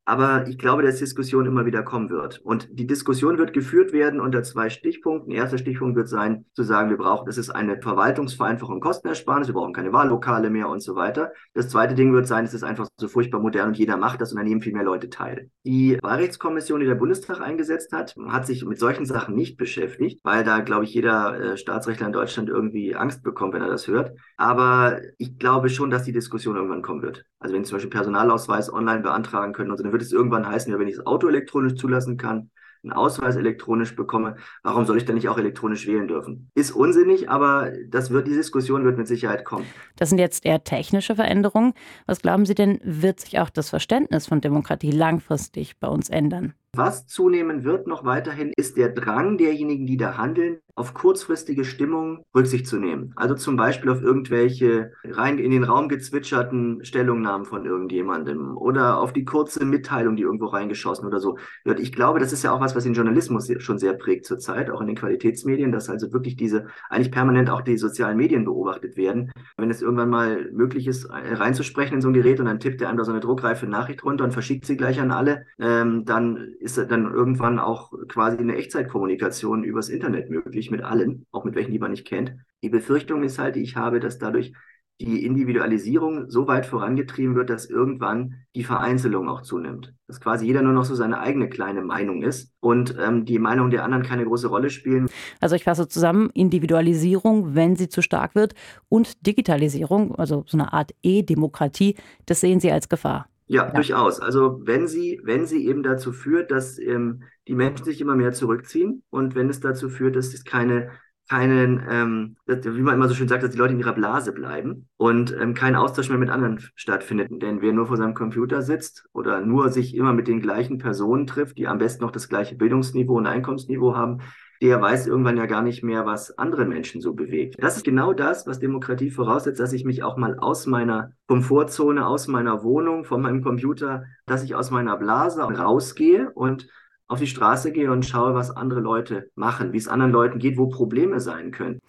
Aber 0.05 0.47
ich 0.49 0.59
glaube, 0.59 0.83
dass 0.83 0.99
Diskussion 0.99 1.47
immer 1.47 1.65
wieder 1.65 1.83
kommen 1.83 2.11
wird. 2.11 2.41
Und 2.41 2.69
die 2.71 2.87
Diskussion 2.87 3.39
wird 3.39 3.53
geführt 3.53 3.93
werden 3.93 4.21
unter 4.21 4.43
zwei 4.43 4.69
Stichpunkten. 4.69 5.33
Erster 5.33 5.59
Stichpunkt 5.59 5.97
wird 5.97 6.09
sein, 6.09 6.45
zu 6.55 6.63
sagen, 6.63 6.91
wir 6.91 6.99
brauchen, 6.99 7.27
das 7.27 7.39
ist 7.39 7.51
eine 7.51 7.81
Verwaltungsvereinfachung, 7.81 8.81
Kostenersparnis, 8.81 9.49
wir 9.49 9.55
brauchen 9.55 9.73
keine 9.73 9.93
Wahllokale 9.93 10.51
mehr 10.51 10.69
und 10.69 10.83
so 10.83 10.95
weiter. 10.95 11.33
Das 11.55 11.71
zweite 11.71 11.95
Ding 11.95 12.13
wird 12.13 12.27
sein, 12.27 12.45
es 12.45 12.53
ist 12.53 12.65
einfach 12.65 12.89
so 12.99 13.09
furchtbar 13.09 13.41
modern 13.41 13.69
und 13.69 13.79
jeder 13.79 13.97
macht 13.97 14.21
das 14.21 14.33
und 14.33 14.39
dann 14.39 14.47
nehmen 14.47 14.61
viel 14.61 14.75
mehr 14.75 14.85
Leute 14.85 15.09
teil. 15.09 15.51
Die 15.65 15.99
Wahlrechtskommission, 16.03 16.81
die 16.81 16.87
der 16.87 16.97
Bundestag 16.97 17.41
eingesetzt 17.41 17.93
hat, 17.93 18.15
hat 18.29 18.47
sich 18.47 18.65
mit 18.65 18.79
solchen 18.79 19.07
Sachen 19.07 19.35
nicht 19.35 19.57
beschäftigt, 19.57 20.21
weil 20.23 20.45
da, 20.45 20.61
glaube 20.61 20.85
ich, 20.85 20.93
jeder 20.93 21.41
äh, 21.41 21.57
Staatsrechtler 21.57 22.07
in 22.07 22.13
Deutschland 22.13 22.51
irgendwie 22.51 22.95
Angst 22.95 23.23
bekommt, 23.23 23.55
wenn 23.55 23.63
er 23.63 23.69
das 23.69 23.89
hört. 23.89 24.13
Aber 24.37 25.01
ich 25.17 25.39
glaube 25.39 25.71
schon, 25.71 25.91
dass 25.91 26.05
die 26.05 26.13
Diskussion 26.13 26.57
irgendwann 26.57 26.83
kommen 26.83 27.03
wird. 27.03 27.25
Also 27.39 27.55
wenn 27.55 27.65
zum 27.65 27.77
Beispiel 27.77 27.91
Personalausweis 27.91 28.73
online 28.73 29.01
beantragen 29.01 29.53
können 29.53 29.71
und 29.71 29.77
so, 29.77 29.83
dann 29.83 29.93
wird 29.95 30.03
es 30.03 30.13
irgendwann 30.13 30.47
heißen, 30.47 30.71
ja, 30.71 30.79
wenn 30.79 30.89
ich 30.89 30.97
das 30.97 31.07
Auto 31.07 31.29
elektronisch 31.29 31.77
zulassen 31.77 32.19
kann, 32.19 32.51
einen 32.83 32.93
Ausweis 32.93 33.37
elektronisch 33.37 33.97
bekomme, 33.97 34.37
warum 34.63 34.85
soll 34.85 34.99
ich 34.99 35.05
dann 35.05 35.15
nicht 35.15 35.29
auch 35.29 35.39
elektronisch 35.39 35.87
wählen 35.87 36.07
dürfen? 36.07 36.51
Ist 36.55 36.73
unsinnig, 36.73 37.31
aber 37.31 37.73
das 37.89 38.11
wird, 38.11 38.27
die 38.27 38.35
Diskussion 38.35 38.85
wird 38.85 38.99
mit 38.99 39.09
Sicherheit 39.09 39.45
kommen. 39.45 39.65
Das 39.97 40.11
sind 40.11 40.19
jetzt 40.19 40.45
eher 40.45 40.65
technische 40.65 41.17
Veränderungen. 41.17 41.73
Was 42.07 42.21
glauben 42.21 42.45
Sie 42.45 42.55
denn, 42.55 42.81
wird 42.85 43.21
sich 43.21 43.39
auch 43.39 43.49
das 43.49 43.71
Verständnis 43.71 44.27
von 44.27 44.41
Demokratie 44.41 44.91
langfristig 44.91 45.79
bei 45.81 45.89
uns 45.89 46.11
ändern? 46.11 46.55
Was 46.77 47.07
zunehmen 47.07 47.63
wird 47.63 47.87
noch 47.87 48.05
weiterhin, 48.05 48.53
ist 48.57 48.77
der 48.77 48.89
Drang 48.89 49.39
derjenigen, 49.39 49.87
die 49.87 49.97
da 49.97 50.19
handeln, 50.19 50.59
auf 50.77 50.93
kurzfristige 50.93 51.65
Stimmung 51.65 52.25
Rücksicht 52.35 52.67
zu 52.67 52.79
nehmen. 52.79 53.13
Also 53.15 53.35
zum 53.35 53.57
Beispiel 53.57 53.91
auf 53.91 54.03
irgendwelche 54.03 54.93
rein 55.05 55.39
in 55.39 55.53
den 55.53 55.63
Raum 55.63 55.89
gezwitscherten 55.89 56.85
Stellungnahmen 56.85 57.47
von 57.47 57.65
irgendjemandem 57.65 58.57
oder 58.57 58.99
auf 58.99 59.13
die 59.13 59.25
kurze 59.25 59.65
Mitteilung, 59.65 60.17
die 60.17 60.23
irgendwo 60.23 60.47
reingeschossen 60.47 61.07
oder 61.07 61.21
so 61.21 61.39
wird. 61.65 61.79
Ich 61.79 61.93
glaube, 61.93 62.19
das 62.19 62.33
ist 62.33 62.43
ja 62.43 62.53
auch 62.53 62.61
was, 62.61 62.75
was 62.75 62.85
den 62.85 62.95
Journalismus 62.95 63.51
schon 63.59 63.79
sehr 63.79 63.93
prägt 63.93 64.27
zurzeit, 64.27 64.69
auch 64.69 64.81
in 64.81 64.89
den 64.89 64.97
Qualitätsmedien, 64.97 65.71
dass 65.71 65.89
also 65.89 66.13
wirklich 66.13 66.37
diese, 66.37 66.67
eigentlich 66.91 67.13
permanent 67.13 67.51
auch 67.51 67.61
die 67.61 67.79
sozialen 67.79 68.17
Medien 68.17 68.45
beobachtet 68.45 68.97
werden. 68.97 69.31
Wenn 69.57 69.71
es 69.71 69.81
irgendwann 69.81 70.11
mal 70.11 70.51
möglich 70.53 70.89
ist, 70.89 71.09
reinzusprechen 71.09 71.97
in 71.97 72.01
so 72.01 72.09
ein 72.09 72.15
Gerät 72.15 72.41
und 72.41 72.47
dann 72.47 72.59
tippt 72.59 72.81
der 72.81 72.89
einem 72.89 72.99
da 72.99 73.05
so 73.05 73.13
eine 73.13 73.21
druckreife 73.21 73.67
Nachricht 73.67 74.05
runter 74.05 74.25
und 74.25 74.33
verschickt 74.33 74.67
sie 74.67 74.77
gleich 74.77 75.01
an 75.01 75.13
alle, 75.13 75.47
ähm, 75.61 76.05
dann 76.05 76.55
ist 76.59 76.79
dann 76.79 77.13
irgendwann 77.13 77.61
auch 77.61 77.93
quasi 78.09 78.39
eine 78.39 78.57
Echtzeitkommunikation 78.57 79.63
übers 79.63 79.89
Internet 79.89 80.31
möglich 80.31 80.64
mit 80.71 80.83
allen, 80.83 81.27
auch 81.33 81.45
mit 81.45 81.55
welchen, 81.55 81.73
die 81.73 81.79
man 81.79 81.91
nicht 81.91 82.07
kennt. 82.07 82.35
Die 82.63 82.69
Befürchtung 82.69 83.23
ist 83.23 83.39
halt, 83.39 83.57
die 83.57 83.63
ich 83.63 83.77
habe, 83.77 84.01
dass 84.01 84.19
dadurch 84.19 84.53
die 85.01 85.25
Individualisierung 85.25 86.31
so 86.31 86.47
weit 86.47 86.67
vorangetrieben 86.67 87.35
wird, 87.35 87.51
dass 87.51 87.69
irgendwann 87.69 88.35
die 88.55 88.63
Vereinzelung 88.63 89.29
auch 89.29 89.43
zunimmt. 89.43 89.93
Dass 90.07 90.21
quasi 90.21 90.47
jeder 90.47 90.63
nur 90.63 90.73
noch 90.73 90.85
so 90.85 90.95
seine 90.95 91.19
eigene 91.19 91.49
kleine 91.49 91.83
Meinung 91.83 92.23
ist 92.23 92.53
und 92.61 92.97
ähm, 93.01 93.25
die 93.25 93.41
Meinung 93.41 93.71
der 93.71 93.85
anderen 93.85 94.05
keine 94.05 94.25
große 94.25 94.47
Rolle 94.47 94.71
spielen. 94.71 95.09
Also 95.41 95.57
ich 95.57 95.65
fasse 95.65 95.89
zusammen, 95.89 96.31
Individualisierung, 96.33 97.57
wenn 97.57 97.75
sie 97.75 97.89
zu 97.89 98.03
stark 98.03 98.37
wird, 98.37 98.55
und 98.89 99.27
Digitalisierung, 99.27 100.15
also 100.15 100.45
so 100.47 100.57
eine 100.57 100.73
Art 100.73 100.93
E-Demokratie, 101.03 101.97
das 102.27 102.41
sehen 102.41 102.61
Sie 102.61 102.71
als 102.71 102.89
Gefahr. 102.89 103.27
Ja, 103.47 103.67
ja, 103.67 103.71
durchaus. 103.73 104.21
Also 104.21 104.61
wenn 104.65 104.87
sie, 104.87 105.21
wenn 105.25 105.47
sie 105.47 105.67
eben 105.67 105.83
dazu 105.83 106.13
führt, 106.13 106.51
dass 106.51 106.79
ähm, 106.79 107.25
die 107.49 107.55
Menschen 107.55 107.85
sich 107.85 108.01
immer 108.01 108.17
mehr 108.17 108.33
zurückziehen 108.33 109.03
und 109.11 109.35
wenn 109.35 109.49
es 109.49 109.61
dazu 109.61 109.89
führt, 109.89 110.17
dass 110.17 110.33
es 110.33 110.45
keine, 110.45 110.91
keinen, 111.29 111.83
ähm, 111.89 112.37
wie 112.47 112.83
man 112.83 112.95
immer 112.95 113.09
so 113.09 113.15
schön 113.15 113.29
sagt, 113.29 113.43
dass 113.43 113.51
die 113.51 113.59
Leute 113.59 113.75
in 113.75 113.81
ihrer 113.81 113.93
Blase 113.93 114.33
bleiben 114.33 114.89
und 114.97 115.35
ähm, 115.39 115.55
kein 115.55 115.77
Austausch 115.77 116.09
mehr 116.09 116.19
mit 116.19 116.31
anderen 116.31 116.61
stattfindet. 116.75 117.29
Denn 117.31 117.61
wer 117.63 117.73
nur 117.73 117.87
vor 117.87 117.97
seinem 117.97 118.15
Computer 118.15 118.63
sitzt 118.63 119.07
oder 119.13 119.41
nur 119.41 119.71
sich 119.71 119.95
immer 119.95 120.13
mit 120.13 120.29
den 120.29 120.41
gleichen 120.41 120.79
Personen 120.79 121.27
trifft, 121.27 121.59
die 121.59 121.67
am 121.67 121.79
besten 121.79 122.03
noch 122.03 122.11
das 122.11 122.29
gleiche 122.29 122.57
Bildungsniveau 122.57 123.17
und 123.17 123.27
Einkommensniveau 123.27 123.97
haben, 123.97 124.21
der 124.63 124.81
weiß 124.81 125.07
irgendwann 125.07 125.37
ja 125.37 125.47
gar 125.47 125.63
nicht 125.63 125.83
mehr, 125.83 126.07
was 126.07 126.39
andere 126.39 126.65
Menschen 126.65 127.01
so 127.01 127.13
bewegt. 127.13 127.57
Das 127.59 127.77
ist 127.77 127.85
genau 127.85 128.13
das, 128.13 128.47
was 128.47 128.61
Demokratie 128.61 129.11
voraussetzt, 129.11 129.61
dass 129.61 129.73
ich 129.73 129.85
mich 129.85 130.03
auch 130.03 130.17
mal 130.17 130.39
aus 130.39 130.67
meiner 130.67 131.13
Komfortzone, 131.27 132.07
aus 132.07 132.29
meiner 132.29 132.63
Wohnung, 132.63 133.05
von 133.05 133.21
meinem 133.21 133.43
Computer, 133.43 134.05
dass 134.27 134.45
ich 134.45 134.55
aus 134.55 134.71
meiner 134.71 134.97
Blase 134.97 135.43
rausgehe 135.43 136.31
und 136.31 136.69
auf 137.09 137.19
die 137.19 137.27
Straße 137.27 137.73
gehe 137.73 137.91
und 137.91 138.05
schaue, 138.07 138.35
was 138.35 138.51
andere 138.51 138.81
Leute 138.81 139.31
machen, 139.35 139.73
wie 139.73 139.79
es 139.79 139.89
anderen 139.89 140.13
Leuten 140.13 140.39
geht, 140.39 140.57
wo 140.57 140.69
Probleme 140.69 141.21
sein 141.21 141.51
können. 141.51 141.81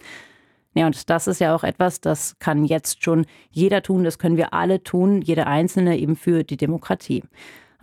Ja, 0.74 0.88
und 0.88 1.10
das 1.10 1.28
ist 1.28 1.40
ja 1.40 1.56
auch 1.56 1.64
etwas, 1.64 2.02
das 2.02 2.38
kann 2.40 2.66
jetzt 2.66 3.02
schon 3.02 3.26
jeder 3.50 3.82
tun, 3.82 4.04
das 4.04 4.20
können 4.20 4.36
wir 4.36 4.54
alle 4.54 4.84
tun, 4.84 5.22
jeder 5.22 5.48
Einzelne 5.48 5.98
eben 5.98 6.18
für 6.18 6.44
die 6.44 6.58
Demokratie. 6.58 7.24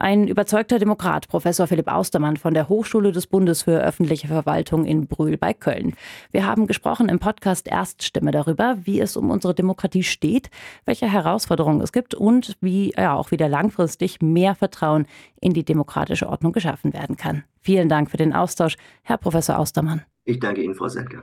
Ein 0.03 0.27
überzeugter 0.27 0.81
Demokrat, 0.81 1.29
Professor 1.29 1.69
Philipp 1.69 1.87
Austermann 1.87 2.37
von 2.37 2.55
der 2.55 2.69
Hochschule 2.69 3.13
des 3.13 3.29
Bundes 3.29 3.63
für 3.63 3.81
öffentliche 3.81 4.27
Verwaltung 4.27 4.85
in 4.85 5.07
Brühl 5.07 5.37
bei 5.37 5.55
Köln. 5.55 5.95
Wir 6.33 6.45
haben 6.45 6.67
gesprochen 6.67 7.09
im 7.09 7.21
Podcast 7.21 7.69
Erststimme 7.69 8.33
darüber, 8.33 8.79
wie 8.83 8.99
es 8.99 9.17
um 9.17 9.31
unsere 9.31 9.55
Demokratie 9.55 10.03
steht, 10.03 10.51
welche 10.87 11.09
Herausforderungen 11.09 11.81
es 11.83 11.93
gibt 11.93 12.17
und 12.17 12.57
wie 12.61 12.93
ja 12.97 13.15
auch 13.15 13.31
wieder 13.31 13.49
langfristig 13.49 14.21
mehr 14.21 14.57
Vertrauen 14.57 15.07
in 15.41 15.53
die 15.53 15.65
demokratische 15.65 16.29
Ordnung 16.29 16.51
geschaffen 16.51 16.93
werden 16.93 17.17
kann. 17.17 17.45
Vielen 17.61 17.89
Dank 17.89 18.11
für 18.11 18.17
den 18.17 18.33
Austausch, 18.33 18.75
Herr 19.05 19.19
Professor 19.19 19.57
Austermann. 19.57 20.03
Ich 20.25 20.41
danke 20.41 20.65
Ihnen, 20.65 20.75
Frau 20.75 20.89
Senke. 20.89 21.23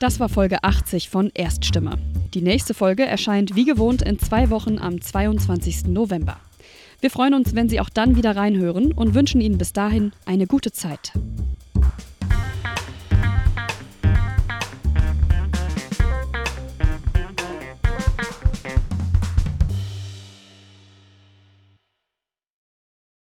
Das 0.00 0.18
war 0.18 0.30
Folge 0.30 0.64
80 0.64 1.10
von 1.10 1.30
Erststimme. 1.34 1.98
Die 2.32 2.40
nächste 2.40 2.72
Folge 2.72 3.04
erscheint 3.04 3.54
wie 3.54 3.66
gewohnt 3.66 4.00
in 4.00 4.18
zwei 4.18 4.48
Wochen 4.48 4.78
am 4.78 4.98
22. 4.98 5.88
November. 5.88 6.38
Wir 7.02 7.10
freuen 7.10 7.34
uns, 7.34 7.54
wenn 7.54 7.68
Sie 7.68 7.80
auch 7.80 7.90
dann 7.90 8.16
wieder 8.16 8.34
reinhören 8.34 8.92
und 8.92 9.14
wünschen 9.14 9.42
Ihnen 9.42 9.58
bis 9.58 9.74
dahin 9.74 10.12
eine 10.24 10.46
gute 10.46 10.72
Zeit. 10.72 11.12